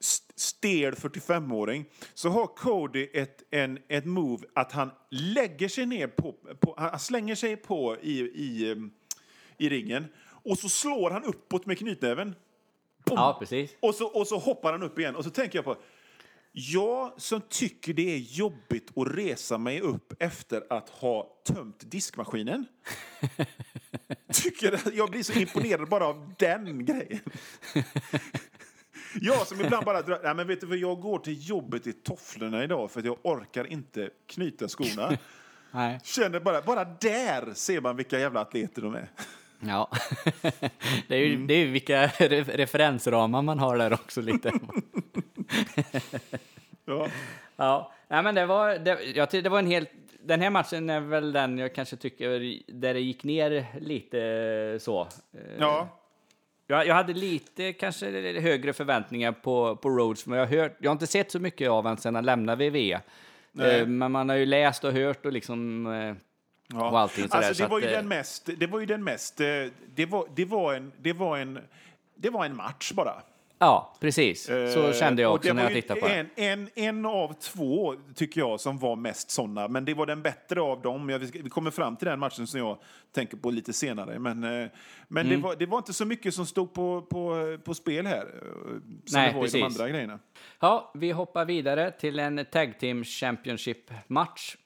St- 0.00 0.32
Stel 0.36 0.94
45-åring. 0.94 1.84
Så 2.14 2.28
har 2.28 2.46
Cody 2.46 3.08
ett, 3.12 3.42
en, 3.50 3.78
ett 3.88 4.04
move 4.04 4.46
att 4.54 4.72
han 4.72 4.90
lägger 5.10 5.68
sig 5.68 5.86
ner 5.86 6.06
på, 6.06 6.32
på 6.60 6.74
han 6.78 6.98
slänger 6.98 7.34
sig 7.34 7.56
på 7.56 7.96
i, 8.02 8.20
i, 8.20 8.76
i 9.58 9.68
ringen 9.68 10.06
och 10.26 10.58
så 10.58 10.68
slår 10.68 11.10
han 11.10 11.24
uppåt 11.24 11.66
med 11.66 11.78
knytnäven. 11.78 12.34
Boom! 13.04 13.16
Ja, 13.18 13.36
precis. 13.40 13.76
Och 13.80 13.94
så, 13.94 14.06
och 14.06 14.26
så 14.26 14.38
hoppar 14.38 14.72
han 14.72 14.82
upp 14.82 14.98
igen. 14.98 15.16
Och 15.16 15.24
så 15.24 15.30
tänker 15.30 15.58
jag 15.58 15.64
på, 15.64 15.76
jag 16.52 17.20
som 17.20 17.40
tycker 17.48 17.94
det 17.94 18.14
är 18.14 18.18
jobbigt 18.18 18.98
att 18.98 19.08
resa 19.16 19.58
mig 19.58 19.80
upp 19.80 20.12
efter 20.22 20.62
att 20.70 20.88
ha 20.88 21.40
tömt 21.44 21.90
diskmaskinen. 21.90 22.66
tycker 24.42 24.80
jag 24.94 25.10
blir 25.10 25.22
så 25.22 25.32
imponerad 25.32 25.88
bara 25.88 26.06
av 26.06 26.34
den 26.38 26.84
grejen. 26.84 27.20
Jag 29.20 29.46
som 29.46 29.60
ibland 29.60 29.84
bara 29.84 30.02
drar, 30.02 30.20
nej 30.24 30.34
men 30.34 30.46
vet 30.46 30.60
du 30.60 30.66
vad, 30.66 30.78
jag 30.78 31.00
går 31.00 31.18
till 31.18 31.48
jobbet 31.48 31.86
i 31.86 31.92
tofflorna 31.92 32.64
idag 32.64 32.90
för 32.90 33.00
att 33.00 33.06
jag 33.06 33.16
orkar 33.22 33.72
inte 33.72 34.10
knyta 34.26 34.68
skorna. 34.68 35.18
Nej. 35.70 36.00
Känner 36.04 36.40
bara, 36.40 36.62
bara 36.62 36.84
där 36.84 37.54
ser 37.54 37.80
man 37.80 37.96
vilka 37.96 38.18
jävla 38.18 38.40
atleter 38.40 38.82
de 38.82 38.94
är. 38.94 39.08
Ja, 39.60 39.90
det 41.08 41.14
är 41.14 41.18
ju, 41.18 41.34
Mm. 41.34 41.46
det 41.46 41.54
är 41.54 41.66
vilka 41.66 42.06
re 42.06 42.42
referensramar 42.42 43.42
man 43.42 43.58
har 43.58 43.78
där 43.78 43.92
också 43.92 44.20
lite. 44.20 44.52
Ja. 46.86 47.08
Ja, 47.56 47.92
nej, 48.08 48.22
men 48.22 48.34
det 48.34 48.46
var, 48.46 48.78
det, 48.78 49.02
jag 49.02 49.28
det 49.30 49.48
var 49.48 49.58
en 49.58 49.66
helt, 49.66 49.90
den 50.24 50.40
här 50.40 50.50
matchen 50.50 50.90
är 50.90 51.00
väl 51.00 51.32
den 51.32 51.58
jag 51.58 51.74
kanske 51.74 51.96
tycker 51.96 52.28
där 52.72 52.94
det 52.94 53.00
gick 53.00 53.24
ner 53.24 53.66
lite 53.80 54.78
så. 54.80 55.00
Eh, 55.32 55.40
ja. 55.58 56.00
Jag, 56.66 56.86
jag 56.86 56.94
hade 56.94 57.12
lite 57.12 57.72
kanske 57.72 58.06
högre 58.40 58.72
förväntningar 58.72 59.32
på, 59.32 59.76
på 59.76 59.90
Rhodes, 59.90 60.26
men 60.26 60.38
jag 60.38 60.46
har, 60.46 60.56
hört, 60.56 60.76
jag 60.78 60.90
har 60.90 60.92
inte 60.92 61.06
sett 61.06 61.30
så 61.30 61.40
mycket 61.40 61.70
av 61.70 61.84
honom 61.84 61.96
sedan 61.96 62.14
han 62.14 62.24
lämnade 62.24 62.70
VV. 62.70 62.92
Eh, 63.62 63.86
men 63.86 64.12
man 64.12 64.28
har 64.28 64.36
ju 64.36 64.46
läst 64.46 64.84
och 64.84 64.92
hört 64.92 65.26
och 65.26 65.32
liksom... 65.32 65.86
Eh, 65.86 66.14
Ja. 66.68 66.90
och 66.90 66.98
allting 66.98 67.28
sådär, 67.28 67.36
alltså, 67.36 67.54
så 67.54 67.62
det, 67.62 67.68
var 67.68 67.80
ju 67.80 67.86
den 67.86 68.08
mest, 68.08 68.48
det 68.56 68.66
var 68.66 68.80
ju 68.80 68.86
den 68.86 69.04
mest... 69.04 69.36
Det 69.94 70.06
var, 70.08 70.26
det 70.34 70.44
var, 70.44 70.74
en, 70.74 70.92
det 70.98 71.12
var, 71.12 71.38
en, 71.38 71.58
det 72.14 72.30
var 72.30 72.44
en 72.44 72.56
match 72.56 72.92
bara. 72.92 73.22
Ja, 73.64 73.96
precis. 74.00 74.44
Så 74.44 74.52
Eh, 74.88 74.92
kände 74.92 75.22
jag 75.22 75.34
också 75.34 75.52
när 75.52 75.62
jag 75.62 75.72
tittade 75.72 76.00
på 76.00 76.06
en, 76.06 76.30
en, 76.36 76.68
en 76.74 77.06
av 77.06 77.32
två, 77.32 77.94
tycker 78.14 78.40
jag, 78.40 78.60
som 78.60 78.78
var 78.78 78.96
mest 78.96 79.30
såna. 79.30 79.68
Men 79.68 79.84
det 79.84 79.94
var 79.94 80.06
den 80.06 80.22
bättre 80.22 80.60
av 80.60 80.82
dem. 80.82 81.08
Jag, 81.08 81.18
vi 81.18 81.50
kommer 81.50 81.70
fram 81.70 81.96
till 81.96 82.08
den 82.08 82.18
matchen 82.18 82.46
som 82.46 82.60
jag 82.60 82.78
tänker 83.12 83.36
på 83.36 83.50
lite 83.50 83.72
senare. 83.72 84.18
Men, 84.18 84.44
eh, 84.44 84.68
men 85.08 85.26
Mm. 85.26 85.28
det, 85.40 85.48
var, 85.48 85.56
det 85.56 85.66
var 85.66 85.78
inte 85.78 85.92
så 85.92 86.04
mycket 86.04 86.34
som 86.34 86.46
stod 86.46 86.72
på, 86.72 87.02
på, 87.02 87.58
på 87.64 87.74
spel 87.74 88.06
här. 88.06 88.16
eh, 88.26 88.42
Som 88.42 88.82
Nej, 89.12 89.28
det 89.32 89.34
var 89.36 89.40
i 89.40 89.44
precis. 89.44 89.60
de 89.60 89.62
andra 89.62 89.88
grejerna. 89.88 90.18
Ja, 90.60 90.90
vi 90.94 91.10
hoppar 91.10 91.44
vidare 91.44 91.90
till 91.90 92.18
en 92.18 92.46
Tag 92.52 92.78
Team 92.78 93.04
Championship-match. 93.04 94.56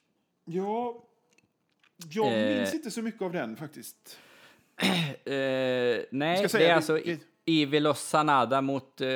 Ja, 0.44 1.05
jag 2.11 2.26
Eh. 2.32 2.57
minns 2.59 2.74
inte 2.74 2.90
så 2.90 3.03
mycket 3.03 3.22
av 3.22 3.32
den 3.32 3.57
faktiskt. 3.57 4.18
Eh, 5.24 5.34
nej, 6.11 6.46
det 6.53 6.55
är 6.55 6.74
alltså 6.74 6.94
det- 6.94 7.18
Evil 7.49 7.86
och 7.86 7.96
Sanada 7.96 8.61
mot 8.61 9.01
eh, 9.01 9.09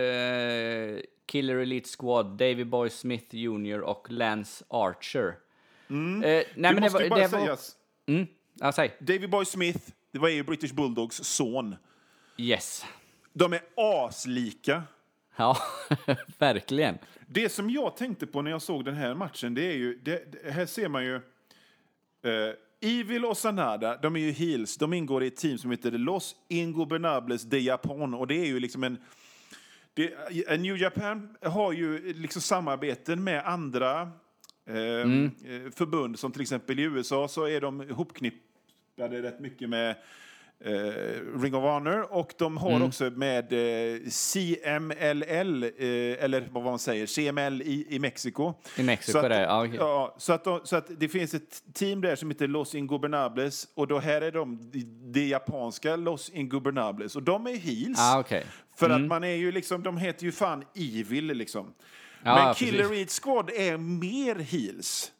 Killer 1.26 1.56
Elite 1.56 1.88
Squad, 1.98 2.26
Davy 2.26 2.64
Boy 2.64 2.90
Smith 2.90 3.34
Jr 3.34 3.80
och 3.80 4.06
Lance 4.10 4.64
Archer. 4.68 5.26
Eh, 5.28 5.34
nej, 5.90 6.22
det 6.24 6.46
men 6.54 6.74
det 6.74 6.80
måste 6.80 6.96
var... 6.98 7.02
ju 7.02 7.08
bara 7.08 7.20
Det 7.20 7.26
var 7.28 7.40
sägas. 7.40 7.76
mm, 8.06 8.26
ja, 8.54 8.72
säg. 8.72 8.92
Davy 8.98 9.26
Boy 9.26 9.44
Smith, 9.44 9.78
det 10.12 10.18
var 10.18 10.28
ju 10.28 10.42
British 10.42 10.72
Bulldogs 10.74 11.24
son. 11.24 11.76
Yes. 12.36 12.84
De 13.32 13.52
är 13.52 13.60
aslika. 13.76 14.82
Ja, 15.36 15.56
verkligen. 16.38 16.98
Det 17.26 17.48
som 17.48 17.70
jag 17.70 17.96
tänkte 17.96 18.26
på 18.26 18.42
när 18.42 18.50
jag 18.50 18.62
såg 18.62 18.84
den 18.84 18.94
här 18.94 19.14
matchen, 19.14 19.54
det 19.54 19.66
är 19.66 19.76
ju... 19.76 19.98
Det, 20.02 20.32
det, 20.32 20.50
här 20.50 20.66
ser 20.66 20.88
man 20.88 21.04
ju... 21.04 21.14
eh, 21.14 22.54
Evil 22.82 23.24
och 23.24 23.36
Sanada, 23.36 23.96
de 23.96 24.16
är 24.16 24.20
ju 24.20 24.30
heels. 24.30 24.76
De 24.76 24.92
ingår 24.92 25.22
i 25.24 25.26
ett 25.26 25.36
team 25.36 25.58
som 25.58 25.70
heter 25.70 25.90
Los 25.90 26.36
Ingobernables 26.48 27.42
de 27.42 27.58
Japon. 27.60 28.14
Och 28.14 28.26
det 28.26 28.34
är 28.34 28.46
ju 28.46 28.60
liksom 28.60 28.84
en... 28.84 28.98
Det, 29.94 30.12
eh, 30.48 30.60
New 30.60 30.76
Japan 30.76 31.36
har 31.42 31.72
ju 31.72 32.12
liksom 32.12 32.42
samarbeten 32.42 33.24
med 33.24 33.46
andra 33.46 34.00
eh, 34.66 34.76
Mm. 34.76 35.30
eh, 35.44 35.70
förbund. 35.72 36.18
Som 36.18 36.32
till 36.32 36.42
exempel 36.42 36.78
i 36.78 36.82
USA 36.82 37.28
så 37.28 37.48
är 37.48 37.60
de 37.60 37.82
ihopknippade 37.82 39.22
rätt 39.22 39.40
mycket 39.40 39.68
med 39.68 39.96
Ring 41.42 41.54
of 41.54 41.62
Honor 41.62 42.06
och 42.12 42.32
de 42.38 42.56
har 42.56 42.70
Mm. 42.70 42.82
också 42.82 43.04
med 43.10 43.52
eh, 43.52 44.00
CMLL, 44.10 45.62
eh, 45.64 46.24
eller 46.24 46.48
vad 46.50 46.64
man 46.64 46.78
säger, 46.78 47.06
CML 47.06 47.62
i, 47.62 47.86
i 47.90 47.98
Mexiko. 47.98 48.54
I 48.76 48.82
Mexiko, 48.82 49.12
så 49.12 49.18
att, 49.18 49.30
det, 49.30 49.40
ja, 49.42 49.64
okej. 49.64 49.76
ja, 49.76 50.14
så, 50.18 50.32
att 50.32 50.44
de, 50.44 50.60
så 50.64 50.76
att 50.76 50.86
det 51.00 51.08
finns 51.08 51.34
ett 51.34 51.62
team 51.74 52.00
där 52.00 52.16
som 52.16 52.30
heter 52.30 52.48
Los 52.48 52.74
Ingobernables 52.74 53.68
och 53.74 53.86
då 53.86 53.98
här 53.98 54.20
är 54.20 54.32
de 54.32 54.70
de, 54.72 54.84
de 55.12 55.28
japanska 55.28 55.96
Los 55.96 56.30
Ingobernables 56.30 57.16
och 57.16 57.22
de 57.22 57.46
är 57.46 57.56
heels. 57.56 57.98
Ah, 58.00 58.18
okej. 58.20 58.44
För 58.76 58.90
att 58.90 59.00
man 59.00 59.24
är 59.24 59.34
ju 59.34 59.52
liksom, 59.52 59.82
de 59.82 59.96
heter 59.96 60.24
ju 60.24 60.32
fan 60.32 60.64
Evil 60.74 61.26
liksom. 61.26 61.74
Ja, 62.24 62.44
Men. 62.44 62.54
Killer 62.54 62.84
Elite 62.92 63.12
Squad 63.22 63.50
är 63.50 63.76
mer 63.76 64.34
heels. 64.34 65.12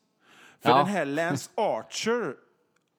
För 0.63 0.71
Ja. 0.71 0.77
den 0.77 0.87
här 0.87 1.05
Lance 1.05 1.51
Archer 1.57 2.35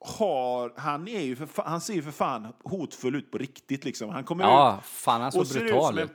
har, 0.04 0.72
han, 0.76 1.08
är 1.08 1.20
ju 1.20 1.36
för, 1.36 1.62
han 1.62 1.80
ser 1.80 1.94
ju 1.94 2.02
för 2.02 2.10
fan 2.10 2.52
hotfull 2.64 3.14
ut 3.14 3.30
på 3.30 3.38
riktigt 3.38 3.84
liksom. 3.84 4.10
Han 4.10 4.24
kommer 4.24 4.44
Ja, 4.44 4.78
ut 4.78 4.86
fan 4.86 5.20
han 5.20 5.32
och 5.40 5.46
ser 5.46 5.64
ut 5.64 5.70
som 5.70 5.98
en 5.98 6.08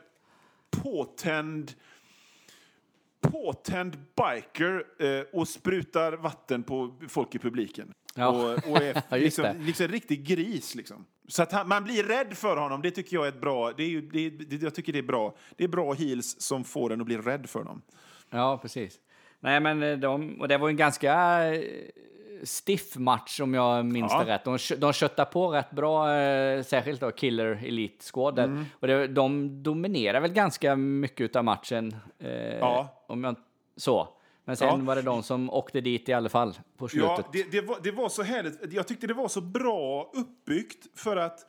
påtänd 0.84 1.74
påtänd 3.22 3.98
biker 4.16 4.84
eh, 5.00 5.40
och 5.40 5.48
sprutar 5.48 6.14
vatten 6.14 6.64
på 6.64 6.96
folk 7.08 7.36
i 7.36 7.40
publiken. 7.40 7.94
Ja. 8.16 8.28
Och, 8.28 8.72
och 8.72 8.82
är 8.82 9.20
liksom, 9.20 9.46
liksom 9.60 9.86
en 9.86 9.92
riktig 9.92 10.28
gris. 10.28 10.76
Liksom. 10.76 11.06
Så 11.28 11.44
att 11.44 11.52
han, 11.52 11.68
man 11.68 11.84
blir 11.84 12.04
rädd 12.04 12.38
för 12.38 12.58
honom, 12.58 12.82
det 12.82 12.92
tycker 12.92 13.16
jag 13.16 13.26
är 13.26 13.30
ett 13.30 13.42
bra... 13.42 13.72
Det 13.72 13.84
är 13.84 13.88
ju, 13.90 14.02
det, 14.02 14.30
det, 14.30 14.62
jag 14.62 14.76
tycker 14.76 14.94
det 14.94 15.00
är 15.00 15.04
bra. 15.04 15.36
Det 15.56 15.64
är 15.64 15.68
bra 15.68 15.94
heels 15.94 16.42
som 16.42 16.64
får 16.64 16.94
en 16.94 17.02
att 17.02 17.06
bli 17.06 17.18
rädd 17.18 17.50
för 17.50 17.64
dem. 17.64 17.82
Ja, 18.30 18.58
precis. 18.62 19.00
Nej, 19.40 19.60
men 19.60 19.84
eh, 19.84 19.98
de, 19.98 20.42
och 20.42 20.48
det 20.48 20.58
var 20.58 20.70
en 20.70 20.78
ganska 20.78 21.14
eh, 21.54 21.64
stiff 22.44 22.96
match 22.96 23.40
om 23.40 23.54
jag 23.54 23.86
minns 23.86 24.12
Ja. 24.12 24.24
det 24.24 24.34
rätt. 24.34 24.44
De, 24.44 24.58
de 24.78 24.94
köttade 24.94 25.32
på 25.32 25.48
rätt 25.52 25.72
bra, 25.72 26.14
eh, 26.14 26.64
särskilt 26.64 27.02
då 27.02 27.12
Killer 27.12 27.60
Elite 27.66 28.06
Squad. 28.14 28.40
Mm. 28.40 28.66
Och 28.74 28.88
det, 28.88 29.08
de 29.08 29.64
dominerar 29.64 30.20
väl 30.22 30.32
ganska 30.34 30.76
mycket 30.76 31.36
av 31.36 31.44
matchen. 31.44 31.96
Eh, 32.20 32.30
Ja. 32.58 33.04
Om 33.08 33.24
jag, 33.24 33.36
så. 33.78 34.08
Men 34.46 34.58
sen 34.58 34.68
Ja. 34.68 34.76
var 34.86 34.96
det 34.96 35.02
de 35.02 35.24
som 35.24 35.50
åkte 35.50 35.82
dit 35.82 36.10
i 36.10 36.14
alla 36.14 36.30
fall 36.30 36.54
på 36.78 36.88
slutet. 36.88 37.10
Ja, 37.10 37.24
det, 37.34 37.52
det, 37.52 37.62
var, 37.62 37.78
det 37.84 37.92
var 37.92 38.10
så 38.10 38.24
härligt. 38.24 38.74
Jag 38.74 38.88
tyckte 38.88 39.08
det 39.08 39.14
var 39.14 39.28
så 39.28 39.42
bra 39.42 40.12
uppbyggt 40.14 40.88
för 41.00 41.18
att 41.18 41.40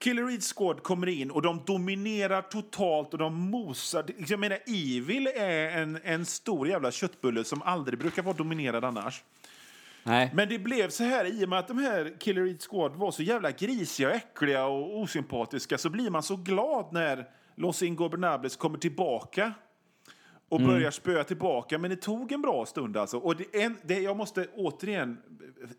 Killer 0.00 0.24
Reed 0.26 0.42
Squad 0.56 0.82
kommer 0.82 1.06
in 1.06 1.30
och 1.30 1.42
de 1.42 1.62
dominerar 1.66 2.42
totalt 2.42 3.12
och 3.12 3.18
de 3.18 3.34
mosar. 3.34 4.04
Jag 4.28 4.40
menar, 4.40 4.58
Evil 4.66 5.26
är 5.26 5.68
en, 5.82 5.98
en 6.04 6.26
stor 6.26 6.68
jävla 6.68 6.90
köttbulle 6.90 7.44
som 7.44 7.62
aldrig 7.62 7.98
brukar 7.98 8.22
vara 8.22 8.36
dominerad 8.36 8.84
annars. 8.84 9.24
Nej. 10.08 10.30
Men 10.34 10.48
det 10.48 10.58
blev 10.58 10.88
så 10.88 11.04
här, 11.04 11.24
i 11.24 11.44
och 11.44 11.48
med 11.48 11.58
att 11.58 11.68
de 11.68 11.78
här 11.78 12.12
Killer 12.20 12.46
Eat 12.46 12.62
Squad 12.70 12.96
var 12.96 13.10
så 13.10 13.22
jävla 13.22 13.50
grisiga, 13.50 14.08
och 14.08 14.14
äckliga 14.14 14.64
och 14.64 14.98
osympatiska 14.98 15.78
så 15.78 15.90
blir 15.90 16.10
man 16.10 16.22
så 16.22 16.36
glad 16.36 16.92
när 16.92 17.28
Los 17.54 17.82
Ingobernables 17.82 18.56
kommer 18.56 18.78
tillbaka 18.78 19.52
och 20.48 20.60
börjar 20.60 20.90
spöa 20.90 21.24
tillbaka. 21.24 21.78
Men 21.78 21.90
det 21.90 21.96
tog 21.96 22.32
en 22.32 22.42
bra 22.42 22.66
stund 22.66 22.96
alltså. 22.96 23.18
Och 23.18 23.36
det, 23.36 23.62
en, 23.62 23.76
det, 23.82 24.00
jag 24.00 24.16
måste 24.16 24.46
återigen 24.54 25.18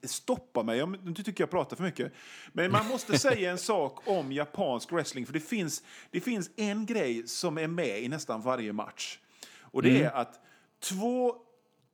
stoppa 0.03 0.63
mig, 0.63 0.77
jag, 0.77 1.05
nu 1.05 1.13
tycker 1.13 1.43
jag 1.43 1.49
pratar 1.49 1.75
för 1.75 1.83
mycket. 1.83 2.13
Men 2.53 2.71
man 2.71 2.87
måste 2.87 3.19
säga 3.19 3.51
en 3.51 3.57
sak 3.57 4.07
om 4.07 4.31
japansk 4.31 4.91
wrestling, 4.91 5.25
för 5.25 5.33
det 5.33 5.39
finns, 5.39 5.83
det 6.11 6.19
finns 6.19 6.51
en 6.55 6.85
grej 6.85 7.27
som 7.27 7.57
är 7.57 7.67
med 7.67 8.03
i 8.03 8.07
nästan 8.07 8.41
varje 8.41 8.73
match. 8.73 9.19
Och 9.61 9.81
det 9.81 10.03
är 10.03 10.11
att 10.11 10.39
två 10.79 11.35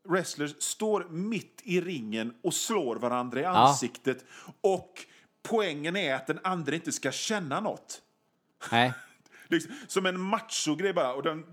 wrestlers 0.05 0.55
står 0.59 1.07
mitt 1.09 1.61
i 1.63 1.81
ringen 1.81 2.33
och 2.43 2.53
slår 2.53 2.95
varandra 2.95 3.39
i 3.41 3.45
ansiktet. 3.45 4.25
Och 4.61 5.05
poängen 5.49 5.95
är 5.95 6.15
att 6.15 6.27
den 6.27 6.39
andra 6.43 6.75
inte 6.75 6.91
ska 6.91 7.11
känna 7.11 7.59
något. 7.59 8.01
Nej. 8.71 8.93
Liksom, 9.47 9.71
som 9.87 10.05
en 10.05 10.19
machogrej 10.19 10.93
bara. 10.93 11.13
Och 11.13 11.23
den, 11.23 11.45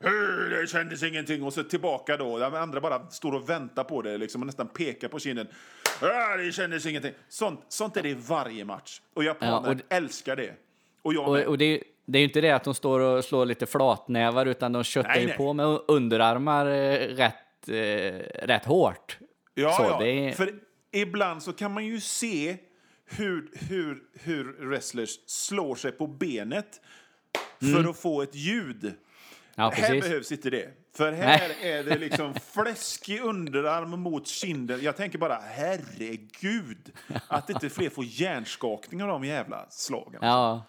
"Hur, 0.00 0.50
det 0.50 0.66
kändes 0.66 1.02
ingenting. 1.02 1.42
Och 1.42 1.52
så 1.52 1.62
tillbaka 1.64 2.16
då. 2.16 2.38
Den 2.38 2.54
andra 2.54 2.80
bara 2.80 3.10
står 3.10 3.32
och 3.34 3.48
väntar 3.48 3.84
på 3.84 4.02
det 4.02 4.18
liksom, 4.18 4.42
och 4.42 4.46
nästan 4.46 4.68
pekar 4.68 5.08
på 5.08 5.18
kinden. 5.18 5.46
"Ah, 6.00 6.36
Det 6.36 6.52
kändes 6.52 6.86
ingenting. 6.86 7.12
Sånt, 7.28 7.60
sånt 7.68 7.96
är 7.96 8.02
det 8.02 8.08
i 8.08 8.14
varje 8.14 8.64
match. 8.64 9.00
Och 9.14 9.24
japaner 9.24 9.68
Ja, 9.68 9.74
och 9.74 9.80
älskar 9.88 10.36
det. 10.36 10.54
Och 11.02 11.14
jag 11.14 11.28
Och, 11.28 11.38
och 11.38 11.58
det, 11.58 11.82
det 12.12 12.18
är 12.18 12.20
ju 12.20 12.26
inte 12.26 12.40
det 12.40 12.50
att 12.50 12.64
de 12.64 12.74
står 12.74 13.00
och 13.00 13.24
slår 13.24 13.46
lite 13.46 13.66
flatnävar, 13.66 14.46
utan 14.46 14.72
de 14.72 14.84
köttar 14.84 15.08
Nej, 15.10 15.20
ju 15.20 15.26
nej. 15.26 15.36
på 15.36 15.52
med 15.52 15.66
underarmar 15.88 16.66
eh, 16.66 16.98
rätt, 16.98 17.68
eh, 17.68 18.44
rätt 18.46 18.64
hårt. 18.64 19.18
Ja, 19.54 19.72
Så, 19.72 19.82
ja. 19.82 19.98
det 19.98 20.08
är- 20.10 20.32
För 20.32 20.54
ibland 20.92 21.42
så 21.42 21.52
kan 21.52 21.72
man 21.74 21.86
ju 21.86 22.00
se 22.00 22.56
hur, 23.04 23.50
hur, 23.68 24.02
hur 24.22 24.66
wrestlers 24.68 25.10
slår 25.26 25.74
sig 25.74 25.92
på 25.92 26.06
benet 26.06 26.80
för 27.74 27.90
att 27.90 27.98
få 27.98 28.22
ett 28.22 28.34
ljud. 28.34 28.84
Mm. 28.84 28.94
Ja, 29.54 29.70
Här 29.74 30.00
behövs 30.00 30.32
inte 30.32 30.50
det. 30.50 30.68
För 30.96 31.12
här 31.12 31.50
är 31.62 31.84
det 31.84 31.98
liksom 31.98 32.34
fläskig 32.34 33.20
underarm 33.20 33.90
mot 34.00 34.26
kinden. 34.26 34.80
Jag 34.82 34.96
tänker 34.96 35.18
bara, 35.18 35.38
herregud, 35.44 36.92
att 37.28 37.50
inte 37.50 37.70
fler 37.70 37.90
får 37.90 38.04
hjärnskakning 38.04 39.02
av 39.02 39.08
de 39.08 39.24
jävla 39.24 39.66
slagen. 39.70 40.18
Ja. 40.22 40.62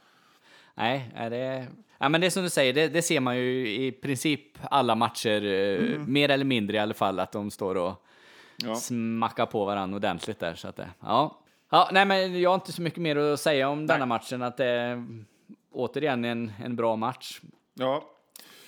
Nej, 0.75 1.11
är 1.15 1.29
det... 1.29 1.67
Ja, 1.97 2.09
men 2.09 2.21
det 2.21 2.27
är 2.27 2.31
som 2.31 2.43
du 2.43 2.49
säger, 2.49 2.73
det, 2.73 2.87
det 2.87 3.01
ser 3.01 3.19
man 3.19 3.37
ju 3.37 3.69
i 3.85 3.91
princip 3.91 4.41
alla 4.63 4.95
matcher, 4.95 5.43
eh, 5.45 5.99
mer 5.99 6.29
eller 6.29 6.45
mindre 6.45 6.77
i 6.77 6.79
alla 6.79 6.93
fall, 6.93 7.19
att 7.19 7.31
de 7.31 7.51
står 7.51 7.75
och 7.77 8.05
Ja. 8.63 8.75
smackar 8.75 9.45
på 9.45 9.65
varandra 9.65 9.95
ordentligt 9.95 10.39
där. 10.39 10.55
Så 10.55 10.67
att 10.67 10.75
det, 10.75 10.89
ja. 10.99 11.37
Ja, 11.69 11.89
nej, 11.91 12.05
men 12.05 12.41
jag 12.41 12.49
har 12.49 12.55
inte 12.55 12.71
så 12.71 12.81
mycket 12.81 12.99
mer 13.01 13.15
att 13.15 13.39
säga 13.39 13.69
om 13.69 13.87
denna 13.87 14.05
matchen, 14.05 14.41
att 14.41 14.57
det 14.57 14.65
är 14.65 15.05
återigen 15.71 16.25
en, 16.25 16.51
en 16.63 16.75
bra 16.75 16.95
match. 16.95 17.41
Ja. 17.73 18.03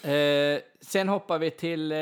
Eh, 0.09 0.59
sen 0.81 1.09
hoppar 1.09 1.39
vi 1.39 1.51
till 1.51 1.91
eh, 1.91 1.97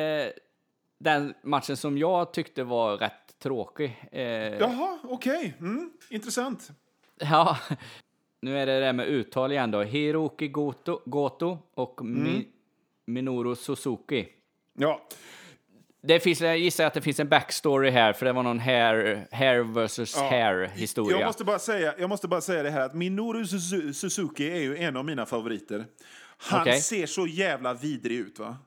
den 1.00 1.34
matchen 1.44 1.78
som 1.78 1.98
jag 1.98 2.34
tyckte 2.34 2.64
var 2.64 2.98
rätt 2.98 3.40
tråkig. 3.40 4.00
Eh, 4.12 4.22
Jaha, 4.24 5.00
okej. 5.04 5.54
Mm, 5.60 5.92
intressant. 6.10 6.72
Ja, 7.20 7.58
nu 8.42 8.58
är 8.60 8.66
det 8.66 8.80
det 8.80 8.94
med 8.94 9.08
uttal 9.08 9.52
igen 9.52 9.72
då. 9.72 9.82
Hiroki 9.82 10.48
Goto, 10.48 11.02
Goto 11.06 11.58
och 11.74 12.06
Mi, 12.06 12.48
Minoru 13.06 13.56
Suzuki. 13.56 14.28
Ja. 14.78 15.08
Det 16.04 16.20
finns, 16.20 16.42
jag 16.42 16.58
gissar 16.58 16.86
att 16.86 16.94
det 16.94 17.02
finns 17.02 17.20
en 17.20 17.30
backstory 17.30 17.90
här, 17.90 18.14
för 18.14 18.26
det 18.26 18.34
var 18.34 18.44
någon 18.44 18.60
hair, 18.60 19.28
hair 19.32 19.60
versus 19.64 20.16
Ja. 20.18 20.30
hair 20.30 20.68
historia. 20.76 21.20
Jag 21.20 21.26
måste, 21.28 21.44
bara 21.44 21.60
säga, 21.60 21.94
jag 21.98 22.10
måste 22.10 22.28
bara 22.28 22.42
säga 22.42 22.64
det 22.64 22.70
här 22.70 22.82
att 22.82 22.94
Minoru 22.94 23.44
Suzu- 23.44 23.94
Suzuki 23.94 24.50
är 24.52 24.60
ju 24.62 24.78
en 24.78 24.98
av 24.98 25.06
mina 25.06 25.26
favoriter. 25.26 25.86
Han 26.38 26.62
Okej. 26.62 26.82
ser 26.82 27.06
så 27.06 27.28
jävla 27.28 27.74
vidrig 27.74 28.18
ut 28.18 28.40
va? 28.40 28.58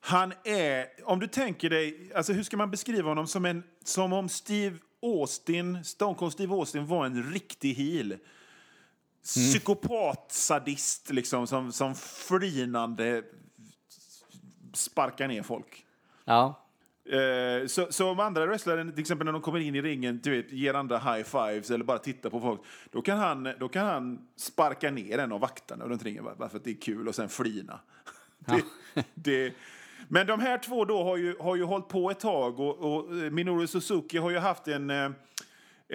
Han 0.00 0.32
är, 0.44 0.86
om 1.04 1.20
du 1.20 1.26
tänker 1.26 1.70
dig, 1.70 2.10
alltså 2.14 2.32
hur 2.32 2.42
ska 2.42 2.56
man 2.56 2.70
beskriva 2.70 3.08
honom 3.08 3.26
som 3.26 3.44
en, 3.44 3.62
som 3.84 4.12
om 4.12 4.28
Steve 4.28 4.76
Austin, 5.02 5.84
Stone 5.84 6.14
Cold 6.14 6.32
Steve 6.32 6.54
Austin 6.54 6.86
var 6.86 7.06
en 7.06 7.32
riktig 7.32 7.74
heel. 7.74 8.16
Psykopat-sadist 9.24 11.10
liksom, 11.10 11.46
som, 11.46 11.72
som 11.72 11.94
flinande 11.94 13.22
sparkar 14.74 15.28
ner 15.28 15.42
folk. 15.42 15.86
Ja, 16.24 16.64
Eh, 17.08 17.66
så, 17.66 17.86
så 17.90 18.10
om 18.10 18.20
andra 18.20 18.46
wrestlare, 18.46 18.90
till 18.90 19.00
exempel 19.00 19.24
när 19.24 19.32
de 19.32 19.42
kommer 19.42 19.58
in 19.58 19.74
i 19.74 19.82
ringen, 19.82 20.20
du 20.22 20.30
vet, 20.30 20.52
ger 20.52 20.74
andra 20.74 20.98
high 20.98 21.24
fives 21.24 21.70
eller 21.70 21.84
bara 21.84 21.98
tittar 21.98 22.30
på 22.30 22.40
folk, 22.40 22.60
då 22.90 23.02
kan 23.02 23.18
han, 23.18 23.48
då 23.58 23.68
kan 23.68 23.86
han 23.86 24.18
sparka 24.36 24.90
ner 24.90 25.18
en 25.18 25.32
av 25.32 25.40
vakterna 25.40 25.84
runt 25.84 26.02
ringen 26.02 26.24
bara 26.38 26.48
för 26.48 26.56
att 26.56 26.64
det 26.64 26.70
är 26.70 26.80
kul 26.80 27.08
och 27.08 27.14
sen 27.14 27.28
flina. 27.28 27.80
Det, 28.38 28.64
det, 29.14 29.54
men 30.08 30.26
de 30.26 30.40
här 30.40 30.58
två 30.58 30.84
då 30.84 31.04
har 31.04 31.16
ju, 31.16 31.36
har 31.38 31.56
ju 31.56 31.64
hållit 31.64 31.88
på 31.88 32.10
ett 32.10 32.20
tag 32.20 32.60
och, 32.60 32.78
och 32.78 33.16
eh, 33.16 33.30
Minoru 33.30 33.66
Suzuki 33.66 34.18
har 34.18 34.30
ju 34.30 34.38
haft 34.38 34.68
en, 34.68 34.90
eh, 34.90 35.10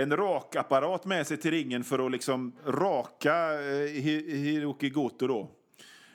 en 0.02 0.18
rakapparat 0.18 1.06
med 1.06 1.28
sig 1.28 1.38
till 1.38 1.52
ringen 1.52 1.84
för 1.84 2.06
att 2.06 2.12
liksom 2.12 2.54
raka 2.66 3.54
eh, 3.54 3.88
Hi- 4.04 4.36
Hiroki 4.36 4.90
Goto 4.90 5.28
då. 5.28 5.52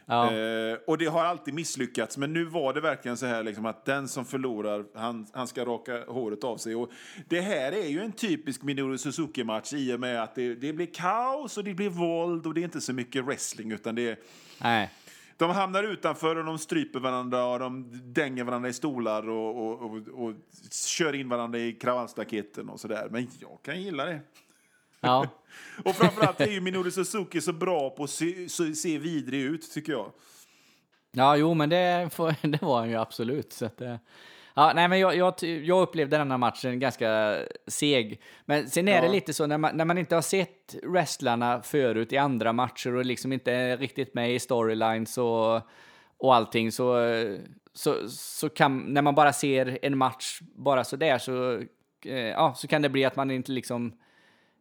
ja. 0.06 0.32
Eh, 0.32 0.78
och 0.86 0.98
det 0.98 1.06
har 1.06 1.24
alltid 1.24 1.54
misslyckats, 1.54 2.18
men 2.18 2.32
nu 2.32 2.44
var 2.44 2.72
det 2.74 2.80
verkligen 2.80 3.16
så 3.16 3.26
här 3.26 3.42
liksom, 3.42 3.66
att 3.66 3.84
den 3.84 4.08
som 4.08 4.24
förlorar, 4.24 4.84
han, 4.94 5.26
han 5.32 5.46
ska 5.46 5.64
raka 5.64 6.04
håret 6.08 6.44
av 6.44 6.56
sig. 6.56 6.74
Och 6.74 6.90
det 7.28 7.40
här 7.40 7.72
är 7.72 7.86
ju 7.88 8.00
en 8.00 8.12
typisk 8.12 8.62
Minoru 8.62 8.96
Suzuki-match 8.98 9.72
i 9.72 9.94
och 9.94 10.00
med 10.00 10.22
att 10.22 10.34
det, 10.34 10.54
det 10.54 10.72
blir 10.72 10.86
kaos 10.94 11.58
och 11.58 11.64
det 11.64 11.74
blir 11.74 11.90
våld 11.90 12.46
och 12.46 12.54
det 12.54 12.60
är 12.60 12.64
inte 12.64 12.80
så 12.80 12.92
mycket 12.92 13.24
wrestling 13.24 13.72
utan 13.72 13.94
det 13.94 14.08
är, 14.10 14.16
nej. 14.62 14.90
De 15.36 15.50
hamnar 15.50 15.82
utanför 15.82 16.36
och 16.36 16.44
de 16.44 16.58
stryper 16.58 17.00
varandra 17.00 17.44
och 17.46 17.58
de 17.58 17.90
dänger 18.12 18.44
varandra 18.44 18.68
i 18.68 18.72
stolar 18.72 19.28
och, 19.28 19.66
och, 19.66 19.82
och, 19.82 20.26
och 20.26 20.34
kör 20.70 21.14
in 21.14 21.28
varandra 21.28 21.58
i 21.58 21.72
kravallstaketen 21.72 22.68
och 22.68 22.80
sådär. 22.80 23.08
Men 23.10 23.28
jag 23.40 23.58
kan 23.62 23.82
gilla 23.82 24.04
det. 24.04 24.20
Ja. 25.00 25.26
Och 25.84 25.94
framförallt 25.94 26.40
är 26.40 26.50
ju 26.50 26.60
Minoru 26.60 26.90
Suzuki 26.90 27.40
så 27.40 27.52
bra 27.52 27.90
på 27.90 28.04
att 28.04 28.10
se, 28.10 28.48
se, 28.74 28.98
vidrig 28.98 29.40
ut, 29.40 29.72
tycker 29.72 29.92
jag. 29.92 30.12
Ja, 31.12 31.36
jo, 31.36 31.54
men 31.54 31.68
det, 31.68 32.10
får, 32.12 32.34
det 32.48 32.62
var 32.62 32.78
han 32.78 32.90
ju 32.90 32.96
absolut. 32.96 33.52
Så 33.52 33.66
att, 33.66 33.82
ja, 34.54 34.72
nej, 34.74 34.88
men 34.88 35.00
jag, 35.00 35.16
jag, 35.16 35.34
jag 35.42 35.82
upplevde 35.82 36.16
den 36.18 36.30
här 36.30 36.38
matchen 36.38 36.80
ganska 36.80 37.38
seg. 37.66 38.20
Men 38.44 38.68
sen 38.70 38.88
är 38.88 39.00
det 39.00 39.06
Ja. 39.06 39.12
lite 39.12 39.32
så 39.32 39.46
när 39.46 39.58
man, 39.58 39.76
när 39.76 39.84
man 39.84 39.98
inte 39.98 40.14
har 40.14 40.22
sett 40.22 40.74
wrestlarna 40.82 41.62
förut 41.62 42.12
i 42.12 42.16
andra 42.16 42.52
matcher 42.52 42.94
och 42.94 43.04
liksom 43.04 43.32
inte 43.32 43.52
är 43.52 43.76
riktigt 43.76 44.14
med 44.14 44.34
i 44.34 44.38
storylines 44.38 45.18
och, 45.18 45.60
och 46.18 46.34
allting 46.34 46.72
så, 46.72 46.96
så, 47.72 48.08
så 48.08 48.48
kan, 48.48 48.78
när 48.78 49.02
man 49.02 49.14
bara 49.14 49.32
ser 49.32 49.78
en 49.82 49.98
match 49.98 50.40
bara 50.42 50.84
så 50.84 50.96
där 50.96 51.18
så, 51.18 51.52
eh, 52.04 52.14
ja, 52.18 52.54
så 52.56 52.68
kan 52.68 52.82
det 52.82 52.88
bli 52.88 53.04
att 53.04 53.16
man 53.16 53.30
inte 53.30 53.52
liksom 53.52 53.92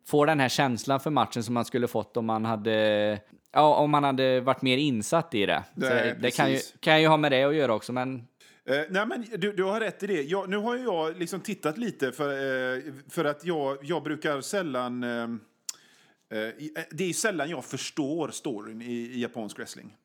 får 0.08 0.26
den 0.28 0.39
här 0.39 0.50
känslan 0.50 1.00
för 1.00 1.10
matchen 1.10 1.44
som 1.44 1.54
man 1.54 1.66
skulle 1.66 1.88
fått 1.88 2.18
om 2.18 2.26
man 2.26 2.46
hade, 2.46 3.20
ja, 3.52 3.76
om 3.76 3.91
man 3.91 4.04
hade 4.04 4.41
varit 4.41 4.62
mer 4.62 4.78
insatt 4.78 5.34
i 5.34 5.46
det. 5.46 5.64
Nej, 5.76 6.16
det 6.20 6.32
kan 6.32 6.52
ju, 6.52 6.60
kan 6.80 7.02
ju 7.02 7.08
ha 7.08 7.18
med 7.18 7.32
det 7.32 7.44
att 7.44 7.56
göra 7.56 7.74
också, 7.74 7.94
men 7.94 8.28
Eh, 8.66 8.82
nej, 8.89 9.05
men 9.05 9.26
du, 9.38 9.53
du 9.53 9.64
har 9.64 9.80
rätt 9.80 10.03
i 10.03 10.07
det. 10.07 10.22
Jag, 10.22 10.49
nu 10.49 10.57
har 10.57 10.76
jag 10.76 11.18
liksom 11.18 11.41
tittat 11.41 11.78
lite 11.78 12.11
för, 12.11 12.30
eh, 12.30 12.93
för 13.09 13.26
att 13.26 13.45
jag, 13.45 13.78
jag 13.82 14.03
brukar 14.03 14.41
sällan... 14.41 15.03
Eh, 15.03 15.24
eh, 16.30 16.39
eh, 16.39 16.84
det 16.91 17.03
är 17.03 17.14
sällan 17.14 17.49
jag 17.49 17.66
förstår 17.66 18.30
storyn 18.30 18.82
i, 18.82 18.93
i 18.93 19.22
japansk 19.22 19.57
wrestling. 19.57 19.97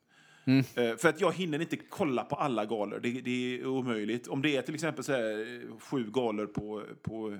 Eh, 0.75 0.97
för 0.97 1.09
att 1.09 1.21
jag 1.21 1.33
hinner 1.33 1.61
inte 1.61 1.77
kolla 1.77 2.25
på 2.25 2.37
alla 2.37 2.65
galor. 2.65 3.01
Det, 3.01 3.21
det 3.21 3.61
är 3.61 3.67
omöjligt. 3.67 4.29
Om 4.29 4.43
det 4.43 4.57
är 4.57 4.63
till 4.63 4.75
exempel 4.75 5.05
så 5.05 5.13
här, 5.13 5.63
sju 5.81 6.11
galor 6.11 6.47
på, 6.47 6.85
på, 7.03 7.39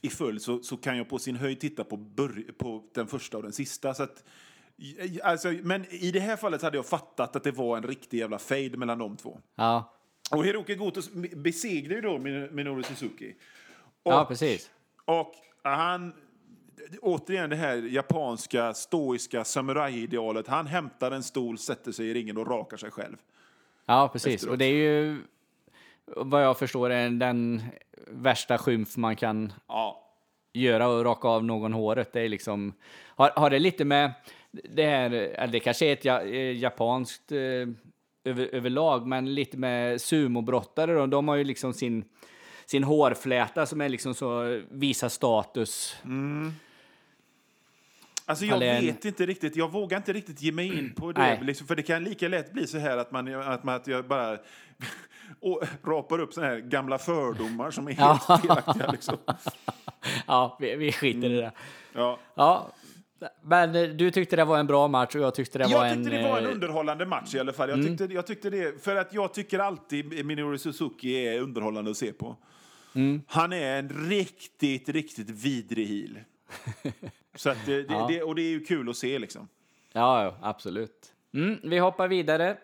i 0.00 0.08
följd 0.08 0.42
så, 0.42 0.62
så 0.62 0.76
kan 0.76 0.96
jag 0.96 1.08
på 1.08 1.18
sin 1.18 1.36
höjd 1.36 1.60
titta 1.60 1.84
på, 1.84 1.96
bör, 1.96 2.52
på 2.58 2.84
den 2.94 3.06
första 3.06 3.36
och 3.36 3.42
den 3.42 3.52
sista. 3.52 3.94
Så 3.94 4.02
att, 4.02 4.24
alltså, 5.22 5.48
men 5.62 5.84
i 5.90 6.10
det 6.10 6.20
här 6.20 6.36
fallet 6.36 6.62
hade 6.62 6.76
jag 6.76 6.86
fattat 6.86 7.36
att 7.36 7.44
det 7.44 7.50
var 7.50 7.76
en 7.76 7.82
riktig 7.82 8.18
jävla 8.18 8.38
fade 8.38 8.76
mellan 8.76 8.98
de 8.98 9.16
två. 9.16 9.40
ja, 9.54 9.93
Och 10.30 10.44
Hiroki 10.44 10.74
Goto 10.74 11.00
besegrade 11.36 11.94
ju 11.94 12.00
då 12.00 12.18
Min- 12.18 12.48
Minoru 12.54 12.82
Suzuki. 12.82 13.34
Och, 14.02 14.12
ja 14.12 14.24
precis. 14.24 14.70
och 15.04 15.32
han, 15.62 16.12
återigen 17.02 17.50
det 17.50 17.56
här 17.56 17.76
japanska 17.76 18.74
stoiska 18.74 19.44
samurajidealet. 19.44 20.46
Han 20.48 20.66
hämtar 20.66 21.10
en 21.10 21.22
stol, 21.22 21.58
sätter 21.58 21.92
sig 21.92 22.06
i 22.06 22.14
ringen 22.14 22.36
och 22.36 22.46
rakar 22.46 22.76
sig 22.76 22.90
själv. 22.90 23.16
Ja, 23.86 24.10
precis. 24.12 24.34
efteråt. 24.34 24.52
Och 24.52 24.58
det 24.58 24.64
är 24.64 24.74
ju, 25.02 25.16
vad 26.06 26.44
jag 26.44 26.58
förstår, 26.58 26.90
är 26.90 27.10
den 27.10 27.62
värsta 28.06 28.58
skymf 28.58 28.96
man 28.96 29.16
kan 29.16 29.52
Ja. 29.68 30.10
göra 30.52 30.88
och 30.88 31.04
raka 31.04 31.28
av 31.28 31.44
någon 31.44 31.72
håret. 31.72 32.12
Det 32.12 32.20
är 32.20 32.28
liksom, 32.28 32.72
har, 33.06 33.30
har 33.36 33.50
det 33.50 33.58
lite 33.58 33.84
med 33.84 34.12
det 34.52 34.86
här, 34.86 35.10
det 35.52 35.60
kanske 35.60 35.86
är 35.86 35.92
ett 35.92 36.04
ja, 36.04 36.22
eh, 36.22 36.56
japanskt 36.56 37.32
eh, 37.32 37.38
över, 38.24 38.48
överlag, 38.54 39.06
men 39.06 39.34
lite 39.34 39.56
med 39.56 40.00
sumobrottare 40.00 40.94
då, 40.94 41.06
de 41.06 41.28
har 41.28 41.36
ju 41.36 41.44
liksom 41.44 41.72
sin, 41.74 42.04
sin 42.66 42.84
hårfläta 42.84 43.66
som 43.66 43.80
är 43.80 43.88
liksom 43.88 44.14
så, 44.14 44.60
visar 44.70 45.08
status. 45.08 45.96
Alltså 48.26 48.44
jag 48.44 48.56
Eller 48.56 48.74
en- 48.74 48.86
vet 48.86 49.04
inte 49.04 49.26
riktigt, 49.26 49.56
jag 49.56 49.72
vågar 49.72 49.96
inte 49.96 50.12
riktigt 50.12 50.42
ge 50.42 50.52
mig 50.52 50.78
in 50.78 50.94
på 50.94 51.12
det. 51.12 51.38
Liksom, 51.42 51.66
för 51.66 51.76
det 51.76 51.82
kan 51.82 52.04
lika 52.04 52.28
lätt 52.28 52.52
bli 52.52 52.66
så 52.66 52.78
här 52.78 52.96
att, 52.96 53.10
man, 53.12 53.34
att, 53.34 53.64
man, 53.64 53.74
att 53.74 53.86
jag 53.86 54.04
bara 54.06 54.38
och 55.40 55.62
rapar 55.84 56.18
upp 56.20 56.32
såna 56.34 56.46
här 56.46 56.58
gamla 56.58 56.98
fördomar 56.98 57.70
som 57.70 57.88
är 57.88 57.92
helt 57.92 58.42
felaktiga. 58.42 58.90
Liksom. 58.92 59.16
Ja, 60.26 60.56
vi, 60.60 60.76
vi 60.76 60.92
skiter 60.92 61.30
i 61.30 61.36
det. 61.36 61.52
Ja. 61.92 62.18
Ja, 62.34 62.70
men 63.42 63.74
eh, 63.74 63.82
du 63.88 64.10
tyckte 64.10 64.36
det 64.36 64.44
var 64.44 64.58
en 64.58 64.66
bra 64.66 64.88
match 64.88 65.14
och 65.14 65.20
jag 65.20 65.34
tyckte 65.34 65.58
det 65.58 65.64
var 65.64 65.70
Jag 65.70 65.88
en... 65.90 66.04
tyckte 66.04 66.16
det 66.16 66.28
var 66.28 66.38
en 66.38 66.44
eh, 66.46 66.52
underhållande 66.52 67.06
match 67.06 67.34
i 67.34 67.38
alla 67.40 67.52
fall. 67.52 67.68
Jag, 67.70 67.82
tyckte, 67.86 68.04
jag 68.14 68.26
tyckte 68.26 68.50
det, 68.50 68.84
för 68.84 68.96
att 68.96 69.14
jag 69.14 69.34
tycker 69.34 69.58
alltid 69.58 70.26
Minoru 70.26 70.58
Suzuki 70.58 71.26
är 71.26 71.40
underhållande 71.40 71.90
att 71.90 71.96
se 71.96 72.12
på. 72.12 72.36
Han 73.26 73.52
är 73.52 73.78
en 73.78 74.08
riktigt, 74.08 74.88
riktigt 74.88 75.30
vidrig 75.30 75.86
heel. 75.86 76.18
Så 77.34 77.50
att 77.50 77.66
det, 77.66 77.82
det, 77.82 77.94
Ja. 77.94 78.06
det, 78.10 78.22
och 78.22 78.34
det 78.34 78.42
är 78.42 78.50
ju 78.50 78.64
kul 78.64 78.88
att 78.88 78.96
se 78.96 79.18
liksom. 79.18 79.48
Ja, 79.92 80.24
ja, 80.24 80.36
absolut. 80.42 81.12
Mm, 81.34 81.58
vi 81.62 81.78
hoppar 81.78 82.08
vidare 82.08 82.56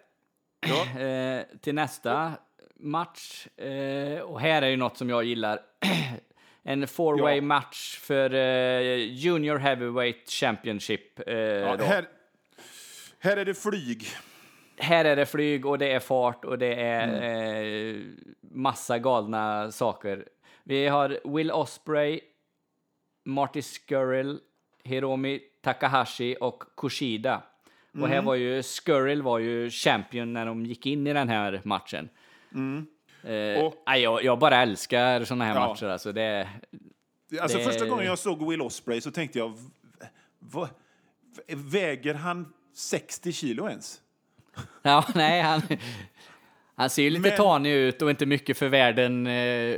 Ja. 0.67 1.01
eh, 1.01 1.43
till 1.61 1.75
nästa 1.75 2.33
match. 2.77 3.47
Eh, 3.57 4.21
och 4.21 4.41
här 4.41 4.63
är 4.63 4.69
ju 4.69 4.77
något 4.77 4.97
som 4.97 5.11
jag 5.11 5.25
gillar. 5.25 5.61
en 6.63 6.87
four-way 6.87 7.35
Ja. 7.37 7.43
match 7.43 7.99
för 7.99 8.35
eh, 8.35 8.97
Junior 9.15 9.57
Heavyweight 9.59 10.31
Championship. 10.31 11.29
Eh, 11.29 11.35
Ja, 11.37 11.77
här, 11.77 12.05
här 13.19 13.37
är 13.37 13.45
det 13.45 13.55
flyg. 13.55 14.05
Här 14.79 15.05
är 15.05 15.17
det 15.17 15.27
flyg 15.27 15.67
och 15.67 15.79
det 15.79 15.93
är 15.93 16.01
fart 16.01 16.45
och 16.45 16.59
det 16.59 16.75
är 16.75 17.09
Mm. 17.09 17.97
eh, 17.97 18.03
massa 18.41 18.99
galna 18.99 19.73
saker. 19.73 20.25
Vi 20.65 20.87
har 20.89 21.19
Will 21.37 21.51
Osprey, 21.51 22.21
Marty 23.25 23.63
Skrull, 23.63 24.41
Hiromi 24.85 25.41
Takahashi 25.63 26.37
och 26.41 26.63
Kushida. 26.77 27.43
Och 27.93 27.99
Mm. 27.99 28.11
här 28.11 28.23
var 28.23 28.35
ju 28.35 28.63
Skrull 28.63 29.23
var 29.23 29.39
ju 29.39 29.71
champion 29.71 30.33
när 30.33 30.47
de 30.47 30.67
gick 30.67 30.87
in 30.87 31.07
i 31.07 31.13
den 31.13 31.29
här 31.29 31.61
matchen. 31.65 32.09
Eh. 33.23 33.65
Och- 33.65 33.83
nej, 33.87 34.03
jag, 34.03 34.25
jag 34.25 34.39
bara 34.39 34.57
älskar 34.63 35.25
såna 35.25 35.45
här 35.45 35.55
Ja. 35.55 35.69
matcher. 35.69 35.87
Alltså 35.87 36.13
det, 36.13 36.49
Alltså 37.41 37.59
Det- 37.59 37.65
första 37.65 37.87
gången 37.87 38.07
jag 38.07 38.19
såg 38.19 38.51
Will 38.51 38.61
Osprey 38.63 39.01
så 39.01 39.11
tänkte 39.11 39.39
jag, 39.39 39.49
"V- 39.49 40.07
vad, 40.39 40.69
Väger 41.49 42.15
han 42.15 42.53
60 42.75 43.33
kilo 43.33 43.69
ens? 43.69 44.01
Ja, 44.83 45.05
nej, 45.15 45.43
han, 45.43 45.63
han 46.75 46.91
ser 46.91 47.03
ju 47.03 47.11
lite 47.11 47.29
Men- 47.29 47.37
tanig 47.37 47.73
ut 47.73 48.03
och 48.03 48.11
inte 48.11 48.27
mycket 48.27 48.59
för 48.59 48.69
världen 48.69 49.27
eh, 49.27 49.33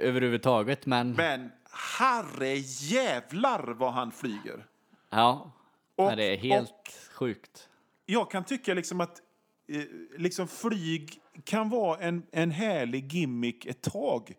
överhuvudtaget, 0.09 0.87
men, 0.87 1.13
Men 1.13 1.51
herre 1.99 2.55
jävlar 2.81 3.63
vad 3.73 3.93
han 3.93 4.13
flyger! 4.13 4.67
ja, 5.11 5.53
Och- 5.97 6.17
det 6.17 6.25
är 6.25 6.37
helt 6.37 7.09
sjukt. 7.15 7.69
Jag 8.07 8.31
kan 8.31 8.45
tycka 8.45 8.75
liksom 8.75 9.01
att 9.01 9.21
eh, 9.69 9.83
liksom 10.19 10.49
flyg 10.49 11.21
kan 11.45 11.69
vara 11.69 11.99
en, 11.99 12.23
en 12.31 12.51
härlig 12.51 13.13
gimmick 13.13 13.67
ett 13.67 13.83
tag. 13.83 14.35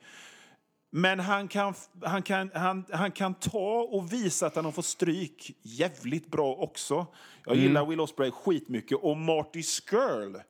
Men 0.92 1.20
han 1.20 1.48
kan, 1.48 1.74
han, 2.02 2.22
kan, 2.22 2.52
han, 2.54 2.86
han 2.92 3.12
kan 3.12 3.34
ta 3.34 3.88
och 3.92 4.14
visa 4.14 4.48
att 4.48 4.56
han 4.56 4.66
har 4.66 4.72
fått 4.72 4.86
stryk 4.86 5.58
jävligt 5.62 6.28
bra 6.28 6.56
också. 6.56 7.06
Jag 7.46 7.56
gillar 7.56 7.86
Will 7.86 8.00
Ospreay 8.00 8.32
skitmycket. 8.32 8.98
Och 8.98 9.18
Marty 9.18 9.64
Skrull 9.64 10.42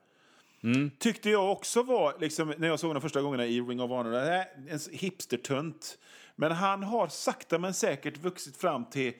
tyckte 0.98 1.30
jag 1.30 1.52
också 1.52 1.82
var, 1.82 2.14
liksom, 2.20 2.54
när 2.58 2.68
jag 2.68 2.80
såg 2.80 2.88
honom 2.88 3.02
första 3.02 3.22
gångerna 3.22 3.46
i 3.46 3.60
Ring 3.60 3.80
of 3.80 3.90
Honor, 3.90 4.14
är 4.14 4.46
en 4.68 4.78
hipstertunt. 4.92 5.98
Men 6.36 6.52
han 6.52 6.82
har 6.82 7.08
sakta 7.08 7.58
men 7.58 7.74
säkert 7.74 8.18
vuxit 8.18 8.56
fram 8.56 8.84
till, 8.84 9.12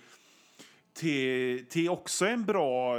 till, 0.94 1.66
till 1.68 1.88
också 1.88 2.26
en 2.26 2.44
bra... 2.44 2.98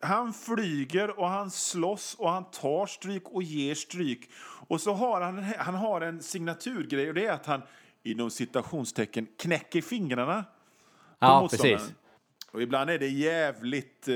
Han 0.00 0.32
flyger 0.32 1.20
och 1.20 1.28
han 1.28 1.50
slåss 1.50 2.14
och 2.18 2.30
han 2.30 2.44
tar 2.44 2.86
stryk 2.86 3.22
och 3.28 3.42
ger 3.42 3.74
stryk. 3.74 4.30
Och 4.68 4.80
så 4.80 4.92
har 4.92 5.20
han, 5.20 5.44
han 5.58 5.74
har 5.74 6.00
en 6.00 6.22
signaturgrej 6.22 7.08
och 7.08 7.14
det 7.14 7.26
är 7.26 7.32
att 7.32 7.46
han 7.46 7.62
inom 8.02 8.30
citationstecken 8.30 9.26
knäcker 9.38 9.80
fingrarna 9.82 10.44
Ja, 11.18 11.48
precis. 11.50 11.92
Och 12.52 12.62
ibland 12.62 12.90
är 12.90 12.98
det 12.98 13.08
jävligt 13.08 14.08
eh, 14.08 14.14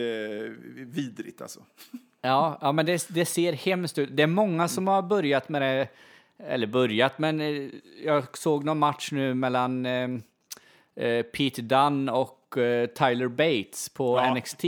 vidrigt 0.77 1.43
alltså. 1.43 1.61
Ja, 2.27 2.59
ja 2.61 2.73
men 2.73 2.87
det, 2.87 3.07
det 3.09 3.27
ser 3.27 3.53
hemskt 3.53 3.99
ut. 3.99 4.09
Det 4.17 4.23
är 4.23 4.27
många 4.27 4.69
som 4.69 4.89
har 4.89 5.03
börjat 5.03 5.49
med 5.49 5.63
det, 5.63 5.89
eller 6.39 6.67
börjat, 6.67 7.19
men 7.19 7.41
eh, 7.41 7.71
jag 8.05 8.39
såg 8.39 8.65
någon 8.65 8.79
match 8.79 9.13
nu 9.13 9.35
mellan 9.35 9.87
eh, 9.87 10.09
eh, 10.97 11.23
Pete 11.23 11.63
Dunne 11.63 12.13
och 12.13 12.59
eh, 12.59 12.87
Tyler 12.87 13.29
Bates 13.29 13.89
på 13.89 14.17
Ja. 14.19 14.35
NXT. 14.35 14.65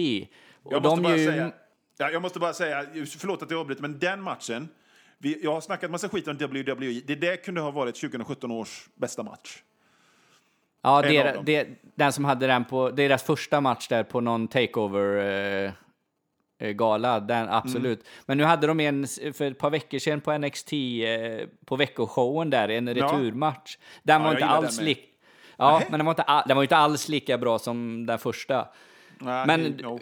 Jag 0.71 0.83
måste, 0.83 1.01
bara 1.03 1.13
är 1.15 1.19
ju- 1.19 1.27
säga, 1.27 1.53
ja, 1.99 2.11
jag 2.11 2.23
måste 2.23 2.39
bara 2.39 2.53
säga, 2.53 2.85
förlåt 3.19 3.43
att 3.43 3.51
jag 3.51 3.61
avbryter, 3.61 3.83
men 3.83 3.99
den 3.99 4.23
matchen, 4.23 4.69
vi, 5.19 5.45
jag 5.45 5.53
har 5.53 5.61
snackat 5.61 5.91
massa 5.91 6.09
skit 6.09 6.29
om 6.29 6.35
WWE, 6.37 7.01
det 7.07 7.15
där 7.15 7.37
kunde 7.37 7.61
ha 7.61 7.71
varit 7.71 7.95
2017 8.01 8.51
års 8.51 8.87
bästa 8.95 9.23
match. 9.23 9.63
Ja, 10.83 11.03
En 11.05 11.13
det, 11.13 11.33
dem. 11.33 11.45
det, 11.45 11.69
den 11.95 12.13
som 12.13 12.25
hade 12.25 12.47
den 12.47 12.65
på 12.65 12.91
deras 12.91 13.23
första 13.23 13.61
match 13.61 13.89
där 13.89 14.03
på 14.05 14.21
någon 14.21 14.49
takeover 14.49 15.17
eh, 15.65 15.73
eh, 16.59 16.71
gala, 16.73 17.21
den 17.21 17.49
absolut. 17.49 17.99
Mm. 17.99 18.11
Men 18.27 18.39
nu 18.39 18.45
hade 18.45 18.67
de 18.67 18.81
en 18.81 19.07
för 19.35 19.43
ett 19.51 19.59
par 19.59 19.71
veckor 19.71 19.99
sedan 19.99 20.21
på 20.21 20.39
NXT 20.39 20.73
eh, 20.73 21.49
på 21.67 21.77
veckoshowen 21.77 22.51
där, 22.51 22.69
en 22.69 22.95
returmatch. 22.95 23.77
Den 24.03 24.23
var 24.23 24.29
jag 24.29 24.37
inte 24.37 24.47
alls 24.47 24.81
lik. 24.81 25.13
Ja, 25.57 25.83
men 25.91 25.99
den 25.99 26.07
var, 26.07 26.13
inte, 26.13 26.25
a- 26.27 26.45
den 26.47 26.57
var 26.57 26.65
inte 26.65 26.77
alls 26.77 27.09
lika 27.09 27.39
bra 27.39 27.59
som 27.59 28.07
den 28.07 28.19
första. 28.19 28.69
Nej, 29.19 29.47
Men 29.47 29.61
no. 29.63 29.99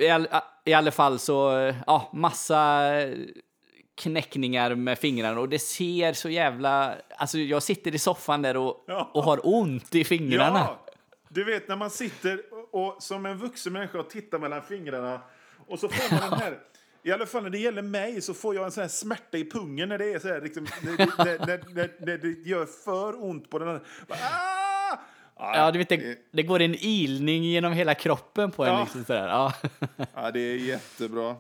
I, 0.64 0.72
all, 0.72 0.84
i 0.84 0.84
alla 0.84 0.90
fall 0.90 1.18
så, 1.18 1.58
eh, 1.58 1.74
ja, 1.86 2.10
massa 2.12 2.90
knäckningar 3.96 4.74
med 4.74 4.98
fingrarna 4.98 5.40
och 5.40 5.48
det 5.48 5.58
ser 5.58 6.12
så 6.12 6.28
jävla... 6.28 6.94
Alltså 7.16 7.38
jag 7.38 7.62
sitter 7.62 7.94
i 7.94 7.98
soffan 7.98 8.42
där 8.42 8.56
och, 8.56 8.84
Ja. 8.86 9.10
och 9.14 9.22
har 9.22 9.40
ont 9.42 9.94
i 9.94 10.04
fingrarna. 10.04 10.58
Ja, 10.58 10.84
du 11.28 11.44
vet 11.44 11.68
när 11.68 11.76
man 11.76 11.90
sitter 11.90 12.40
och, 12.72 12.86
och 12.86 13.02
som 13.02 13.26
en 13.26 13.38
vuxen 13.38 13.72
människa 13.72 13.98
och 13.98 14.10
tittar 14.10 14.38
mellan 14.38 14.62
fingrarna 14.62 15.20
och 15.66 15.78
så 15.78 15.88
får 15.88 16.14
man 16.14 16.30
den 16.30 16.38
här 16.38 16.58
i 17.06 17.12
alla 17.12 17.26
fall 17.26 17.42
när 17.42 17.50
det 17.50 17.58
gäller 17.58 17.82
mig 17.82 18.20
så 18.20 18.34
får 18.34 18.54
jag 18.54 18.64
en 18.64 18.70
sån 18.70 18.80
här 18.80 18.88
smärta 18.88 19.38
i 19.38 19.50
pungen 19.50 19.88
när 19.88 19.98
det 19.98 20.12
är 20.12 20.18
så 20.18 20.28
här, 20.28 20.40
liksom, 20.40 20.66
när, 20.82 20.96
när, 20.96 21.46
när, 21.46 21.74
när, 21.74 22.06
när 22.06 22.18
det 22.18 22.48
gör 22.48 22.66
för 22.66 23.24
ont 23.24 23.50
på 23.50 23.58
den 23.58 23.68
här. 23.68 23.80
Ah! 24.08 24.53
Ja, 25.54 25.70
du 25.70 25.78
vet, 25.78 25.88
det, 25.88 26.18
det 26.30 26.42
går 26.42 26.60
en 26.60 26.74
ilning 26.78 27.44
genom 27.44 27.72
hela 27.72 27.94
kroppen 27.94 28.50
på 28.50 28.64
en. 28.64 28.72
Ja. 28.72 28.80
Liksom 28.80 29.04
sådär. 29.04 29.28
Ja. 29.28 29.52
Ja, 30.14 30.30
det 30.30 30.40
är 30.40 30.56
jättebra. 30.56 31.36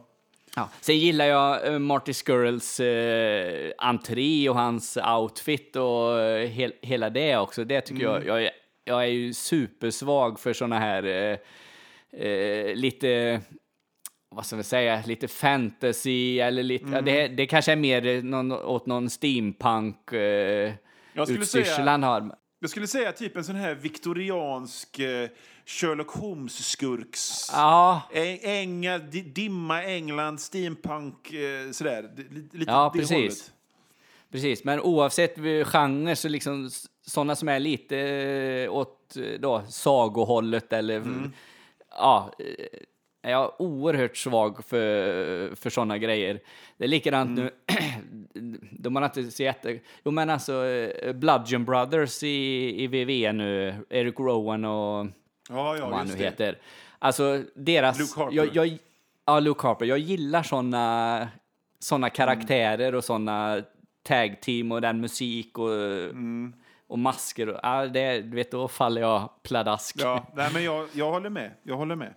Ja. 0.56 0.68
Sen 0.80 0.98
gillar 0.98 1.24
jag 1.24 1.66
eh, 1.66 1.78
Marty 1.78 2.12
Skirrells 2.12 2.80
eh, 2.80 3.72
entré 3.78 4.48
och 4.48 4.54
hans 4.54 4.98
outfit 5.18 5.76
och 5.76 6.20
eh, 6.20 6.48
hel, 6.48 6.72
hela 6.82 7.10
det 7.10 7.36
också. 7.36 7.64
Det 7.64 7.80
tycker 7.80 8.02
jag, 8.02 8.26
jag, 8.26 8.42
är, 8.42 8.50
jag 8.84 9.02
är 9.02 9.08
ju 9.08 9.34
supersvag 9.34 10.40
för 10.40 10.52
såna 10.52 10.78
här 10.78 11.02
eh, 11.04 11.38
eh, 12.26 12.74
lite, 12.74 13.40
vad 14.30 14.46
ska 14.46 14.56
vi 14.56 14.62
säga, 14.62 15.02
lite 15.06 15.28
fantasy 15.28 16.38
eller 16.38 16.62
lite, 16.62 16.90
ja, 16.92 17.00
det, 17.00 17.28
det 17.28 17.46
kanske 17.46 17.72
är 17.72 17.76
mer 17.76 18.22
någon, 18.22 18.52
åt 18.52 18.86
någon 18.86 19.10
steampunk 19.10 20.12
eh, 20.12 20.72
Jag 21.12 21.30
utstyrsel 21.30 21.88
han 21.88 22.02
har. 22.02 22.43
Jag 22.64 22.70
skulle 22.70 22.86
säga 22.86 23.12
typ 23.12 23.36
en 23.36 23.44
sån 23.44 23.56
här 23.56 23.74
viktoriansk 23.74 24.98
eh, 24.98 25.28
Sherlock 25.66 26.08
Holmes-skurks... 26.10 27.50
Ja, 27.52 28.02
Ä- 28.12 28.38
Engel, 28.42 29.10
di- 29.10 29.20
dimma, 29.20 29.82
England, 29.84 30.38
steampunk, 30.40 31.32
eh, 31.32 31.70
sådär. 31.72 32.10
Lite 32.52 32.70
Ja, 32.72 32.90
det 32.94 32.98
precis. 32.98 33.16
hållet. 33.16 33.52
Precis, 34.30 34.64
men 34.64 34.80
oavsett 34.80 35.38
vi- 35.38 35.64
genre 35.64 36.16
så 36.16 36.28
liksom 36.28 36.70
sådana 37.06 37.36
som 37.36 37.48
är 37.48 37.58
lite 37.60 37.98
eh, 37.98 38.72
åt 38.74 39.16
eh, 39.16 39.40
då, 39.40 39.62
sagohållet 39.68 40.72
eller 40.72 41.02
ja, 41.90 42.32
eh, 42.38 42.44
är 43.24 43.30
jag 43.30 43.52
oerhört 43.60 44.16
svag 44.16 44.64
för, 44.64 45.54
för 45.54 45.70
sådana 45.70 45.98
grejer. 45.98 46.40
Det 46.76 46.84
är 46.84 46.88
likadant 46.88 47.30
nu, 47.38 47.50
de 48.70 48.96
har 48.96 49.04
inte 49.04 49.30
så 49.30 49.42
jätte... 49.42 49.78
Jo 50.04 50.10
men 50.10 50.30
alltså 50.30 50.66
eh, 50.66 51.12
Bludgeon 51.12 51.64
Brothers 51.64 52.22
i, 52.22 52.74
i 52.82 52.86
VV 52.86 53.32
nu, 53.32 53.74
Eric 53.90 54.18
Rowan 54.18 54.64
och 54.64 55.06
Ja, 55.48 55.76
ja, 55.76 55.88
vad 55.88 55.98
han 55.98 56.06
nu 56.06 56.12
det. 56.14 56.24
heter. 56.24 56.58
Alltså 56.98 57.42
deras... 57.54 57.98
Luke 57.98 58.20
Harper. 58.20 58.36
Jag, 58.36 58.48
jag, 58.56 58.78
ja, 59.26 59.40
Luke 59.40 59.66
Harper. 59.66 59.86
Jag 59.86 59.98
gillar 59.98 60.42
såna, 60.42 61.28
såna 61.78 62.10
karaktärer 62.10 62.94
och 62.94 63.04
såna 63.04 63.62
tag 64.02 64.40
team 64.40 64.72
och 64.72 64.80
den 64.80 65.00
musik 65.00 65.58
och, 65.58 65.70
Mm. 65.70 66.52
och 66.86 66.98
masker. 66.98 67.48
Och, 67.48 67.60
ja, 67.62 67.86
det, 67.86 68.20
du 68.20 68.36
vet, 68.36 68.50
då 68.50 68.68
faller 68.68 69.00
jag 69.00 69.30
pladask. 69.42 69.96
Ja, 69.98 70.26
nej, 70.34 70.50
men 70.52 70.64
jag, 70.64 70.88
jag 70.92 71.10
håller 71.10 71.30
med. 71.30 71.50
Jag 71.62 71.76
håller 71.76 71.96
med. 71.96 72.14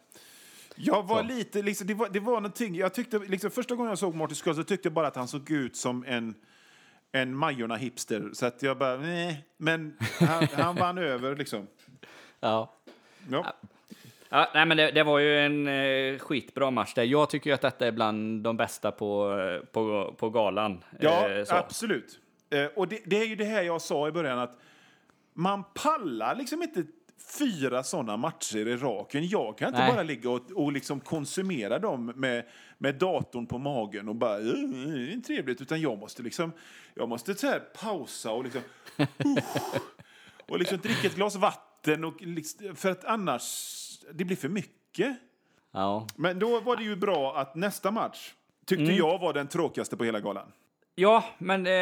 Jag 0.78 1.04
var 1.04 1.18
Så. 1.22 1.24
lite, 1.28 1.62
liksom, 1.62 1.88
det, 1.88 1.94
var, 1.94 2.10
det 2.10 2.20
var 2.20 2.34
någonting, 2.34 2.76
jag 2.76 2.94
tyckte, 2.94 3.20
liksom, 3.20 3.52
första 3.52 3.76
gången 3.76 3.90
jag 3.90 4.00
såg 4.00 4.16
Martin 4.16 4.56
så 4.56 4.64
tyckte 4.64 4.88
jag 4.88 4.94
bara 4.94 5.08
att 5.08 5.16
han 5.16 5.28
såg 5.28 5.52
ut 5.52 5.76
som 5.76 6.04
en, 6.08 6.36
en 7.12 7.36
Majorna-hipster. 7.44 8.34
Så 8.34 8.46
att 8.46 8.64
jag 8.64 8.78
bara, 8.78 8.98
nej. 8.98 9.46
Men 9.58 9.98
han, 10.20 10.48
han 10.54 10.76
vann 10.76 10.98
över 10.98 11.36
liksom. 11.36 11.68
Ja. 12.40 12.74
Ja. 13.30 13.54
Ja, 14.30 14.52
nej, 14.54 14.66
men 14.66 14.78
det, 14.78 14.92
det 14.92 15.04
var 15.04 15.20
ju 15.20 15.40
en 15.40 15.68
eh, 15.68 16.20
skitbra 16.20 16.72
match 16.72 16.94
där. 16.94 17.04
Jag 17.04 17.30
tycker 17.30 17.50
ju 17.50 17.54
att 17.54 17.62
detta 17.62 17.88
är 17.88 17.92
bland 17.92 18.44
de 18.44 18.58
bästa 18.58 18.92
på, 18.92 19.40
eh, 19.40 19.66
på, 19.66 20.14
på 20.18 20.30
galan. 20.30 20.84
Ja, 21.00 21.30
Eh, 21.30 21.46
absolut. 21.50 22.20
Eh, 22.50 22.66
och 22.66 22.88
det, 22.88 23.02
det 23.06 23.18
är 23.18 23.26
ju 23.26 23.36
det 23.36 23.46
här 23.46 23.62
jag 23.62 23.82
sa 23.82 24.08
i 24.08 24.12
början 24.12 24.40
att 24.40 24.60
man 25.34 25.64
pallar 25.74 26.36
liksom 26.36 26.62
inte 26.64 26.84
fyra 27.40 27.84
sådana 27.84 28.18
matcher 28.18 28.68
i 28.68 28.76
raken. 28.78 29.28
Jag 29.28 29.58
kan 29.58 29.68
inte 29.68 29.80
Nej. 29.80 29.92
bara 29.94 30.04
ligga 30.04 30.30
och, 30.30 30.52
och 30.52 30.72
liksom 30.72 31.00
konsumera 31.00 31.80
dem 31.80 32.06
med, 32.16 32.46
med 32.78 32.96
datorn 32.96 33.46
på 33.46 33.58
magen 33.58 34.10
och 34.10 34.16
bara, 34.16 34.38
"Eh, 34.38 34.44
det 34.44 35.14
är 35.14 35.22
trevligt, 35.22 35.62
utan 35.62 35.82
jag 35.82 35.98
måste 35.98 36.24
liksom, 36.24 36.52
jag 36.94 37.10
måste 37.10 37.36
så 37.36 37.48
här 37.48 37.60
pausa 37.60 38.32
och 38.32 38.44
liksom, 38.44 38.62
och 40.48 40.60
liksom 40.60 40.78
dricka 40.78 41.08
ett 41.08 41.16
glas 41.16 41.36
vatten 41.36 42.04
och 42.04 42.22
liksom, 42.22 42.76
för 42.76 42.92
att 42.92 43.06
annars, 43.06 43.44
det 44.14 44.26
blir 44.26 44.38
för 44.38 44.50
mycket. 44.50 45.18
Ja. 45.72 46.08
Men 46.16 46.40
då 46.40 46.60
var 46.60 46.76
det 46.76 46.84
ju 46.84 46.96
bra 46.96 47.38
att 47.38 47.56
nästa 47.56 47.92
match 47.92 48.34
tyckte 48.66 48.84
Mm. 48.84 48.96
jag 48.96 49.20
var 49.20 49.34
den 49.34 49.48
tråkigaste 49.48 49.98
på 49.98 50.04
hela 50.04 50.20
galan. 50.20 50.52
Ja, 50.96 51.24
men 51.38 51.68
eh, 51.68 51.74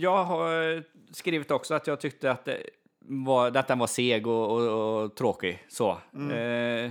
jag 0.00 0.24
har 0.24 0.82
skrivit 1.14 1.50
också 1.50 1.74
att 1.74 1.86
jag 1.86 2.00
tyckte 2.00 2.30
att 2.30 2.44
det 2.44 2.62
var, 3.06 3.56
att 3.56 3.68
den 3.68 3.78
var 3.78 3.86
seg 3.86 4.26
och, 4.26 4.50
och, 4.50 5.02
och 5.02 5.14
tråkig. 5.14 5.64
Så. 5.68 5.90
Eh, 6.32 6.90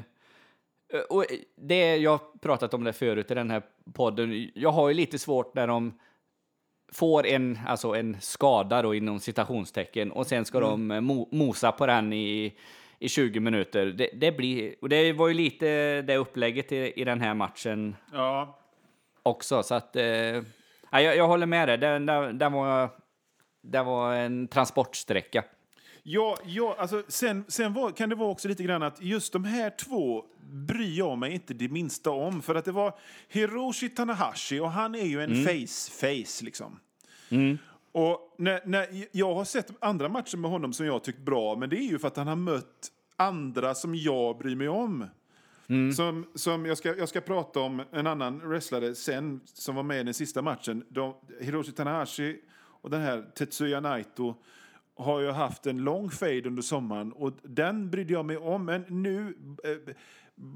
och 1.10 1.26
det, 1.56 1.98
jag 1.98 2.12
har 2.12 2.40
pratat 2.40 2.74
om 2.74 2.84
det 2.84 2.94
förut 2.94 3.32
i 3.32 3.34
den 3.34 3.52
här 3.52 3.62
podden. 3.94 4.52
Jag 4.56 4.72
har 4.72 4.88
ju 4.88 4.94
lite 4.94 5.20
svårt 5.20 5.56
när 5.56 5.68
de 5.68 6.00
får 6.94 7.26
en, 7.26 7.60
alltså 7.68 7.96
en 7.96 8.18
skada 8.22 8.82
då 8.82 8.96
inom 8.96 9.20
citationstecken 9.20 10.12
och 10.12 10.28
sen 10.28 10.46
ska 10.46 10.60
de 10.60 10.92
eh, 10.92 11.02
mo, 11.02 11.30
mosa 11.32 11.72
på 11.72 11.86
den 11.86 12.14
i, 12.14 12.54
i 13.00 13.10
20 13.10 13.40
minuter. 13.40 13.86
Det, 13.86 14.10
det, 14.14 14.32
blir, 14.32 14.76
och 14.82 14.90
det 14.90 15.14
var 15.14 15.28
ju 15.28 15.34
lite 15.34 16.02
det 16.02 16.18
upplägget 16.18 16.72
i, 16.72 16.94
i 16.96 17.04
den 17.04 17.22
här 17.22 17.34
matchen 17.34 17.96
Ja, 18.12 18.60
också. 19.24 19.64
Så 19.64 19.76
att, 19.76 19.96
eh, 19.96 20.06
ja, 20.06 20.42
jag, 20.92 21.18
jag 21.18 21.28
håller 21.28 21.46
med 21.46 21.68
dig. 21.68 21.78
Den, 21.78 22.06
den, 22.06 22.38
den, 22.38 22.54
var, 22.54 22.90
den 23.62 23.86
var 23.86 24.14
en 24.14 24.48
transportsträcka. 24.48 25.44
Ja, 26.04 26.38
ja 26.46 26.76
alltså, 26.80 27.04
sen, 27.08 27.44
sen 27.48 27.74
var, 27.74 27.92
kan 27.92 28.10
det 28.10 28.16
vara 28.16 28.30
också 28.30 28.48
lite 28.48 28.64
grann 28.64 28.84
att 28.84 29.02
just 29.02 29.34
de 29.34 29.46
här 29.46 29.70
två 29.70 30.26
bryr 30.52 30.98
jag 30.98 31.18
mig 31.18 31.34
inte 31.34 31.54
det 31.54 31.70
minsta 31.70 32.12
om. 32.12 32.42
För 32.42 32.56
att 32.56 32.66
det 32.66 32.72
var 32.72 32.96
Hiroshi 33.28 33.90
Tanahashi 33.90 34.60
och 34.60 34.72
han 34.72 34.96
är 34.96 35.06
ju 35.06 35.22
en 35.22 35.36
face-face 35.46 36.44
liksom. 36.44 36.80
Och 37.92 38.36
när, 38.38 38.62
när, 38.66 38.88
jag 39.12 39.36
har 39.36 39.46
sett 39.46 39.72
andra 39.80 40.10
matcher 40.10 40.38
med 40.38 40.52
honom 40.52 40.74
som 40.74 40.86
jag 40.86 41.04
tyckt 41.04 41.20
bra, 41.20 41.56
men 41.56 41.70
det 41.70 41.78
är 41.78 41.90
ju 41.90 42.00
för 42.00 42.08
att 42.08 42.18
han 42.18 42.28
har 42.28 42.36
mött 42.36 42.92
andra 43.16 43.76
som 43.76 43.96
jag 43.96 44.38
bryr 44.38 44.56
mig 44.56 44.70
om. 44.70 45.06
Som, 45.96 46.26
som 46.36 46.66
jag, 46.66 46.78
ska, 46.78 46.96
jag 46.96 47.10
ska 47.10 47.22
prata 47.22 47.60
om 47.60 47.84
en 47.92 48.08
annan 48.08 48.40
wrestlare 48.50 48.96
sen 48.96 49.42
som 49.46 49.76
var 49.76 49.84
med 49.84 50.00
i 50.00 50.04
den 50.04 50.14
sista 50.14 50.42
matchen. 50.42 50.84
De, 50.90 51.16
Hiroshi 51.42 51.72
Tanahashi 51.72 52.40
och 52.82 52.90
den 52.90 53.02
här 53.02 53.26
Tetsuya 53.36 53.80
Naito 53.80 54.36
har 54.96 55.20
ju 55.20 55.32
haft 55.32 55.66
en 55.66 55.78
lång 55.78 56.10
fade 56.10 56.48
under 56.48 56.62
sommaren 56.62 57.12
och 57.12 57.34
den 57.44 57.90
brydde 57.90 58.14
jag 58.14 58.26
mig 58.26 58.38
om. 58.38 58.66
Men 58.66 58.86
nu, 58.90 59.38
eh, 59.64 59.94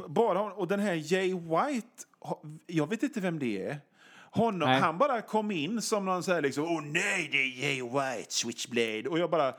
bara 0.07 0.53
och 0.53 0.67
den 0.67 0.79
här 0.79 1.13
Jay 1.13 1.33
White, 1.33 2.03
jag 2.67 2.89
vet 2.89 3.03
inte 3.03 3.19
vem 3.19 3.39
det 3.39 3.65
är. 3.67 3.77
Honom, 4.31 4.69
Nej. 4.69 4.79
han 4.79 4.97
bara 4.97 5.21
kom 5.21 5.51
in 5.51 5.81
som 5.81 6.05
någon 6.05 6.23
så 6.23 6.33
här 6.33 6.41
liksom, 6.41 6.63
åh 6.63 6.81
nej 6.81 7.29
det 7.31 7.37
är 7.37 7.63
Jay 7.63 7.81
White, 7.81 8.33
Switchblade. 8.33 9.09
Och 9.09 9.19
jag 9.19 9.29
bara, 9.29 9.53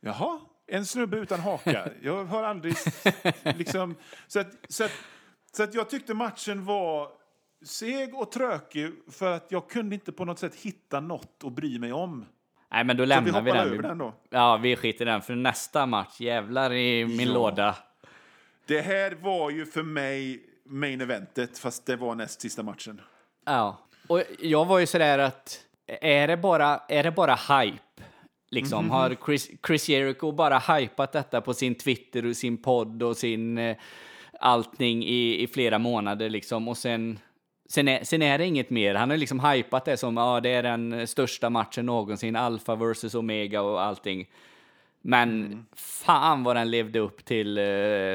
Jaha, 0.00 0.40
en 0.66 0.86
snubbe 0.86 1.16
utan 1.16 1.40
haka. 1.40 1.90
Jag 2.02 2.24
har 2.24 2.42
aldrig... 2.42 2.74
liksom, 3.56 3.94
så, 4.26 4.40
att, 4.40 4.52
så, 4.68 4.84
att, 4.84 4.92
så 5.52 5.62
att 5.62 5.74
jag 5.74 5.90
tyckte 5.90 6.14
matchen 6.14 6.64
var 6.64 7.08
seg 7.64 8.14
och 8.14 8.32
trökig 8.32 8.92
för 9.10 9.32
att 9.32 9.46
jag 9.52 9.70
kunde 9.70 9.94
inte 9.94 10.12
på 10.12 10.24
något 10.24 10.38
sätt 10.38 10.54
hitta 10.54 11.00
något 11.00 11.42
att 11.44 11.52
bry 11.52 11.78
mig 11.78 11.92
om. 11.92 12.24
Nej, 12.76 12.84
men 12.84 12.96
då 12.96 13.02
Så 13.02 13.04
vi 13.04 13.08
lämnar 13.08 13.42
vi, 13.42 13.50
hoppar 13.50 13.64
den. 13.64 13.72
över 13.72 13.82
den 13.82 13.98
då. 13.98 14.14
Ja, 14.30 14.56
vi 14.56 14.76
skiter 14.76 15.06
i 15.06 15.08
den 15.08 15.22
för 15.22 15.34
nästa 15.34 15.86
match. 15.86 16.20
Jävlar 16.20 16.72
i 16.72 17.04
min 17.06 17.28
Ja. 17.28 17.34
låda. 17.34 17.76
Det 18.66 18.80
här 18.80 19.16
var 19.22 19.50
ju 19.50 19.66
för 19.66 19.82
mig 19.82 20.40
main 20.66 21.00
eventet, 21.00 21.58
fast 21.58 21.86
det 21.86 21.96
var 21.96 22.14
näst 22.14 22.40
sista 22.40 22.62
matchen. 22.62 23.00
Ja, 23.46 23.78
och 24.08 24.22
jag 24.40 24.64
var 24.64 24.78
ju 24.78 24.86
sådär 24.86 25.18
att 25.18 25.60
är 26.00 26.28
det 26.28 26.36
bara, 26.36 26.80
är 26.88 27.02
det 27.02 27.10
bara 27.10 27.34
hype? 27.34 27.78
Liksom, 28.50 28.84
Mhm. 28.84 28.90
har 28.90 29.16
Chris, 29.26 29.50
Chris 29.66 29.88
Jericho 29.88 30.32
bara 30.32 30.58
hypat 30.58 31.12
detta 31.12 31.40
på 31.40 31.54
sin 31.54 31.74
Twitter 31.74 32.26
och 32.26 32.36
sin 32.36 32.62
podd 32.62 33.02
och 33.02 33.16
sin 33.16 33.58
eh, 33.58 33.76
allting 34.40 35.04
i, 35.04 35.42
i 35.42 35.46
flera 35.46 35.78
månader 35.78 36.30
liksom 36.30 36.68
och 36.68 36.76
sen 36.76 37.18
Sen 37.68 37.88
är, 37.88 38.04
sen 38.04 38.22
är 38.22 38.38
det 38.38 38.44
inget 38.46 38.70
mer. 38.70 38.94
Han 38.94 39.10
har 39.10 39.16
liksom 39.16 39.40
hypat 39.40 39.84
det 39.84 39.96
som 39.96 40.16
ja, 40.16 40.40
det 40.40 40.48
är 40.50 40.62
den 40.62 41.06
största 41.06 41.50
matchen 41.50 41.86
någonsin, 41.86 42.36
Alpha 42.36 42.74
versus 42.74 43.14
Omega 43.14 43.62
och 43.62 43.82
allting. 43.82 44.26
Men 45.02 45.44
Mm. 45.46 45.66
fan 45.76 46.42
vad 46.44 46.56
den 46.56 46.70
levde 46.70 46.98
upp 46.98 47.24
till 47.24 47.58
eh, 47.58 47.62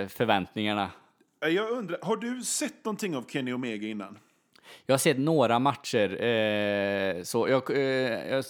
förväntningarna. 0.08 0.90
Jag 1.40 1.70
undrar, 1.70 2.00
har 2.02 2.16
du 2.18 2.44
sett 2.44 2.86
någonting 2.86 3.16
av 3.16 3.26
Kenny 3.30 3.54
Omega 3.54 3.88
innan? 3.88 4.18
Jag 4.86 4.94
har 4.94 4.98
sett 5.00 5.18
några 5.20 5.60
matcher. 5.60 6.24
Eh, 6.24 7.24
så 7.24 7.48
jag, 7.50 7.72
eh, 7.72 7.80
jag 8.32 8.46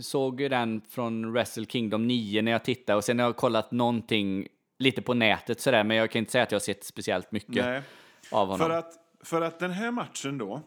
såg 0.00 0.40
ju 0.40 0.48
den 0.48 0.80
från 0.90 1.32
Wrestle 1.32 1.66
Kingdom 1.66 2.06
9 2.06 2.42
när 2.42 2.52
jag 2.52 2.64
tittade 2.64 2.96
och 2.96 3.04
sen 3.04 3.18
har 3.18 3.26
jag 3.26 3.36
kollat 3.36 3.72
någonting 3.72 4.46
lite 4.78 5.02
på 5.02 5.14
nätet 5.14 5.60
sådär, 5.60 5.84
men 5.84 5.96
jag 5.96 6.10
kan 6.10 6.18
inte 6.18 6.32
säga 6.32 6.44
att 6.44 6.52
jag 6.52 6.56
har 6.56 6.60
sett 6.64 6.84
speciellt 6.84 7.32
mycket 7.32 7.64
Nej. 7.64 7.82
av 8.30 8.48
honom. 8.48 8.58
För 8.66 8.70
att, 8.70 8.92
för 9.24 9.42
att 9.42 9.58
den 9.58 9.70
här 9.70 9.90
matchen 9.90 10.38
då, 10.38 10.62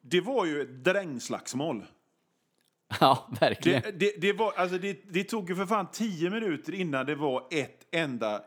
det 0.00 0.20
var 0.20 0.44
ju 0.46 0.62
ett 0.62 0.84
drängslagsmål. 0.84 1.84
Ja, 3.00 3.28
verkligen. 3.40 3.82
Det, 3.82 3.90
det, 3.92 4.14
det, 4.20 4.32
var, 4.32 4.52
alltså 4.56 4.78
det, 4.78 5.00
det 5.12 5.24
tog 5.24 5.48
ju 5.50 5.56
för 5.56 5.66
fan 5.66 5.86
tio 5.92 6.30
minuter 6.30 6.74
innan 6.74 7.06
det 7.06 7.14
var 7.14 7.46
ett 7.50 7.86
enda 7.90 8.42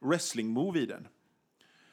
wrestling-move 0.00 0.78
i 0.78 0.86
den. 0.86 1.08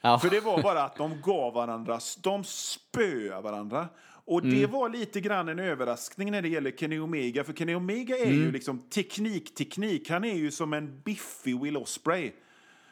ja. 0.01 0.19
För 0.19 0.30
det 0.30 0.39
var 0.39 0.61
bara 0.63 0.84
att 0.84 0.95
de 0.95 1.21
gav 1.21 1.53
varandra, 1.53 1.99
de 2.23 2.43
spöade 2.43 3.41
varandra. 3.41 3.88
Och 4.25 4.41
det 4.41 4.57
Mm. 4.63 4.71
var 4.71 4.89
lite 4.89 5.21
grann 5.21 5.49
en 5.49 5.59
överraskning 5.59 6.32
när 6.32 6.41
det 6.41 6.49
gäller 6.49 6.71
Kenny 6.71 6.99
Omega. 6.99 7.43
För 7.43 7.53
Kenny 7.53 7.75
Omega 7.75 8.17
är 8.17 8.25
Mm. 8.25 8.36
ju 8.38 8.51
liksom 8.51 8.80
teknik, 8.89 9.55
teknik. 9.55 10.09
Han 10.09 10.23
är 10.23 10.34
ju 10.36 10.51
som 10.51 10.73
en 10.73 11.01
biffig 11.01 11.61
Will 11.61 11.78
Ospreay. 11.78 12.32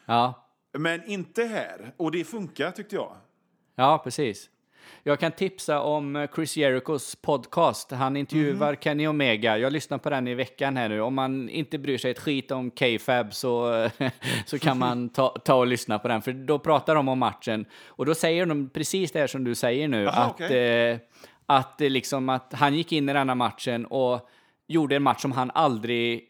ja. 0.06 0.42
Men 0.78 1.04
inte 1.10 1.44
här. 1.44 1.92
Och 1.96 2.10
det 2.12 2.24
funkar 2.24 2.70
tyckte 2.70 2.94
jag. 2.96 3.16
Ja, 3.76 4.00
precis. 4.04 4.50
Jag 5.02 5.20
kan 5.20 5.32
tipsa 5.32 5.80
om 5.80 6.16
eh, 6.16 6.28
Chris 6.34 6.56
Jerichos 6.56 7.16
podcast. 7.16 7.90
Han 7.90 8.16
intervjuar 8.16 8.72
Mhm. 8.72 8.80
Kenny 8.80 9.06
Omega. 9.06 9.58
Jag 9.58 9.72
lyssnar 9.72 9.98
på 9.98 10.10
den 10.10 10.28
i 10.28 10.34
veckan 10.34 10.76
här 10.76 10.88
nu. 10.88 11.00
Om 11.00 11.14
man 11.14 11.48
inte 11.48 11.78
bryr 11.78 11.98
sig 11.98 12.10
ett 12.10 12.18
skit 12.18 12.50
om 12.50 12.70
K-Fab 12.70 13.34
så, 13.34 13.88
så 14.46 14.58
kan 14.58 14.78
man 14.78 15.08
ta, 15.08 15.28
ta 15.28 15.54
och 15.54 15.66
lyssna 15.66 15.98
på 15.98 16.08
den. 16.08 16.22
För 16.22 16.32
då 16.32 16.58
pratar 16.58 16.94
de 16.94 17.08
om 17.08 17.18
matchen. 17.18 17.66
Och 17.86 18.06
då 18.06 18.14
säger 18.14 18.46
de 18.46 18.68
precis 18.70 19.12
det 19.12 19.18
här 19.20 19.26
som 19.26 19.44
du 19.44 19.54
säger 19.54 19.88
nu. 19.88 20.08
Aha, 20.08 20.22
att, 20.24 20.32
okej. 20.32 20.90
eh, 20.90 20.98
att, 21.46 21.78
det 21.78 21.88
liksom, 21.88 22.28
att 22.28 22.52
han 22.54 22.74
gick 22.74 22.92
in 22.92 23.08
i 23.08 23.12
denna 23.12 23.34
matchen 23.34 23.86
och 23.86 24.28
gjorde 24.68 24.96
en 24.96 25.02
match 25.02 25.22
som 25.22 25.32
han 25.32 25.50
aldrig 25.54 26.24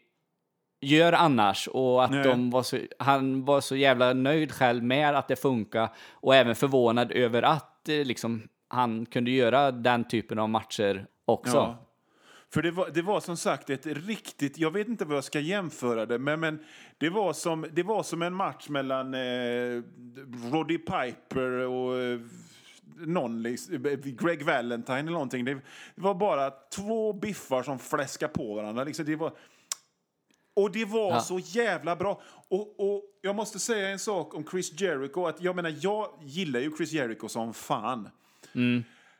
gör 0.79 1.13
annars 1.13 1.67
och 1.67 2.03
att 2.03 2.11
Nej. 2.11 2.23
de 2.23 2.49
var 2.49 2.63
så, 2.63 2.79
han 2.99 3.45
var 3.45 3.61
så 3.61 3.75
jävla 3.75 4.13
nöjd 4.13 4.51
själv 4.51 4.83
med 4.83 5.15
att 5.15 5.27
det 5.27 5.35
funkar 5.35 5.89
och 6.11 6.35
även 6.35 6.55
förvånad 6.55 7.11
över 7.11 7.43
att 7.43 7.89
eh, 7.89 8.05
liksom, 8.05 8.47
han 8.67 9.05
kunde 9.05 9.31
göra 9.31 9.71
den 9.71 10.07
typen 10.07 10.39
av 10.39 10.49
matcher 10.49 11.05
också. 11.25 11.57
Ja. 11.57 11.83
För 12.53 12.61
det 12.61 12.71
var, 12.71 12.89
det 12.93 13.01
var 13.01 13.19
som 13.19 13.37
sagt 13.37 13.69
ett 13.69 13.85
riktigt, 13.85 14.57
jag 14.57 14.71
vet 14.71 14.87
inte 14.87 15.05
vad 15.05 15.17
jag 15.17 15.23
ska 15.23 15.39
jämföra 15.39 16.05
det 16.05 16.19
med, 16.19 16.39
men 16.39 16.59
det 16.97 17.09
var 17.09 17.33
som, 17.33 17.65
det 17.71 17.83
var 17.83 18.03
som 18.03 18.21
en 18.21 18.33
match 18.33 18.69
mellan 18.69 19.13
eh, 19.13 19.81
Roddy 20.51 20.77
Piper 20.77 21.51
och 21.51 21.99
eh, 21.99 22.19
någon, 22.99 23.43
liksom, 23.43 23.97
Greg 24.03 24.43
Valentine 24.43 24.99
eller 24.99 25.11
någonting. 25.11 25.45
Det, 25.45 25.53
det 25.53 25.61
var 26.01 26.15
bara 26.15 26.51
två 26.75 27.13
biffar 27.13 27.63
som 27.63 27.79
fläskade 27.79 28.33
på 28.33 28.55
varandra. 28.55 28.83
Liksom, 28.83 29.05
det 29.05 29.15
var, 29.15 29.31
och 30.57 30.71
det 30.71 30.85
var 30.85 31.11
Ja. 31.11 31.19
så 31.21 31.39
jävla 31.39 31.95
bra. 31.95 32.21
Och, 32.47 32.79
och 32.93 33.03
jag 33.21 33.35
måste 33.35 33.59
säga 33.59 33.89
en 33.89 33.99
sak 33.99 34.33
om 34.33 34.45
Chris 34.51 34.81
Jericho. 34.81 35.25
Att 35.25 35.41
jag 35.41 35.55
menar, 35.55 35.75
jag 35.81 36.09
gillar 36.21 36.59
ju 36.59 36.75
Chris 36.77 36.91
Jericho 36.91 37.27
som 37.29 37.53
fan. 37.53 38.09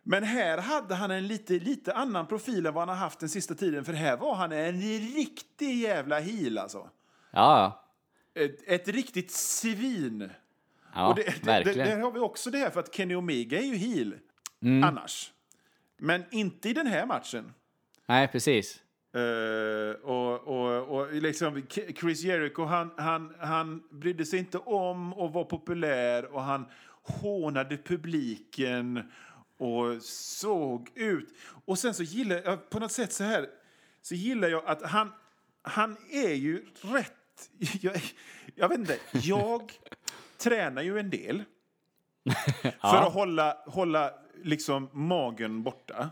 Men 0.03 0.23
här 0.23 0.57
hade 0.57 0.95
han 0.95 1.11
en 1.11 1.27
lite, 1.27 1.53
lite 1.53 1.93
annan 1.93 2.27
profil 2.27 2.65
än 2.65 2.73
vad 2.73 2.81
han 2.81 2.89
har 2.89 2.95
haft 3.05 3.19
den 3.19 3.29
sista 3.29 3.55
tiden. 3.55 3.85
För 3.85 3.93
här 3.93 4.17
var 4.17 4.35
han 4.35 4.51
en 4.51 4.81
riktig 5.15 5.75
jävla 5.81 6.19
heel 6.19 6.57
alltså. 6.57 6.89
Ja, 7.31 7.83
Ett, 8.35 8.63
ett 8.67 8.88
riktigt 8.88 9.31
svin. 9.31 10.29
ja 10.95 11.07
och 11.07 11.15
det, 11.15 11.43
verkligen. 11.43 11.77
det, 11.77 11.95
där 11.95 11.99
har 12.01 12.11
vi 12.11 12.19
också 12.19 12.51
det 12.51 12.57
här 12.57 12.69
för 12.69 12.79
att 12.79 12.95
Kenny 12.95 13.15
Omega 13.15 13.57
är 13.59 13.63
ju 13.65 13.75
heel 13.75 14.15
annars. 14.83 15.31
Men 15.97 16.23
inte 16.31 16.69
i 16.69 16.73
den 16.73 16.88
här 16.88 17.05
matchen. 17.05 17.53
Nej, 18.05 18.27
precis. 18.27 18.79
Eh, 19.18 19.91
och, 19.91 20.47
och, 20.47 20.97
och 20.97 21.13
liksom 21.13 21.63
Chris 21.70 22.24
Jericho, 22.24 22.65
han, 22.65 22.91
han, 22.97 23.34
han 23.39 23.84
brydde 23.89 24.26
sig 24.26 24.39
inte 24.39 24.57
om 24.57 25.13
att 25.13 25.34
vara 25.34 25.45
populär 25.45 26.26
och 26.26 26.41
han 26.41 26.65
hånade 27.01 27.78
publiken 27.78 29.11
och 29.57 30.01
såg 30.01 30.89
ut. 30.95 31.30
Och 31.65 31.80
sen 31.80 31.93
så 31.93 32.03
gillar 32.03 32.41
jag 32.45 32.70
på 32.70 32.80
något 32.80 32.91
sätt 32.91 33.13
så 33.13 33.24
här, 33.24 33.47
så 34.01 34.15
gillar 34.15 34.47
jag 34.47 34.65
att 34.65 34.82
han, 34.82 35.11
han 35.61 35.97
är 36.11 36.34
ju 36.34 36.65
rätt, 36.82 37.49
jag, 37.82 38.01
jag 38.55 38.70
vet 38.70 38.80
inte, 38.80 38.99
jag 39.11 39.72
tränar 40.38 40.82
ju 40.82 40.99
en 40.99 41.09
del 41.09 41.43
för 42.82 42.97
att 42.97 43.13
hålla, 43.13 43.57
hålla 43.65 44.13
liksom 44.43 44.89
magen 44.93 45.63
borta. 45.63 46.09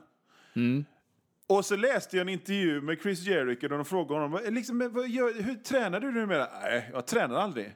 Och 1.48 1.66
så 1.66 1.76
läste 1.76 2.18
jag 2.18 2.22
en 2.22 2.30
intervju 2.30 2.82
med 2.82 3.02
Chris 3.02 3.20
Jericho 3.26 3.68
där 3.68 3.76
de 3.76 3.86
frågade 3.86 4.22
honom 4.22 4.40
liksom, 4.54 4.90
vad 4.94 5.08
gör, 5.10 5.34
hur 5.44 5.56
tränar 5.56 6.00
du 6.00 6.12
numera? 6.12 6.48
Nej, 6.62 6.90
jag 6.94 7.06
tränar 7.08 7.36
aldrig. 7.36 7.74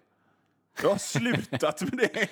Jag 0.81 0.89
har 0.89 0.97
slutat 0.97 1.81
med 1.81 2.09
det. 2.13 2.27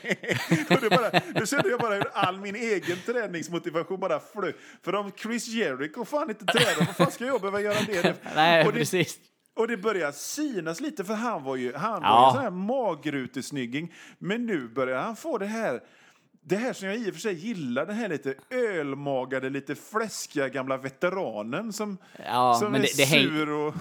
Och 0.75 0.81
det 0.81 0.89
bara, 0.89 1.21
då 1.39 1.45
kände 1.45 1.69
jag 1.69 1.79
bara 1.79 1.95
hur 1.95 2.07
all 2.13 2.39
min 2.39 2.55
egen 2.55 2.97
träningsmotivation 3.05 3.99
bara 3.99 4.19
flög. 4.19 4.55
För 4.83 4.95
om 4.95 5.11
Chris 5.17 5.47
Jericho 5.47 6.05
fan 6.05 6.29
inte 6.29 6.45
tränar, 6.45 6.85
vad 6.85 6.95
fan 6.95 7.11
ska 7.11 7.25
jag 7.25 7.41
behöva 7.41 7.61
göra 7.61 7.77
det? 7.87 8.15
Nej, 8.35 8.65
och 8.65 8.73
det, 8.73 8.79
precis. 8.79 9.17
och 9.55 9.67
det 9.67 9.77
börjar 9.77 10.11
synas 10.11 10.79
lite 10.79 11.03
för 11.03 11.13
han 11.13 11.43
var 11.43 11.55
ju, 11.55 11.73
han 11.73 12.01
var 12.01 12.09
Ja. 12.09 12.21
ju 12.23 12.27
en 12.27 12.33
sån 12.33 12.43
här 12.43 12.51
magrutesnygging. 12.67 13.93
Men 14.19 14.45
nu 14.45 14.67
börjar 14.67 15.01
han 15.01 15.15
få 15.15 15.37
det 15.37 15.45
här 15.45 15.81
det 16.49 16.55
här 16.55 16.73
som 16.73 16.87
jag 16.87 16.97
i 16.97 17.09
och 17.09 17.13
för 17.13 17.21
sig 17.21 17.33
gillar, 17.33 17.85
den 17.85 17.95
här 17.95 18.09
lite 18.09 18.33
ölmagade, 18.49 19.49
lite 19.49 19.75
fläskiga 19.75 20.49
gamla 20.49 20.77
veteranen 20.77 21.73
som, 21.73 21.97
Ja, 22.25 22.53
som 22.59 22.75
är 22.75 22.79
det, 22.79 22.97
det, 22.97 23.05
sur 23.05 23.49
och... 23.49 23.73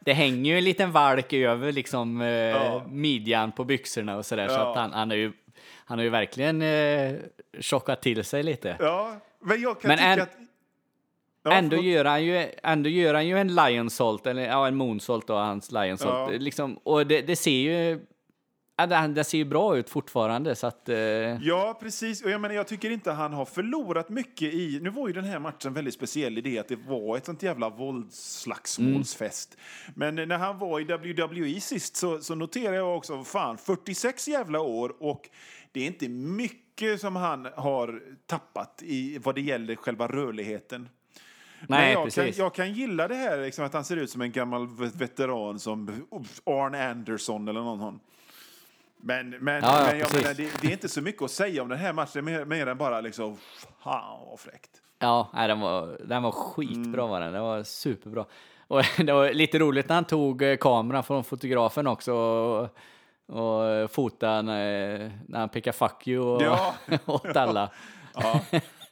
det 0.00 0.12
hänger 0.12 0.50
ju 0.52 0.58
en 0.58 0.64
liten 0.64 0.92
valk 0.92 1.32
över 1.32 1.72
liksom, 1.72 2.20
eh, 2.20 2.28
Ja. 2.28 2.84
midjan 2.88 3.52
på 3.52 3.64
byxorna 3.64 4.16
och 4.16 4.26
sådär. 4.26 4.48
Så 4.48 4.54
Ja. 4.54 4.70
att 4.70 4.76
han, 4.76 4.92
han, 4.92 5.10
har 5.10 5.16
ju, 5.16 5.32
han 5.84 5.98
har 5.98 6.04
ju 6.04 6.10
verkligen 6.10 6.62
eh, 6.62 7.14
tjockat 7.60 8.02
till 8.02 8.24
sig 8.24 8.42
lite. 8.42 8.76
Ja, 8.80 9.16
men 9.40 9.60
jag 9.62 9.80
kan 9.80 9.88
Men 9.88 9.98
tycka 9.98 10.08
en- 10.12 10.20
att... 10.20 10.36
Ja, 11.42 11.52
ändå, 11.52 11.76
förlåt. 11.76 11.84
gör 11.92 12.04
han 12.04 12.24
ju, 12.24 12.46
ändå 12.62 12.88
gör 12.88 13.14
han 13.14 13.26
ju 13.26 13.38
en 13.38 13.54
lionsolt, 13.54 14.26
eller 14.26 14.42
ja, 14.42 14.66
en 14.68 14.76
moonsault 14.76 15.26
då, 15.26 15.34
hans 15.34 15.72
lionsolt. 15.72 16.32
Ja. 16.32 16.38
Liksom, 16.38 16.74
och 16.74 17.06
det, 17.06 17.20
det 17.20 17.36
ser 17.36 17.50
ju... 17.50 18.00
Ja, 18.80 18.86
det, 18.86 19.08
det 19.14 19.24
ser 19.24 19.38
ju 19.38 19.44
bra 19.44 19.76
ut 19.76 19.90
fortfarande, 19.90 20.54
så 20.54 20.66
att... 20.66 20.88
Eh, 20.88 20.96
Ja, 21.42 21.78
precis. 21.80 22.22
Och 22.24 22.30
jag, 22.30 22.40
menar, 22.40 22.54
jag 22.54 22.66
tycker 22.66 22.90
inte 22.90 23.12
han 23.12 23.32
har 23.32 23.44
förlorat 23.44 24.08
mycket 24.08 24.54
i... 24.54 24.78
Nu 24.82 24.90
var 24.90 25.06
ju 25.08 25.12
den 25.14 25.24
här 25.24 25.38
matchen 25.38 25.74
väldigt 25.74 25.94
speciell 25.94 26.38
i 26.38 26.40
det 26.40 26.58
att 26.58 26.68
det 26.68 26.76
var 26.88 27.16
ett 27.16 27.26
sånt 27.26 27.42
jävla 27.42 27.68
våldsslagsmålsfest. 27.70 29.56
Men 29.94 30.14
när 30.14 30.38
han 30.38 30.58
var 30.58 30.80
i 30.80 30.84
WWE 30.84 31.60
sist 31.60 31.96
så, 31.96 32.20
så 32.20 32.34
noterade 32.34 32.76
jag 32.76 32.96
också, 32.96 33.24
fan, 33.24 33.58
46 33.58 34.28
jävla 34.28 34.60
år 34.60 34.92
och 34.98 35.28
det 35.72 35.80
är 35.80 35.86
inte 35.86 36.08
mycket 36.08 37.00
som 37.00 37.16
han 37.16 37.48
har 37.56 38.02
tappat 38.26 38.82
i 38.82 39.18
vad 39.18 39.34
det 39.34 39.40
gäller 39.40 39.76
själva 39.76 40.06
rörligheten. 40.06 40.88
Men 41.60 41.68
nej, 41.80 41.92
jag, 41.92 42.04
precis. 42.04 42.36
kan, 42.36 42.44
jag 42.44 42.54
kan 42.54 42.72
gilla 42.72 43.08
det 43.08 43.14
här, 43.14 43.40
liksom, 43.42 43.64
att 43.64 43.72
han 43.74 43.84
ser 43.84 43.96
ut 43.96 44.10
som 44.10 44.20
en 44.20 44.32
gammal 44.32 44.66
vet- 44.66 44.96
veteran 44.96 45.58
som 45.58 45.88
Arn 46.46 46.74
Anderson 46.74 47.48
eller 47.48 47.60
någon. 47.60 48.00
Men, 49.02 49.30
men, 49.30 49.62
Ja, 49.62 49.80
ja, 49.80 49.86
men 49.90 49.98
jag 49.98 50.14
menar, 50.14 50.34
det, 50.34 50.62
det 50.62 50.68
är 50.68 50.72
inte 50.72 50.88
så 50.88 51.02
mycket 51.02 51.22
att 51.22 51.30
säga 51.30 51.62
om 51.62 51.68
den 51.68 51.78
här 51.78 51.92
matchen, 51.92 52.24
mer, 52.24 52.44
mer 52.44 52.66
än 52.66 52.78
bara 52.78 53.00
liksom, 53.00 53.36
fan 53.84 54.26
vad 54.26 54.40
fräckt. 54.40 54.70
Ja, 54.98 55.30
nej, 55.34 55.48
den 55.48 55.60
var, 55.60 55.98
den 56.04 56.22
var 56.22 56.32
skitbra 56.32 57.06
var 57.06 57.20
den. 57.20 57.32
Den 57.32 57.42
var 57.42 57.62
superbra. 57.62 58.24
Och 58.68 58.82
det 59.04 59.12
var 59.12 59.32
lite 59.32 59.58
roligt 59.58 59.88
när 59.88 59.94
han 59.94 60.04
tog 60.04 60.42
eh, 60.42 60.56
kameran 60.56 61.04
från 61.04 61.24
fotografen 61.24 61.86
också 61.86 62.12
och, 62.14 62.68
och 63.26 63.90
fotade 63.90 64.42
när, 64.42 64.98
när 65.28 65.38
han 65.38 65.48
pekade 65.48 65.76
fuck 65.76 66.08
you 66.08 66.24
och, 66.24 66.42
Ja. 66.42 66.74
åt 67.06 67.36
alla. 67.36 67.70
Ja. 68.14 68.40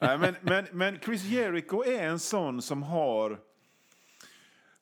Nej, 0.01 0.17
men, 0.17 0.35
men, 0.41 0.65
men 0.71 0.99
Chris 1.05 1.23
Jericho 1.23 1.83
är 1.83 2.07
en 2.07 2.19
sån 2.19 2.61
som 2.61 2.83
har... 2.83 3.37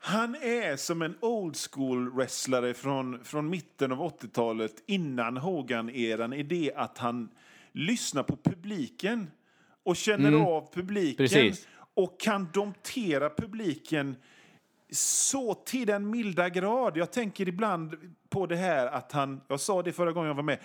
Han 0.08 0.36
är 0.36 0.76
som 0.76 1.01
en 1.01 1.16
old 1.22 1.58
school 1.72 2.10
wrestlare 2.10 2.74
från, 2.74 3.24
från 3.24 3.49
mitten 3.49 3.91
av 3.91 3.99
80-talet 3.99 4.84
innan 4.86 5.38
Hogan-eran 5.38 6.34
i 6.34 6.43
det 6.43 6.74
att 6.76 6.97
han 6.97 7.30
lyssnar 7.72 8.24
på 8.24 8.38
publiken 8.43 9.32
och 9.84 9.95
känner 9.95 10.34
av 10.34 10.74
publiken 10.74 11.18
Precis. 11.18 11.68
och 11.93 12.20
kan 12.20 12.47
domptera 12.53 13.30
publiken 13.30 14.16
så 14.91 15.53
till 15.53 15.88
den 15.88 16.10
milda 16.10 16.49
grad. 16.49 16.97
Jag 16.97 17.12
tänker 17.12 17.47
ibland 17.47 17.95
på 18.30 18.45
det 18.45 18.55
här 18.55 18.88
att 18.88 19.12
han, 19.12 19.41
jag 19.47 19.60
sa 19.60 19.84
det 19.84 19.93
förra 19.93 20.12
gången 20.12 20.28
jag 20.28 20.36
var 20.36 20.43
med, 20.43 20.60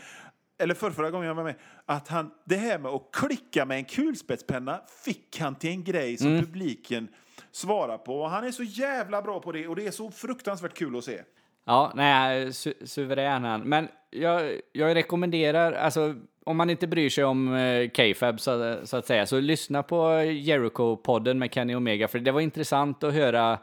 eller 0.58 0.74
för 0.74 0.90
förra 0.90 1.10
gången 1.10 1.28
jag 1.28 1.34
var 1.34 1.44
med, 1.44 1.54
att 1.86 2.08
han, 2.08 2.30
det 2.44 2.56
här 2.56 2.78
med 2.78 2.90
att 2.90 3.08
klicka 3.12 3.64
med 3.64 3.76
en 3.76 3.84
kulspetspenna 3.84 4.80
fick 5.04 5.38
han 5.40 5.54
till 5.54 5.70
en 5.70 5.84
grej 5.84 6.16
som 6.16 6.40
publiken 6.40 7.08
svarar 7.50 7.98
på. 7.98 8.26
Han 8.26 8.44
är 8.44 8.50
så 8.50 8.62
jävla 8.62 9.22
bra 9.22 9.40
på 9.40 9.52
det 9.52 9.68
och 9.68 9.76
det 9.76 9.86
är 9.86 9.90
så 9.90 10.10
fruktansvärt 10.10 10.74
kul 10.74 10.96
att 10.96 11.04
se. 11.04 11.20
Ja, 11.64 11.92
nej, 11.94 12.52
su 12.52 12.72
suverän 12.84 13.44
han. 13.44 13.60
Men 13.60 13.88
jag, 14.10 14.60
jag 14.72 14.94
rekommenderar, 14.94 15.72
alltså 15.72 16.14
om 16.44 16.56
man 16.56 16.70
inte 16.70 16.86
bryr 16.86 17.10
sig 17.10 17.24
om 17.24 17.54
eh, 17.54 17.88
K-Fab 17.88 18.40
så, 18.40 18.76
så 18.84 18.96
att 18.96 19.06
säga, 19.06 19.26
så 19.26 19.40
lyssna 19.40 19.82
på 19.82 19.96
Jericho-podden 20.22 21.34
med 21.34 21.54
Kenny 21.54 21.74
Omega, 21.74 22.08
för 22.08 22.18
det 22.18 22.32
var 22.32 22.40
intressant 22.40 23.04
att 23.04 23.14
höra 23.14 23.58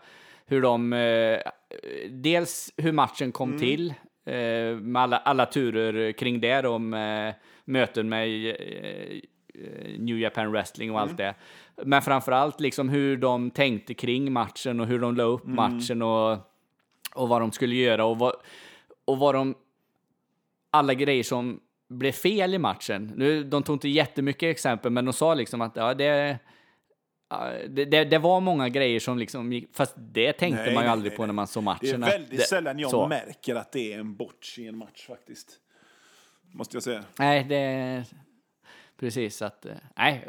hur 0.45 0.61
de, 0.61 0.93
eh, 0.93 1.39
dels 2.09 2.73
hur 2.77 2.91
matchen 2.91 3.31
kom 3.31 3.59
till, 3.59 3.93
eh, 4.25 4.75
med 4.81 5.01
alla, 5.01 5.17
alla 5.17 5.45
turer 5.45 6.11
kring 6.11 6.41
det, 6.41 6.61
då, 6.61 6.77
med 6.77 7.33
möten 7.65 8.09
med 8.09 8.45
eh, 8.45 8.55
eh, 8.55 9.19
New 9.97 10.19
Japan 10.19 10.51
Wrestling 10.51 10.91
och 10.91 10.99
allt 10.99 11.17
det. 11.17 11.35
Men 11.83 12.01
framför 12.01 12.31
allt 12.31 12.59
liksom 12.59 12.89
hur 12.89 13.17
de 13.17 13.51
tänkte 13.51 13.93
kring 13.93 14.31
matchen 14.31 14.79
och 14.79 14.87
hur 14.87 14.99
de 14.99 15.15
la 15.15 15.23
upp 15.23 15.45
matchen 15.45 16.01
och 16.01 16.49
och 17.15 17.29
vad 17.29 17.41
de 17.41 17.51
skulle 17.51 17.75
göra 17.75 18.05
och 18.05 18.19
vad, 18.19 18.33
och 19.05 19.17
vad 19.17 19.35
de... 19.35 19.55
Alla 20.71 20.93
grejer 20.93 21.23
som 21.23 21.59
blev 21.87 22.11
fel 22.11 22.53
i 22.53 22.57
matchen. 22.57 23.13
Nu, 23.15 23.43
de 23.43 23.63
tog 23.63 23.75
inte 23.75 23.89
jättemycket 23.89 24.43
exempel, 24.43 24.91
men 24.91 25.05
de 25.05 25.13
sa 25.13 25.33
liksom 25.33 25.61
att 25.61 25.75
ja, 25.75 25.93
det, 25.93 26.39
det, 27.69 27.85
det, 27.85 28.03
det 28.05 28.17
var 28.17 28.41
många 28.41 28.69
grejer 28.69 28.99
som 28.99 29.17
liksom 29.17 29.53
gick, 29.53 29.75
Fast 29.75 29.95
det 29.97 30.33
tänkte 30.33 30.63
Nej, 30.63 30.73
man 30.73 30.83
ju 30.83 30.89
aldrig 30.89 31.11
nej, 31.11 31.17
på 31.17 31.23
nej. 31.23 31.27
när 31.27 31.33
man 31.33 31.47
såg 31.47 31.63
matchen. 31.63 32.01
Det 32.01 32.07
är 32.07 32.11
väldigt 32.11 32.39
det- 32.39 32.47
sällan 32.47 32.79
jag 32.79 32.91
så. 32.91 33.07
märker 33.07 33.55
att 33.55 33.71
det 33.71 33.93
är 33.93 33.99
en 33.99 34.15
botch 34.15 34.59
i 34.59 34.67
en 34.67 34.77
match 34.77 35.07
faktiskt. 35.07 35.59
Måste 36.51 36.75
jag 36.75 36.83
säga. 36.83 37.03
Nej, 37.19 37.43
det... 37.43 38.05
Precis, 38.99 39.41
att... 39.41 39.65
eh, 39.65 39.71
Nej, 39.97 40.27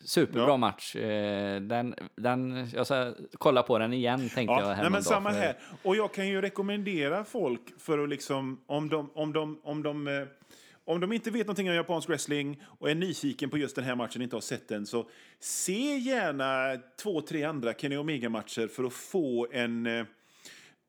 superbra 0.00 0.42
Ja. 0.48 0.56
match. 0.56 0.96
Eh, 0.96 1.60
Den, 1.60 1.94
den, 2.16 2.68
jag 2.74 2.86
ska 2.86 3.14
kolla 3.38 3.62
på 3.62 3.78
den 3.78 3.92
igen, 3.92 4.18
tänkte 4.18 4.40
jag 4.52 4.62
Ja, 4.62 4.72
här 4.72 4.82
nej, 4.82 4.90
men 4.92 5.02
samma 5.02 5.30
för- 5.32 5.38
här. 5.38 5.56
Och 5.82 5.96
jag 5.96 6.14
kan 6.14 6.28
ju 6.28 6.40
rekommendera 6.40 7.24
folk 7.24 7.60
för 7.78 7.98
att 7.98 8.08
liksom, 8.08 8.60
om 8.66 8.88
de, 8.88 9.10
om 9.14 9.32
de, 9.32 9.60
om 9.64 9.82
de, 9.82 10.08
eh, 10.08 10.22
om 10.84 11.00
de 11.00 11.12
inte 11.12 11.30
vet 11.30 11.46
någonting 11.46 11.68
om 11.68 11.74
japansk 11.74 12.08
wrestling 12.08 12.62
och 12.78 12.90
är 12.90 12.94
nyfiken 12.94 13.50
på 13.50 13.58
just 13.58 13.76
den 13.76 13.84
här 13.84 13.94
matchen 13.94 14.22
inte 14.22 14.36
har 14.36 14.40
sett 14.40 14.68
den 14.68 14.86
så 14.86 15.08
se 15.40 15.96
gärna 15.96 16.80
två, 17.02 17.20
tre 17.20 17.44
andra 17.44 17.72
Kenny 17.72 17.96
Omega-matcher 17.96 18.68
för 18.68 18.84
att 18.84 18.92
få 18.92 19.46
en 19.52 19.86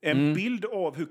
en 0.01 0.17
Mm. 0.19 0.33
bild 0.33 0.65
av 0.65 0.95
hur 0.95 1.07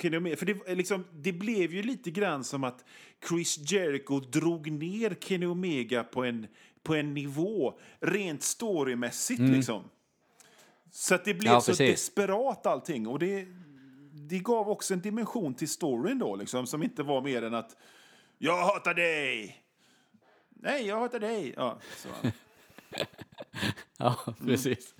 Kenny. 0.00 0.36
För 0.36 0.46
det, 0.46 0.74
liksom, 0.74 1.04
det 1.12 1.32
blev 1.32 1.74
ju 1.74 1.82
lite 1.82 2.10
grann 2.10 2.44
som 2.44 2.64
att 2.64 2.84
Chris 3.28 3.72
Jericho 3.72 4.20
drog 4.20 4.70
ner 4.72 5.16
Kenny 5.20 5.46
Omega 5.46 6.04
på 6.04 6.24
en, 6.24 6.46
på 6.82 6.94
en 6.94 7.14
nivå 7.14 7.78
rent 8.00 8.42
storymässigt. 8.42 9.40
Liksom. 9.40 9.84
Så 10.90 11.14
att 11.14 11.24
det 11.24 11.34
blev 11.34 11.46
Mm. 11.48 11.54
Ja, 11.54 11.60
så 11.60 11.70
precis. 11.72 11.90
desperat 11.90 12.66
allting. 12.66 13.06
Och 13.06 13.18
det, 13.18 13.46
det 14.12 14.38
gav 14.38 14.68
också 14.68 14.94
en 14.94 15.00
dimension 15.00 15.54
till 15.54 15.68
storyn 15.68 16.18
då, 16.18 16.36
liksom, 16.36 16.66
som 16.66 16.82
inte 16.82 17.02
var 17.02 17.20
mer 17.22 17.42
än 17.42 17.54
att 17.54 17.76
jag 18.38 18.56
hatar 18.64 18.94
dig. 18.94 19.62
Nej, 20.50 20.86
jag 20.86 21.00
hatar 21.00 21.20
dig. 21.20 21.54
Ja. 21.56 21.78
Ja, 23.98 24.16
Mm. 24.26 24.48
precis. 24.48 24.94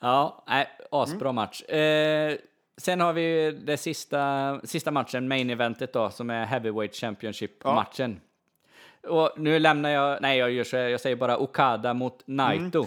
Ja, 0.00 0.44
nej, 0.48 0.68
asbra 1.02 1.32
match. 1.32 1.62
Eh, 1.62 2.36
sen 2.76 3.00
har 3.00 3.12
vi 3.12 3.50
det 3.64 3.76
sista, 3.76 4.60
sista 4.64 4.90
matchen, 4.90 5.28
main 5.28 5.50
eventet 5.50 5.92
då, 5.92 6.10
som 6.10 6.30
är 6.30 6.44
Heavyweight 6.44 6.94
Championship-matchen. 6.94 8.20
Och 9.02 9.32
nu 9.36 9.58
lämnar 9.58 9.90
jag, 9.90 10.22
nej 10.22 10.38
jag 10.38 10.50
gör 10.50 10.64
så 10.64 10.76
jag 10.76 11.00
säger 11.00 11.16
bara 11.16 11.38
Okada 11.38 11.94
mot 11.94 12.22
Naito. 12.26 12.86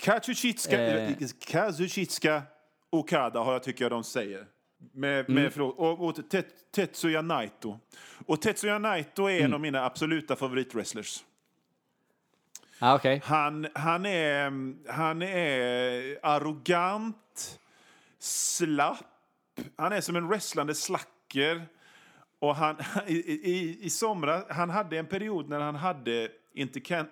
Kazuchitska, 0.00 0.80
Eh. 0.80 1.10
Kazuchitska 1.46 2.42
Okada 2.90 3.40
har 3.40 3.52
jag 3.52 3.62
tycker 3.62 3.84
jag 3.84 3.92
de 3.92 4.04
säger. 4.04 4.46
Med, 4.92 5.30
med 5.30 5.52
förlåt, 5.52 5.78
och, 5.78 6.08
och 6.08 6.30
Tet, 6.30 6.46
Tetsuya 6.74 7.22
Naito. 7.22 7.78
Och 8.26 8.42
Tetsuya 8.42 8.78
Naito 8.78 9.28
är 9.28 9.44
en 9.44 9.54
av 9.54 9.60
mina 9.60 9.84
absoluta 9.84 10.36
favoritwrestlers. 10.36 11.24
Ja, 12.80 12.94
okej. 12.94 13.20
Han, 13.24 13.66
han, 13.74 14.06
är, 14.06 14.52
han 14.92 15.22
är 15.22 16.18
arrogant, 16.22 17.16
slapp. 18.18 18.98
Han 19.76 19.92
är 19.92 20.00
som 20.00 20.16
en 20.16 20.28
wrestlande 20.28 20.74
slacker. 20.74 21.66
Och 22.38 22.56
han, 22.56 22.76
i, 23.06 23.14
i, 23.52 23.78
i 23.82 23.90
somras, 23.90 24.44
han 24.48 24.70
hade 24.70 24.98
en 24.98 25.06
period 25.06 25.48
när 25.48 25.60
han 25.60 25.74
hade 25.74 26.28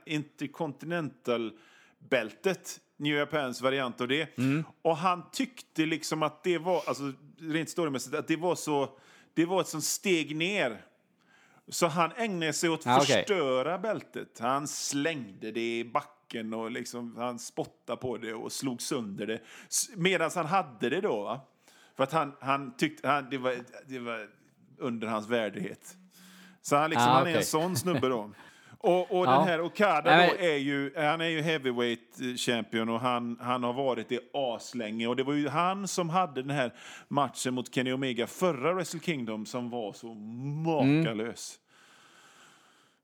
Intercontinental-bältet, 0.07 2.81
New 2.97 3.17
Japans 3.17 3.63
variant 3.63 4.01
av 4.01 4.09
det. 4.09 4.29
Och 4.83 4.97
han 4.97 5.31
tyckte 5.33 5.87
liksom 5.87 6.23
att 6.23 6.45
det 6.45 6.59
var, 6.59 6.83
alltså 6.87 7.13
rent 7.41 7.71
storymässigt, 7.71 8.17
att 8.17 8.29
det 8.29 8.37
var 8.37 8.55
så, 8.55 8.99
det 9.35 9.45
var 9.45 9.61
ett 9.61 9.69
sånt 9.69 9.85
steg 9.85 10.37
ner. 10.37 10.83
Så 11.69 11.87
han 11.87 12.13
ägnade 12.17 12.53
sig 12.53 12.71
åt 12.71 12.81
att 12.81 12.87
Ah, 12.87 13.01
förstöra 13.01 13.79
bältet. 13.79 14.39
Han 14.39 14.69
slängde 14.69 15.53
det 15.53 15.79
i 15.79 15.85
backen 15.85 16.16
och 16.55 16.71
liksom, 16.71 17.17
han 17.17 17.39
spottade 17.39 17.97
på 18.01 18.17
det 18.17 18.35
och 18.35 18.53
slog 18.53 18.83
sönder 18.83 19.27
det. 19.27 19.41
Medan 19.97 20.31
han 20.35 20.47
hade 20.47 20.89
det 20.91 21.01
då. 21.01 21.23
Va? 21.23 21.41
För 21.97 22.05
att 22.05 22.13
han, 22.13 22.33
han 22.41 22.77
tyckte 22.77 23.09
han, 23.09 23.31
det, 23.31 23.39
var, 23.39 23.55
det 23.89 23.99
var 23.99 24.29
under 24.79 25.09
hans 25.09 25.29
värdighet. 25.29 25.97
Så 26.63 26.77
han, 26.77 26.91
liksom, 26.91 27.09
Ah, 27.09 27.13
han 27.19 27.27
är 27.27 27.37
en 27.37 27.45
sån 27.45 27.77
snubbe 27.77 28.09
då. 28.09 28.31
Och, 28.79 29.01
och 29.19 29.27
Ja. 29.27 29.31
den 29.39 29.49
här 29.49 29.61
Okada 29.61 30.11
Nej, 30.17 30.35
men- 30.39 30.47
är 30.51 30.57
ju, 30.57 30.93
han 30.97 31.21
är 31.21 31.29
ju 31.29 31.41
heavyweight 31.43 32.21
eh, 32.21 32.35
champion 32.37 32.89
och 32.89 33.01
han, 33.01 33.39
han 33.41 33.63
har 33.63 33.73
varit 33.73 34.09
det 34.09 34.21
aslänge. 34.33 35.07
Och 35.07 35.17
det 35.17 35.23
var 35.23 35.33
ju 35.35 35.49
han 35.49 35.89
som 35.89 36.09
hade 36.11 36.43
den 36.43 36.51
här 36.51 36.75
matchen 37.09 37.55
mot 37.55 37.75
Kenny 37.75 37.93
Omega 37.93 38.27
förra 38.27 38.73
Wrestle 38.75 39.01
Kingdom 39.01 39.47
som 39.47 39.71
var 39.71 39.93
så 39.93 40.15
makalös. 40.15 41.59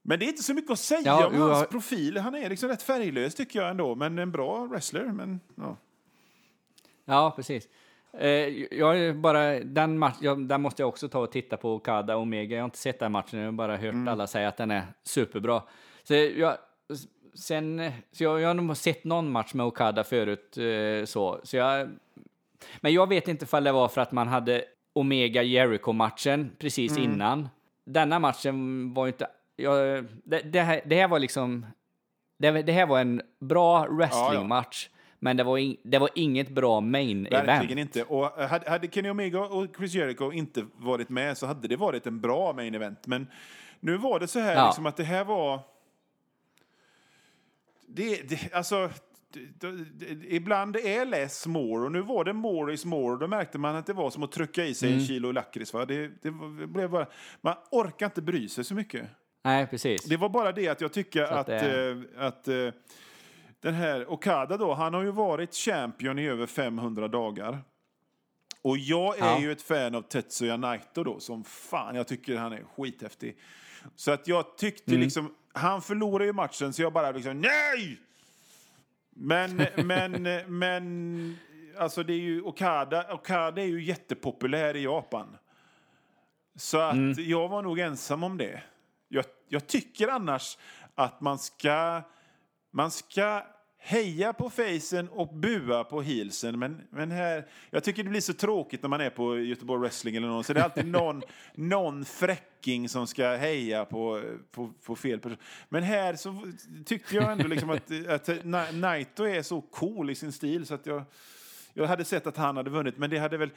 Men 0.02 0.18
det 0.18 0.24
är 0.24 0.28
inte 0.28 0.42
så 0.42 0.54
mycket 0.54 0.70
att 0.70 0.78
säga 0.78 1.00
Ja, 1.04 1.26
om 1.26 1.34
hans 1.40 1.68
profil. 1.68 2.18
Han 2.18 2.34
är 2.34 2.48
liksom 2.50 2.68
rätt 2.68 2.82
färglös 2.82 3.34
tycker 3.34 3.60
jag 3.60 3.70
ändå, 3.70 3.94
men 3.94 4.18
en 4.18 4.32
bra 4.32 4.64
wrestler. 4.66 5.04
Men, 5.04 5.40
ja. 5.54 5.76
Ja, 7.04 7.32
precis. 7.36 7.68
Eh, 8.18 8.28
jag 8.78 9.16
bara, 9.16 9.60
den, 9.60 9.98
match, 9.98 10.16
jag, 10.20 10.48
den 10.48 10.62
måste 10.62 10.82
jag 10.82 10.88
också 10.88 11.08
ta 11.08 11.18
och 11.18 11.32
titta 11.32 11.56
på, 11.56 11.74
Okada 11.74 12.16
Omega. 12.16 12.56
Jag 12.56 12.62
har 12.62 12.64
inte 12.64 12.78
sett 12.78 12.98
den 12.98 13.12
matchen, 13.12 13.38
jag 13.38 13.46
har 13.46 13.52
bara 13.52 13.76
hört 13.76 13.92
Mm. 13.94 14.08
alla 14.08 14.26
säga 14.26 14.48
att 14.48 14.56
den 14.56 14.70
är 14.70 14.86
superbra. 15.02 15.62
Så 16.02 16.14
jag, 16.14 16.56
sen, 17.34 17.90
så 18.12 18.24
jag, 18.24 18.40
jag 18.40 18.48
har 18.48 18.54
nog 18.54 18.76
sett 18.76 19.04
någon 19.04 19.30
match 19.30 19.54
med 19.54 19.66
Okada 19.66 20.04
förut, 20.04 20.58
eh, 20.58 21.04
så, 21.04 21.40
så 21.42 21.56
jag, 21.56 21.88
men 22.80 22.92
jag 22.92 23.08
vet 23.08 23.28
inte 23.28 23.44
ifall 23.44 23.64
det 23.64 23.72
var 23.72 23.88
för 23.88 24.00
att 24.00 24.12
man 24.12 24.28
hade 24.28 24.64
Omega 24.92 25.42
Jericho-matchen 25.42 26.50
precis 26.58 26.96
Mm. 26.96 27.12
innan. 27.12 27.48
Denna 27.84 28.18
matchen 28.18 28.94
var 28.94 29.06
ju 29.06 29.12
inte, 29.12 29.26
jag, 29.56 30.04
det, 30.24 30.40
det, 30.52 30.60
här, 30.60 30.80
det 30.86 30.96
här 30.96 31.08
var 31.08 31.18
liksom, 31.18 31.66
det, 32.38 32.50
det 32.62 32.72
här 32.72 32.86
var 32.86 33.00
en 33.00 33.22
bra 33.40 33.86
wrestlingmatch, 33.86 34.88
men 35.18 35.36
det 35.36 35.44
var, 35.44 35.58
in, 35.58 35.76
det 35.82 35.98
var 35.98 36.10
inget 36.14 36.48
bra 36.48 36.80
main 36.80 37.22
Verkligen 37.30 37.48
event. 37.78 37.96
inte. 37.96 38.02
Och 38.04 38.26
hade, 38.26 38.70
hade 38.70 38.88
Kenny 38.88 39.08
Omega 39.10 39.40
och 39.40 39.66
Chris 39.76 39.94
Jericho 39.94 40.32
inte 40.32 40.66
varit 40.76 41.08
med 41.08 41.38
så 41.38 41.46
hade 41.46 41.68
det 41.68 41.76
varit 41.76 42.06
en 42.06 42.20
bra 42.20 42.52
main 42.52 42.74
event. 42.74 43.06
Men 43.06 43.26
nu 43.80 43.96
var 43.96 44.20
det 44.20 44.26
så 44.28 44.38
här 44.40 44.54
Ja. 44.54 44.66
liksom 44.66 44.86
att 44.86 44.96
det 44.96 45.04
här 45.04 45.24
var... 45.24 45.60
Det, 47.86 48.28
det, 48.28 48.54
alltså, 48.54 48.90
ibland 50.28 50.76
är 50.76 51.04
less 51.06 51.46
more 51.46 51.84
och 51.84 51.92
nu 51.92 52.00
var 52.00 52.24
det 52.24 52.32
more 52.32 52.74
is 52.74 52.84
more. 52.84 53.12
Och 53.12 53.18
då 53.18 53.26
märkte 53.26 53.58
man 53.58 53.76
att 53.76 53.86
det 53.86 53.92
var 53.92 54.10
som 54.10 54.22
att 54.22 54.32
trycka 54.32 54.64
i 54.64 54.74
sig 54.74 54.88
Mm. 54.88 55.00
en 55.00 55.06
kilo 55.06 55.32
lakrits. 55.32 55.72
Det, 55.72 55.84
det, 56.22 56.30
var- 56.30 56.60
det 56.60 56.66
blev 56.66 56.90
bara, 56.90 57.06
man 57.40 57.54
orkar 57.70 58.06
inte 58.06 58.22
bry 58.22 58.48
sig 58.48 58.64
så 58.64 58.74
mycket. 58.74 59.06
Nej, 59.42 59.66
precis. 59.66 60.04
Det 60.04 60.16
var 60.16 60.28
bara 60.28 60.52
det 60.52 60.68
att 60.68 60.80
jag 60.80 60.92
tycker 60.92 61.22
att, 61.22 61.30
att 61.32 61.46
det- 61.46 61.90
eh, 61.90 62.26
att 62.26 62.48
eh, 62.48 62.68
den 63.60 63.74
här 63.74 64.10
Okada 64.12 64.56
då, 64.56 64.74
han 64.74 64.94
har 64.94 65.02
ju 65.02 65.10
varit 65.10 65.54
champion 65.54 66.18
i 66.18 66.26
över 66.28 66.46
500 66.46 67.08
dagar. 67.08 67.58
Och 68.62 68.78
jag 68.78 69.18
är 69.18 69.24
Ja. 69.26 69.40
ju 69.40 69.52
ett 69.52 69.62
fan 69.62 69.94
av 69.94 70.02
Tetsuya 70.02 70.56
Naito 70.56 71.04
då, 71.04 71.20
som 71.20 71.44
fan, 71.44 71.94
jag 71.94 72.08
tycker 72.08 72.36
han 72.36 72.52
är 72.52 72.64
skithäftig. 72.76 73.36
Så 73.96 74.10
att 74.12 74.28
jag 74.28 74.56
tyckte 74.58 74.90
Mm. 74.90 75.00
liksom, 75.02 75.34
han 75.52 75.82
förlorade 75.82 76.24
ju 76.24 76.32
matchen 76.32 76.72
så 76.72 76.82
jag 76.82 76.92
bara 76.92 77.10
liksom 77.10 77.40
nej! 77.40 77.98
Men, 79.10 79.56
men, 79.86 80.22
men, 80.58 81.36
alltså 81.78 82.02
det 82.02 82.12
är 82.12 82.20
ju 82.20 82.42
Okada, 82.42 83.14
Okada 83.14 83.62
är 83.62 83.66
ju 83.66 83.84
jättepopulär 83.84 84.76
i 84.76 84.82
Japan. 84.84 85.36
Så 86.56 86.78
att 86.78 86.94
Mm. 86.94 87.14
jag 87.30 87.48
var 87.48 87.62
nog 87.62 87.78
ensam 87.78 88.22
om 88.24 88.38
det. 88.38 88.62
Jag, 89.14 89.24
jag 89.48 89.66
tycker 89.66 90.08
annars 90.08 90.58
att 90.94 91.20
man 91.20 91.38
ska, 91.38 92.02
man 92.70 92.90
ska 92.90 93.42
heja 93.78 94.32
på 94.32 94.50
facen 94.50 95.08
och 95.08 95.34
bua 95.34 95.84
på 95.84 96.02
heelsen. 96.02 96.58
Men, 96.58 96.80
men 96.90 97.10
här, 97.10 97.46
jag 97.70 97.84
tycker 97.84 98.04
det 98.04 98.10
blir 98.10 98.20
så 98.20 98.32
tråkigt 98.32 98.82
när 98.82 98.88
man 98.88 99.00
är 99.00 99.10
på 99.10 99.38
Göteborg 99.38 99.80
Wrestling 99.80 100.16
eller 100.16 100.28
någon. 100.28 100.44
Så 100.44 100.52
det 100.52 100.60
är 100.60 100.64
alltid 100.64 100.86
någon, 100.86 101.22
någon 101.54 102.04
fräcking 102.04 102.88
som 102.88 103.06
ska 103.06 103.36
heja 103.36 103.84
på, 103.84 104.22
på, 104.50 104.72
på 104.84 104.96
fel 104.96 105.20
person. 105.20 105.38
Men 105.68 105.82
här 105.82 106.16
så 106.16 106.52
tyckte 106.84 107.16
jag 107.16 107.32
ändå 107.32 107.48
liksom 107.48 107.70
att, 107.70 107.90
att 108.08 108.28
Na- 108.28 108.72
Naito 108.72 109.24
är 109.24 109.42
så 109.42 109.60
cool 109.60 110.10
i 110.10 110.14
sin 110.14 110.32
stil 110.32 110.66
så 110.66 110.74
att 110.74 110.86
jag, 110.86 111.02
jag 111.74 111.86
hade 111.86 112.04
sett 112.04 112.26
att 112.26 112.36
han 112.36 112.56
hade 112.56 112.70
vunnit. 112.70 112.98
Men 112.98 113.10
det 113.10 113.18
hade 113.18 113.36
väl 113.36 113.50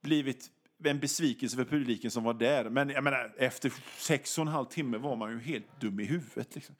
blivit 0.00 0.50
en 0.84 0.98
besvikelse 1.00 1.56
för 1.56 1.64
publiken 1.64 2.10
som 2.10 2.24
var 2.24 2.34
där. 2.34 2.64
Men 2.70 2.90
jag 2.90 3.04
menar, 3.04 3.32
efter 3.38 3.72
sex 3.96 4.38
och 4.38 4.42
en 4.42 4.48
halv 4.48 4.64
timme 4.66 4.98
var 4.98 5.16
man 5.16 5.30
ju 5.30 5.38
helt 5.40 5.80
dum 5.80 6.00
i 6.00 6.04
huvudet. 6.04 6.54
Liksom. 6.54 6.74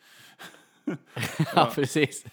Ja, 1.54 1.70
precis. 1.74 2.24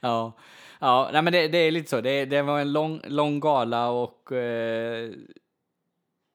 Ja, 0.00 0.32
ja 0.80 1.10
nej, 1.12 1.22
men 1.22 1.32
det, 1.32 1.48
det 1.48 1.58
är 1.58 1.70
lite 1.70 1.90
så. 1.90 2.00
Det, 2.00 2.24
det 2.24 2.42
var 2.42 2.60
en 2.60 2.72
lång, 2.72 3.00
lång 3.04 3.40
gala 3.40 3.88
och 3.90 4.32
eh, 4.32 5.10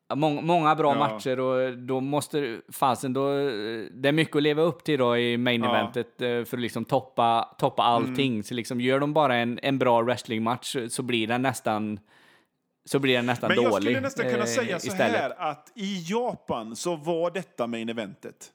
ja, 0.09 0.15
mång, 0.15 0.45
många 0.45 0.75
bra 0.75 0.93
Ja. 0.93 0.99
matcher 0.99 1.39
och 1.39 1.77
då 1.77 1.99
måste 1.99 2.61
fasen 2.71 3.13
då. 3.13 3.29
Det 3.91 4.09
är 4.09 4.11
mycket 4.11 4.35
att 4.35 4.43
leva 4.43 4.61
upp 4.61 4.83
till 4.83 4.99
då 4.99 5.17
i 5.17 5.37
main 5.37 5.63
Ja. 5.63 5.69
Mm. 5.69 5.81
eventet 5.81 6.21
eh, 6.21 6.43
för 6.43 6.57
att 6.57 6.61
liksom 6.61 6.85
toppa, 6.85 7.55
toppa 7.59 7.83
allting. 7.83 8.43
Så 8.43 8.53
liksom 8.53 8.81
gör 8.81 8.99
de 8.99 9.13
bara 9.13 9.35
en, 9.35 9.59
en 9.63 9.79
bra 9.79 10.01
wrestlingmatch 10.01 10.75
så 10.89 11.03
blir 11.03 11.27
den 11.27 11.41
nästan 11.41 11.99
så 12.87 12.99
blir 12.99 13.13
den 13.15 13.25
nästan 13.25 13.47
Men 13.47 13.55
dålig. 13.57 13.71
jag 13.73 13.81
skulle 13.83 13.99
nästan 14.01 14.25
kunna 14.25 14.37
eh, 14.43 14.45
säga 14.45 14.79
så 14.79 14.87
istället. 14.87 15.17
här 15.21 15.29
att 15.51 15.71
i 15.75 16.03
Japan 16.07 16.75
så 16.75 16.95
var 16.95 17.31
detta 17.31 17.67
main 17.67 17.89
eventet. 17.89 18.51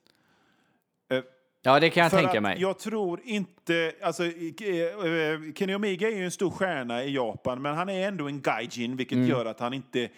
Eh, 1.12 1.20
Ja, 1.64 1.80
det 1.80 1.90
kan 1.90 2.02
jag 2.02 2.10
För 2.10 2.18
tänka 2.22 2.40
mig. 2.40 2.60
Jag 2.60 2.78
tror 2.78 3.20
inte... 3.24 3.92
Alltså, 4.02 4.24
eh, 4.24 5.52
Kenny 5.56 5.74
Omega 5.74 6.08
är 6.08 6.16
ju 6.16 6.24
en 6.24 6.30
stor 6.30 6.50
stjärna 6.50 7.04
i 7.04 7.14
Japan, 7.14 7.62
men 7.62 7.74
han 7.74 7.88
är 7.88 8.08
ändå 8.08 8.28
en 8.28 8.40
gaijin, 8.40 8.96
vilket 8.96 9.16
Mm. 9.16 9.28
gör 9.28 9.46
att 9.46 9.60
han 9.60 9.74
inte 9.74 10.08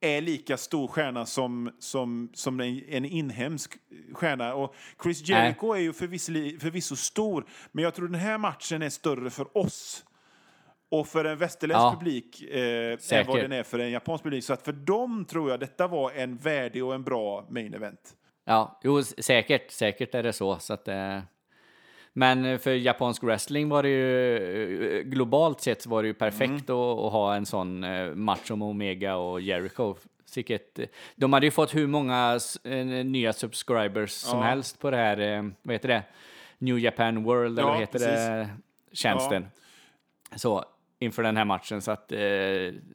är 0.00 0.20
lika 0.20 0.56
stor 0.56 0.88
stjärna 0.88 1.26
som, 1.26 1.70
som, 1.78 2.28
som 2.34 2.60
en, 2.60 2.82
en 2.88 3.04
inhemsk 3.04 3.72
stjärna. 4.12 4.54
Och 4.54 4.74
Chris 5.02 5.28
Jericho 5.28 5.72
är 5.72 5.78
ju 5.80 5.92
förvisso, 5.92 6.32
förvisso 6.60 6.96
stor, 6.96 7.44
men 7.72 7.84
jag 7.84 7.94
tror 7.94 8.08
den 8.08 8.20
här 8.20 8.38
matchen 8.38 8.82
är 8.82 8.90
större 8.90 9.30
för 9.30 9.56
oss 9.58 10.04
och 10.92 11.06
för 11.06 11.24
en 11.24 11.38
västerländsk 11.38 11.82
Ja. 11.84 11.94
publik 11.98 12.42
eh, 12.50 13.18
än 13.18 13.26
vad 13.26 13.38
den 13.40 13.52
är 13.52 13.62
för 13.62 13.78
en 13.78 13.90
japansk 13.90 14.24
publik. 14.24 14.44
Så 14.44 14.52
att 14.52 14.62
för 14.62 14.72
dem 14.72 15.24
tror 15.24 15.50
jag 15.50 15.60
detta 15.60 15.86
var 15.86 16.10
en 16.10 16.36
värdig 16.36 16.84
och 16.84 16.94
en 16.94 17.02
bra 17.02 17.46
main 17.50 17.74
event. 17.74 18.00
Ja, 18.44 18.80
jo, 18.82 19.02
säkert, 19.02 19.70
säkert 19.70 20.14
är 20.14 20.22
det 20.22 20.32
så. 20.32 20.58
så 20.58 20.72
att, 20.74 20.88
eh, 20.88 21.18
men 22.12 22.58
för 22.58 22.70
japansk 22.70 23.22
wrestling 23.22 23.68
var 23.68 23.82
det 23.82 23.88
ju, 23.88 24.98
eh, 24.98 25.02
globalt 25.02 25.60
sett 25.60 25.86
var 25.86 26.02
det 26.02 26.06
ju 26.08 26.14
perfekt 26.14 26.50
Mm. 26.70 26.80
att, 26.80 26.98
att 26.98 27.12
ha 27.12 27.34
en 27.34 27.46
sån 27.46 27.84
eh, 27.84 28.14
match 28.14 28.44
som 28.48 28.62
Omega 28.62 29.16
och 29.16 29.40
Jericho. 29.40 29.94
Sicket, 30.24 30.78
de 31.16 31.32
hade 31.32 31.46
ju 31.46 31.50
fått 31.50 31.74
hur 31.74 31.86
många 31.86 32.38
eh, 32.64 32.84
nya 32.86 33.32
subscribers 33.32 34.10
som 34.10 34.38
Ja. 34.38 34.44
helst 34.44 34.78
på 34.78 34.90
det 34.90 34.96
här, 34.96 35.50
vad 35.62 35.72
heter 35.74 35.88
det? 35.88 36.02
New 36.58 36.78
Japan 36.78 37.24
World, 37.24 37.58
eller 37.58 37.62
Ja, 37.68 37.72
vad 37.72 37.80
heter 37.80 37.98
det? 37.98 38.48
Tjänsten. 38.92 39.46
Så, 40.36 40.64
inför 41.02 41.22
den 41.22 41.36
här 41.36 41.44
matchen. 41.44 41.82
Så 41.82 41.90
att 41.90 42.12
eh, 42.12 42.18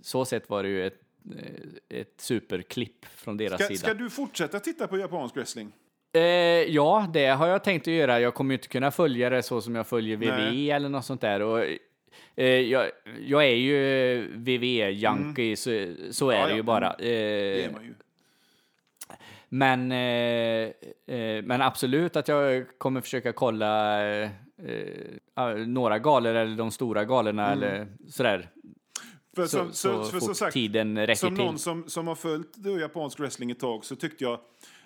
så 0.01 0.25
sett 0.25 0.49
var 0.49 0.63
det 0.63 0.69
ju 0.69 0.87
ett, 0.87 0.99
eh, 1.39 1.99
ett 1.99 2.13
superklipp 2.17 3.05
från 3.05 3.37
deras 3.37 3.53
Ska, 3.61 3.67
sida. 3.67 3.79
ska 3.79 3.93
du 3.93 4.09
fortsätta 4.09 4.59
titta 4.59 4.87
på 4.87 4.97
japansk 4.97 5.35
wrestling? 5.35 5.71
Eh, 6.13 6.21
ja, 6.21 7.09
det 7.13 7.25
har 7.27 7.47
jag 7.47 7.63
tänkt 7.63 7.87
att 7.87 7.93
göra. 7.93 8.19
Jag 8.19 8.33
kommer 8.33 8.51
ju 8.53 8.57
inte 8.57 8.67
kunna 8.67 8.91
följa 8.91 9.29
det 9.29 9.43
så 9.43 9.61
som 9.61 9.75
jag 9.75 9.87
följer 9.87 10.17
WWE 10.17 10.37
Nej. 10.37 10.71
eller 10.71 10.89
något 10.89 11.05
sånt 11.05 11.21
där. 11.21 11.41
Och, 11.41 11.63
eh, 12.35 12.45
jag, 12.45 12.85
jag 13.25 13.43
är 13.45 13.55
ju 13.55 13.77
WWE-junkie, 14.35 15.55
så, 15.55 15.69
så 16.13 16.29
är 16.29 16.35
Mm. 16.35 16.41
Ja, 16.41 16.45
det 16.47 16.51
ja. 16.51 16.55
ju 16.57 16.63
bara. 16.63 16.95
Det 16.97 17.59
Eh, 17.59 17.65
är 17.65 17.71
man 17.71 17.83
ju. 17.83 17.93
men, 19.49 19.91
eh, 19.91 21.43
men 21.43 21.61
absolut 21.61 22.15
att 22.15 22.27
jag 22.27 22.65
kommer 22.77 23.01
försöka 23.01 23.33
kolla 23.33 23.99
eh, 24.63 25.45
eh, 25.45 25.55
några 25.67 25.99
galor 25.99 26.35
eller 26.35 26.55
de 26.57 26.71
stora 26.71 27.05
galorna 27.05 27.51
eller 27.51 27.87
sådär. 28.09 28.49
För, 29.35 29.43
Så, 29.47 29.57
som, 29.57 29.73
så, 29.73 30.03
så, 30.03 30.11
för 30.11 30.19
som 30.19 30.35
sagt, 30.35 30.53
tiden 30.53 30.97
räcker 30.99 31.15
som 31.15 31.35
till. 31.35 31.45
någon 31.45 31.59
som, 31.59 31.89
som 31.89 32.07
har 32.07 32.15
följt 32.15 32.57
japansk 32.81 33.19
wrestling 33.19 33.51
ett 33.51 33.59
tag 33.59 33.85
så 33.85 33.95
tyckte 33.95 34.23
jag 34.23 34.39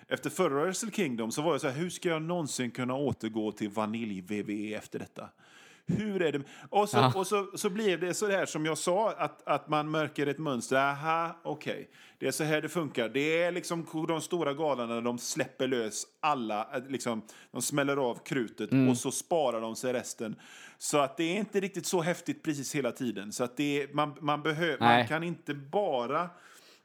efter 0.08 0.30
förra 0.30 0.64
Wrestle 0.64 0.90
Kingdom 0.90 1.30
så 1.32 1.42
var 1.42 1.52
jag 1.52 1.60
så 1.60 1.68
här, 1.68 1.74
hur 1.80 1.90
ska 1.90 2.08
jag 2.08 2.22
någonsin 2.22 2.70
kunna 2.70 2.94
återgå 2.94 3.52
till 3.52 3.70
vanilj-WWE 3.70 4.76
efter 4.78 4.98
detta? 4.98 5.28
Hur 5.86 6.22
är 6.22 6.32
det? 6.32 6.42
Och 6.70 6.88
så, 6.88 6.96
Ja. 6.96 7.12
och 7.14 7.26
så, 7.26 7.46
så 7.54 7.70
blir 7.70 7.96
det 7.98 8.14
så 8.14 8.30
här 8.30 8.46
som 8.46 8.66
jag 8.66 8.78
sa, 8.78 9.12
att, 9.12 9.48
att 9.48 9.68
man 9.68 9.90
märker 9.90 10.26
ett 10.26 10.38
mönster. 10.38 10.76
Aha, 10.76 11.40
okej. 11.42 11.90
Det 12.22 12.28
är 12.28 12.32
så 12.32 12.44
här 12.44 12.60
det 12.62 12.68
funkar. 12.68 13.08
Det 13.08 13.42
är 13.42 13.52
liksom 13.52 13.86
de 14.08 14.20
stora 14.20 14.54
galorna, 14.54 15.00
de 15.00 15.18
släpper 15.18 15.68
lös 15.68 16.06
alla, 16.20 16.68
eh, 16.74 16.82
liksom, 16.88 17.22
de 17.50 17.62
smäller 17.62 17.96
av 17.96 18.14
krutet 18.24 18.72
Mm. 18.72 18.88
och 18.88 18.96
så 18.96 19.10
sparar 19.10 19.60
de 19.60 19.76
sig 19.76 19.92
resten. 19.92 20.36
Så 20.78 20.98
att 20.98 21.16
det 21.16 21.24
är 21.24 21.36
inte 21.36 21.60
riktigt 21.60 21.86
så 21.86 22.00
häftigt 22.00 22.42
precis 22.42 22.74
hela 22.74 22.92
tiden. 22.92 23.32
Så 23.32 23.44
att 23.44 23.56
det 23.56 23.82
är, 23.82 23.88
man, 23.92 24.14
man, 24.20 24.42
behö, 24.42 24.76
man 24.80 25.06
kan 25.06 25.22
inte 25.22 25.54
bara 25.54 26.30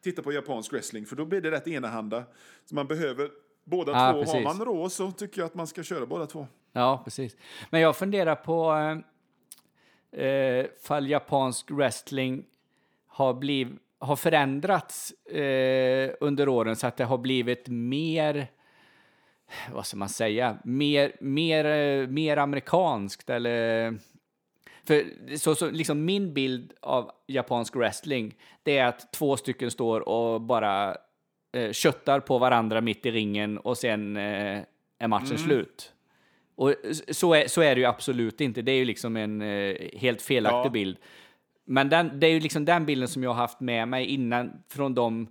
titta 0.03 0.21
på 0.21 0.31
japansk 0.31 0.73
wrestling, 0.73 1.05
för 1.05 1.15
då 1.15 1.25
blir 1.25 1.41
det 1.41 1.51
rätt 1.51 1.67
enahanda. 1.67 2.23
Så 2.65 2.75
man 2.75 2.87
behöver 2.87 3.29
båda 3.63 3.91
Ja, 3.91 3.97
två. 4.11 4.17
Har 4.17 4.23
precis. 4.25 4.43
man 4.43 4.65
råd 4.65 4.91
så 4.91 5.11
tycker 5.11 5.41
jag 5.41 5.45
att 5.45 5.55
man 5.55 5.67
ska 5.67 5.83
köra 5.83 6.05
båda 6.05 6.25
två. 6.25 6.47
Ja, 6.71 7.01
precis. 7.03 7.35
Men 7.69 7.81
jag 7.81 7.97
funderar 7.97 8.35
på 8.35 8.73
eh, 10.11 10.25
eh, 10.25 10.65
fall 10.83 11.09
japansk 11.09 11.71
wrestling 11.71 12.45
har, 13.07 13.33
bliv, 13.33 13.77
har 13.99 14.15
förändrats 14.15 15.11
eh, 15.11 16.11
under 16.19 16.49
åren 16.49 16.75
så 16.75 16.87
att 16.87 16.97
det 16.97 17.03
har 17.03 17.17
blivit 17.17 17.67
mer, 17.67 18.47
vad 19.73 19.85
ska 19.85 19.97
man 19.97 20.09
säga, 20.09 20.57
mer, 20.63 21.11
mer, 21.21 21.65
eh, 21.65 22.07
mer 22.07 22.37
amerikanskt 22.37 23.29
eller 23.29 23.97
för 24.83 25.03
så, 25.37 25.55
så, 25.55 25.69
liksom 25.69 26.05
min 26.05 26.33
bild 26.33 26.73
av 26.81 27.11
japansk 27.27 27.75
wrestling, 27.75 28.35
det 28.63 28.77
är 28.77 28.85
att 28.85 29.13
två 29.13 29.37
stycken 29.37 29.71
står 29.71 30.09
och 30.09 30.41
bara 30.41 30.97
eh, 31.57 31.71
köttar 31.71 32.19
på 32.19 32.37
varandra 32.37 32.81
mitt 32.81 33.05
i 33.05 33.11
ringen 33.11 33.57
och 33.57 33.77
sen 33.77 34.17
eh, 34.17 34.59
är 34.99 35.07
matchen 35.07 35.37
slut. 35.37 35.93
Och 36.55 36.75
så 37.11 37.33
är, 37.33 37.47
så 37.47 37.61
är 37.61 37.75
det 37.75 37.81
ju 37.81 37.87
absolut 37.87 38.41
inte. 38.41 38.61
Det 38.61 38.71
är 38.71 38.75
ju 38.77 38.85
liksom 38.85 39.17
en 39.17 39.41
eh, 39.41 39.75
helt 39.93 40.21
felaktig 40.21 40.69
Ja. 40.69 40.69
bild. 40.69 40.97
Men 41.69 41.89
den, 41.89 42.19
det 42.19 42.27
är 42.27 42.31
ju 42.31 42.39
liksom 42.39 42.65
den 42.65 42.85
bilden 42.85 43.07
som 43.07 43.23
jag 43.23 43.29
har 43.29 43.41
haft 43.41 43.59
med 43.59 43.87
mig 43.87 44.05
innan 44.05 44.51
från 44.69 44.95
de, 44.95 45.27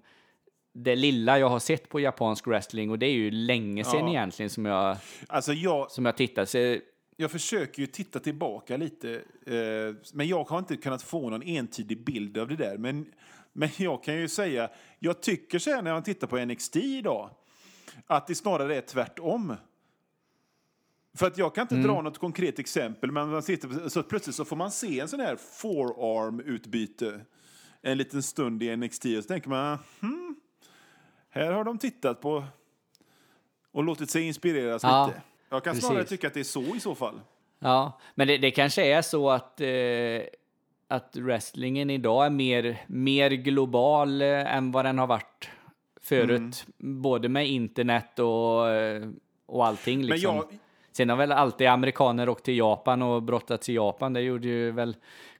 det 0.75 0.97
lilla 0.97 1.39
jag 1.39 1.49
har 1.49 1.59
sett 1.59 1.89
på 1.89 2.01
japansk 2.01 2.47
wrestling 2.47 2.91
och 2.91 2.99
det 2.99 3.07
är 3.07 3.13
ju 3.13 3.31
länge 3.31 3.85
sedan 3.85 4.01
Ja. 4.01 4.09
egentligen 4.09 4.51
som 4.51 4.67
jag, 4.67 4.97
Alltså 5.27 5.53
jag, 5.53 5.91
som 5.91 6.05
jag 6.05 6.17
tittat. 6.17 6.49
Så, 6.49 6.77
jag 7.17 7.31
försöker 7.31 7.81
ju 7.81 7.87
titta 7.87 8.21
tillbaka 8.21 8.77
lite, 8.77 9.15
eh, 9.47 9.95
men 10.15 10.29
jag 10.29 10.45
har 10.45 10.59
inte 10.59 10.77
kunnat 10.77 11.03
få 11.03 11.31
någon 11.31 11.43
entydig 11.43 12.05
bild 12.05 12.39
av 12.39 12.49
det 12.49 12.57
där. 12.57 12.79
Men, 12.79 13.07
men 13.53 13.69
jag 13.77 14.05
kan 14.05 14.17
ju 14.17 14.29
säga, 14.29 14.69
jag 14.99 15.23
tycker 15.23 15.59
så 15.59 15.71
här 15.71 15.83
när 15.83 15.91
jag 15.91 16.05
tittar 16.05 16.27
på 16.27 16.39
NXT 16.45 16.77
idag, 16.77 17.31
att 18.07 18.27
det 18.27 18.35
snarare 18.35 18.77
är 18.77 18.81
tvärtom. 18.81 19.55
För 21.17 21.27
att 21.27 21.39
jag 21.39 21.55
kan 21.55 21.63
inte 21.63 21.75
Mm. 21.75 21.87
dra 21.87 22.03
något 22.03 22.19
konkret 22.19 22.59
exempel, 22.59 23.11
men 23.13 23.31
man 23.31 23.43
sitter, 23.43 23.89
så 23.89 24.03
plötsligt 24.03 24.37
så 24.37 24.45
får 24.45 24.57
man 24.57 24.71
se 24.71 25.01
en 25.01 25.09
sån 25.09 25.21
här 25.21 25.37
forearm-utbyte 25.37 27.21
en 27.83 27.99
liten 27.99 28.23
stund 28.23 28.63
i 28.63 28.77
NXT 28.77 29.05
och 29.05 29.25
så 29.25 29.29
tänker 29.29 29.49
man, 29.49 29.79
hmm, 30.01 30.37
här 31.31 31.53
har 31.53 31.65
de 31.65 31.79
tittat 31.79 32.21
på 32.21 32.45
och 33.73 33.85
låtit 33.85 34.11
sig 34.11 34.23
inspireras 34.23 34.83
Ja, 34.83 35.07
lite. 35.07 35.23
Jag 35.51 35.65
kan 35.65 35.77
snarare 35.77 35.97
precis. 35.97 36.09
tycka 36.09 36.27
att 36.27 36.35
det 36.35 36.41
är 36.41 36.45
så 36.45 36.61
i 36.77 36.81
så 36.81 36.95
fall. 36.95 37.21
Ja, 37.59 38.01
men 38.15 38.27
det, 38.29 38.39
det 38.39 38.51
kanske 38.51 38.87
är 38.87 39.03
så 39.03 39.31
att, 39.31 39.61
eh, 39.61 39.69
att 40.89 41.17
wrestlingen 41.17 41.91
idag 41.91 42.27
är 42.27 42.31
mer, 42.31 42.85
mer 42.87 43.31
global 43.31 44.23
eh, 44.23 44.55
än 44.57 44.73
vad 44.73 44.85
den 44.85 44.99
har 44.99 45.07
varit 45.07 45.49
förut. 46.03 46.67
Både 46.79 47.29
med 47.29 47.49
internet 47.49 48.19
och, 48.19 48.69
eh, 48.71 49.09
och 49.47 49.67
allting. 49.67 49.99
Men 49.99 50.07
Liksom. 50.07 50.37
jag, 50.37 50.59
Sen 50.97 51.09
har 51.09 51.17
väl 51.17 51.33
alltid 51.33 51.67
amerikaner 51.67 52.29
åkt 52.29 52.45
till 52.45 52.57
Japan 52.59 53.03
och 53.03 53.23
brottats 53.23 53.69
i 53.69 53.75
Japan. 53.75 54.13
Det 54.13 54.21
gjorde 54.21 54.47
ju 54.49 54.71
väl 54.71 54.97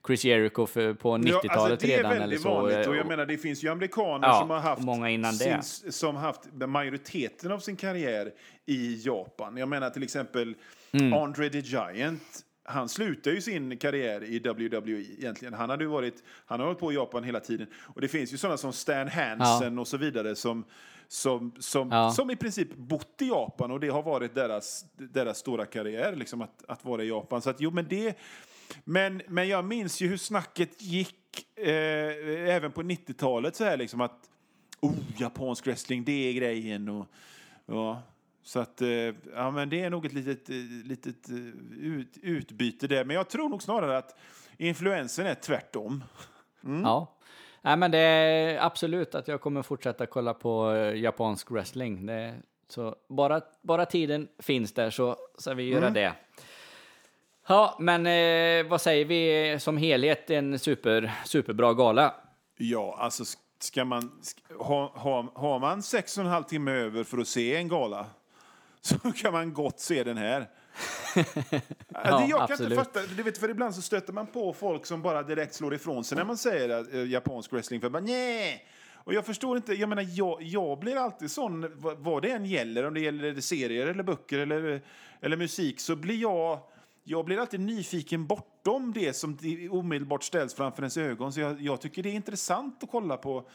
Chris 0.07 0.25
Jericho 0.25 0.65
för, 0.65 0.93
på 0.93 1.17
90-talet 1.17 1.43
Ja, 1.43 1.51
alltså 1.61 1.87
det 1.87 1.93
är 1.93 1.97
redan. 1.97 2.11
väldigt 2.17 2.45
vanligt. 2.45 2.87
Och 2.87 2.95
jag 2.95 3.07
menar, 3.07 3.25
det 3.25 3.37
finns 3.37 3.63
ju 3.63 3.69
amerikaner 3.69 4.27
Ja, 4.27 4.39
som 4.39 4.49
har 4.49 4.59
haft, 4.59 4.81
många 4.81 5.09
innan 5.09 5.33
sin, 5.33 5.51
det. 5.85 5.91
som 5.91 6.15
haft 6.15 6.41
majoriteten 6.53 7.51
av 7.51 7.59
sin 7.59 7.75
karriär 7.75 8.31
i 8.65 9.01
Japan. 9.05 9.57
Jag 9.57 9.69
menar 9.69 9.89
till 9.89 10.03
exempel 10.03 10.55
Mm. 10.91 11.13
Andre 11.13 11.49
the 11.49 11.59
Giant. 11.59 12.21
Han 12.63 12.89
slutade 12.89 13.35
ju 13.35 13.41
sin 13.41 13.77
karriär 13.77 14.23
i 14.23 14.39
WWE 14.39 15.05
egentligen. 15.19 15.53
Han, 15.53 15.69
hade 15.69 15.85
varit, 15.85 16.23
han 16.45 16.59
har 16.59 16.67
hållit 16.67 16.79
på 16.79 16.91
i 16.91 16.95
Japan 16.95 17.23
hela 17.23 17.39
tiden. 17.39 17.67
Och 17.95 18.01
det 18.01 18.07
finns 18.07 18.33
ju 18.33 18.37
sådana 18.37 18.57
som 18.57 18.73
Stan 18.73 19.07
Hansen 19.07 19.79
och 19.79 19.87
så 19.87 19.97
vidare 19.97 20.35
som, 20.35 20.63
som, 21.07 21.51
som, 21.59 21.89
Ja. 21.91 22.11
som 22.11 22.31
i 22.31 22.35
princip 22.35 22.75
bott 22.75 23.21
i 23.21 23.27
Japan 23.27 23.71
och 23.71 23.79
det 23.79 23.89
har 23.89 24.03
varit 24.03 24.35
deras, 24.35 24.85
deras 24.95 25.37
stora 25.37 25.65
karriär, 25.65 26.15
liksom 26.15 26.41
att, 26.41 26.63
att 26.67 26.85
vara 26.85 27.03
i 27.03 27.07
Japan. 27.07 27.41
Så 27.41 27.49
att 27.49 27.61
jo, 27.61 27.71
men 27.71 27.87
det... 27.87 28.17
Men, 28.83 29.21
men 29.27 29.47
jag 29.47 29.65
minns 29.65 30.01
ju 30.01 30.07
hur 30.07 30.17
snacket 30.17 30.81
gick 30.81 31.47
eh, 31.55 31.69
även 32.55 32.71
på 32.71 32.81
90-talet 32.81 33.55
så 33.55 33.63
här 33.63 33.77
liksom 33.77 34.01
att 34.01 34.29
oh, 34.79 34.93
japansk 35.17 35.67
wrestling, 35.67 36.03
det 36.03 36.11
är 36.29 36.33
grejen 36.33 36.89
och 36.89 37.05
ja. 37.65 38.01
Så 38.43 38.59
att, 38.59 38.81
eh, 38.81 38.89
ja 39.33 39.51
men 39.51 39.69
det 39.69 39.81
är 39.81 39.89
nog 39.89 40.05
ett 40.05 40.13
litet, 40.13 40.49
eh, 40.49 40.55
litet 40.85 41.29
eh, 41.29 41.35
ut, 41.79 42.17
utbyte 42.21 42.87
där. 42.87 43.05
Men 43.05 43.15
jag 43.15 43.29
tror 43.29 43.49
nog 43.49 43.63
snarare 43.63 43.97
att 43.97 44.15
influensen 44.57 45.25
är 45.25 45.35
tvärtom. 45.35 46.03
Ja. 46.61 47.16
Nej, 47.67 47.77
men 47.77 47.91
det 47.91 47.97
är 47.99 48.65
absolut 48.65 49.15
att 49.15 49.27
jag 49.27 49.41
kommer 49.41 49.61
fortsätta 49.61 50.05
kolla 50.05 50.33
på 50.33 50.71
eh, 50.73 50.95
japansk 51.01 51.51
wrestling. 51.51 52.05
Det, 52.05 52.35
så 52.67 52.95
bara, 53.09 53.41
bara 53.61 53.85
tiden 53.85 54.27
finns 54.39 54.73
där 54.73 54.89
så 54.89 55.15
ska 55.37 55.53
vi 55.53 55.63
göra 55.63 55.89
det. 55.89 56.13
Ja, 57.47 57.75
men 57.79 58.05
eh, 58.07 58.69
vad 58.69 58.81
säger 58.81 59.05
vi 59.05 59.59
som 59.59 59.77
helhet? 59.77 60.29
En 60.29 60.59
super, 60.59 61.13
superbra 61.25 61.73
gala. 61.73 62.13
Ja, 62.57 62.97
alltså 62.99 63.23
sk- 63.23 63.37
ska 63.59 63.85
man, 63.85 64.11
ha, 64.59 64.91
ha, 64.95 65.31
har 65.35 65.59
man 65.59 65.83
sex 65.83 66.17
och 66.17 66.23
en 66.23 66.29
halv 66.29 66.43
timme 66.43 66.71
över 66.71 67.03
för 67.03 67.17
att 67.17 67.27
se 67.27 67.55
en 67.55 67.67
gala 67.67 68.05
så 68.81 68.95
kan 69.11 69.33
man 69.33 69.53
gott 69.53 69.79
se 69.79 70.03
den 70.03 70.17
här. 70.17 70.49
ja, 71.15 72.17
det, 72.17 72.25
jag 72.25 72.29
kan 72.29 72.41
absolut. 72.41 72.71
inte 72.71 72.75
fatta, 72.75 72.99
du 73.15 73.23
vet, 73.23 73.37
för 73.37 73.49
ibland 73.49 73.75
så 73.75 73.81
stöter 73.81 74.13
man 74.13 74.27
på 74.27 74.53
folk 74.53 74.85
som 74.85 75.01
bara 75.01 75.23
direkt 75.23 75.53
slår 75.53 75.73
ifrån 75.73 76.03
sig 76.03 76.17
när 76.17 76.25
man 76.25 76.37
säger 76.37 76.69
att, 76.69 76.93
eh, 76.93 77.05
japansk 77.05 77.53
wrestling. 77.53 77.81
För 77.81 77.89
bara, 77.89 78.03
nej! 78.03 78.67
Och 79.07 79.13
jag 79.13 79.25
förstår 79.25 79.57
inte, 79.57 79.73
jag 79.73 79.89
menar, 79.89 80.05
jag, 80.09 80.41
jag 80.41 80.79
blir 80.79 80.95
alltid 80.95 81.31
sån, 81.31 81.71
vad, 81.75 81.97
vad 81.97 82.21
det 82.21 82.31
än 82.31 82.45
gäller, 82.45 82.83
om 82.85 82.93
det 82.93 82.99
gäller 82.99 83.41
serier 83.41 83.87
eller 83.87 84.03
böcker 84.03 84.39
eller, 84.39 84.81
eller 85.21 85.37
musik, 85.37 85.79
så 85.79 85.95
blir 85.95 86.21
jag, 86.21 86.59
jag 87.03 87.25
blir 87.25 87.37
alltid 87.37 87.59
nyfiken 87.59 88.27
bortom 88.27 88.93
det 88.93 89.13
som 89.13 89.37
omedelbart 89.71 90.23
ställs 90.23 90.53
framför 90.53 90.81
ens 90.81 90.97
ögon. 90.97 91.33
Så 91.33 91.39
jag, 91.39 91.61
jag 91.61 91.81
tycker 91.81 92.03
det 92.03 92.09
är 92.09 92.13
intressant 92.13 92.83
att 92.83 92.91
kolla 92.91 93.17
på, 93.17 93.49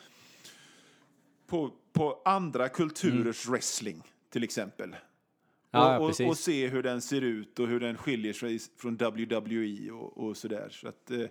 på, 1.47 1.71
på 1.93 2.23
andra 2.25 2.69
kulturers 2.69 3.49
wrestling, 3.49 4.03
till 4.31 4.45
exempel. 4.45 4.97
Mm. 5.75 5.87
Ja, 5.87 5.99
och, 5.99 6.21
och, 6.21 6.29
och 6.29 6.39
se 6.39 6.69
hur 6.69 6.83
den 6.83 7.01
ser 7.01 7.21
ut 7.23 7.59
och 7.59 7.69
hur 7.69 7.81
den 7.81 7.97
skiljer 7.97 8.33
sig 8.33 8.59
från 8.77 8.97
WWE 8.97 9.91
och, 9.91 10.19
och 10.19 10.37
sådär. 10.37 10.69
Så 10.71 10.89
att, 10.89 11.11
eh, 11.11 11.27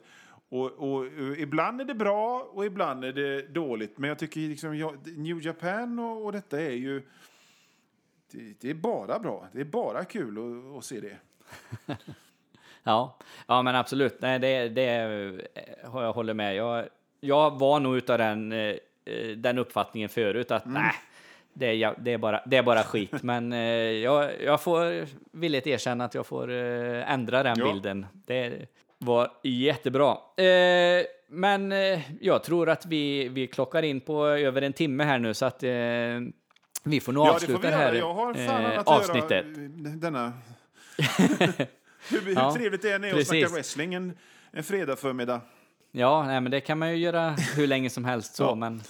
och, 0.49 0.71
och, 0.71 1.05
eh, 1.05 1.41
ibland 1.41 1.81
är 1.81 1.85
det 1.85 1.95
bra 1.95 2.49
och 2.51 2.65
ibland 2.65 3.05
är 3.05 3.13
det 3.13 3.41
dåligt. 3.41 3.97
Men 3.97 4.07
jag 4.07 4.19
tycker 4.19 4.39
liksom, 4.39 4.77
ja, 4.77 4.93
New 5.17 5.45
Japan 5.45 5.99
och, 5.99 6.25
och 6.25 6.31
detta 6.31 6.61
är 6.61 6.71
ju... 6.71 7.01
Det, 8.31 8.61
det 8.61 8.69
är 8.69 8.73
bara 8.73 9.19
bra. 9.19 9.47
Det 9.51 9.61
är 9.61 9.65
bara 9.65 10.05
kul 10.05 10.37
att, 10.37 10.77
att 10.77 10.85
se 10.85 10.99
det. 10.99 11.17
Ja, 12.83 13.17
ja 13.47 13.61
men 13.61 13.75
absolut. 13.75 14.21
Nej, 14.21 14.39
det, 14.39 14.69
det 14.69 14.83
eh, 14.83 15.39
jag 15.93 16.13
håller 16.13 16.33
med. 16.33 16.55
Jag, 16.55 16.85
jag 17.19 17.59
var 17.59 17.79
nog 17.79 17.97
utav 17.97 18.17
den, 18.17 18.49
den 19.37 19.57
uppfattningen 19.57 20.09
förut 20.09 20.51
att 20.51 20.65
nej, 20.65 20.93
det 21.54 21.66
är, 21.84 21.95
det, 21.97 22.12
är 22.14 22.18
bara, 22.18 22.41
det 22.45 22.58
är 22.58 22.64
bara 22.64 22.84
skit. 22.84 23.12
Men 23.24 23.54
eh, 23.54 23.60
jag, 23.60 24.41
jag 24.43 24.62
får 24.62 25.06
villigt 25.38 25.68
erkänna 25.68 26.06
att 26.06 26.14
jag 26.16 26.26
får 26.26 26.52
eh, 26.52 27.12
ändra 27.14 27.43
den 27.43 27.56
Ja. 27.60 27.66
bilden. 27.74 28.06
Det 28.26 28.66
var 28.97 29.32
jättebra. 29.43 30.12
Eh, 30.38 31.06
men 31.34 31.72
eh, 31.72 31.99
jag 32.22 32.43
tror 32.43 32.70
att 32.70 32.86
vi, 32.86 33.28
vi 33.30 33.47
klockar 33.47 33.84
in 33.84 34.02
på 34.02 34.26
över 34.28 34.62
en 34.62 34.74
timme 34.74 35.04
här 35.04 35.20
nu 35.20 35.34
så 35.34 35.45
att 35.45 35.64
eh, 35.64 35.70
vi 36.84 36.99
får 37.02 37.12
nog 37.14 37.28
Ja, 37.28 37.34
avsluta 37.36 37.70
det 37.70 37.76
här 37.76 37.93
Jag 37.93 38.14
har 38.14 38.34
fan 38.34 38.66
eh, 38.72 38.80
avsnittet. 38.86 39.45
denna... 40.02 40.34
hur, 42.10 42.22
hur 42.26 42.34
Ja, 42.36 42.54
trevligt 42.56 42.82
det 42.82 42.91
än 42.91 43.04
är 43.04 43.08
att 43.10 43.14
precis. 43.16 43.28
snacka 43.39 43.54
wrestling 43.54 43.93
en, 43.93 44.18
en 44.52 44.64
fredag 44.64 44.95
förmiddag. 44.95 45.41
Ja, 45.91 46.24
nej, 46.28 46.41
men 46.41 46.52
det 46.52 46.60
kan 46.60 46.80
man 46.80 46.89
ju 46.91 46.97
göra 46.97 47.30
hur 47.30 47.68
länge 47.68 47.89
som 47.89 48.06
helst 48.06 48.36
så, 48.36 48.43
Ja. 48.43 48.56
men 48.56 48.82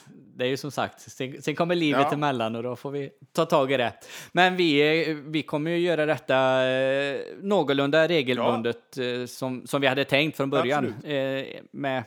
det 0.42 0.48
är 0.48 0.50
ju 0.50 0.58
som 0.58 0.72
sagt, 0.72 1.02
sen, 1.12 1.42
sen 1.42 1.56
kommer 1.56 1.76
livet 1.76 2.02
Ja. 2.10 2.14
emellan 2.14 2.56
och 2.56 2.64
då 2.64 2.76
får 2.76 2.92
vi 2.92 3.10
ta 3.34 3.46
tag 3.46 3.72
i 3.72 3.78
det. 3.78 3.94
Men 4.32 4.56
vi, 4.56 5.02
eh, 5.10 5.16
vi 5.16 5.44
kommer 5.44 5.72
ju 5.72 5.78
göra 5.78 6.06
detta 6.06 6.68
eh, 6.70 7.20
någorlunda 7.42 8.08
regelbundet 8.08 8.98
eh, 8.98 9.26
som, 9.26 9.68
som 9.68 9.82
vi 9.82 9.88
hade 9.88 10.06
tänkt 10.06 10.38
från 10.38 10.50
början. 10.50 10.94
Eh, 11.04 11.46
med 11.72 12.04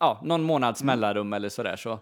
ja, 0.00 0.20
någon 0.24 0.42
månads 0.42 0.82
Mm. 0.82 1.00
mellanrum 1.00 1.32
eller 1.32 1.48
sådär. 1.48 1.76
Så, 1.76 1.98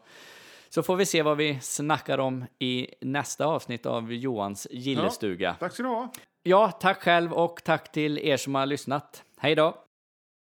så 0.68 0.82
får 0.82 0.96
vi 0.96 1.06
se 1.06 1.22
vad 1.22 1.36
vi 1.36 1.58
snackar 1.62 2.18
om 2.18 2.44
i 2.58 2.86
nästa 3.00 3.46
avsnitt 3.46 3.86
av 3.86 4.12
Johans 4.12 4.66
gillestuga. 4.70 5.56
Tack 5.60 5.72
ska 5.72 5.82
du 5.82 5.88
ha. 5.88 6.12
Ja, 6.42 6.70
tack 6.70 7.02
själv 7.02 7.32
och 7.32 7.60
tack 7.64 7.92
till 7.92 8.18
er 8.18 8.36
som 8.36 8.54
har 8.54 8.66
lyssnat. 8.66 9.22
Hej 9.38 9.54
då! 9.54 9.81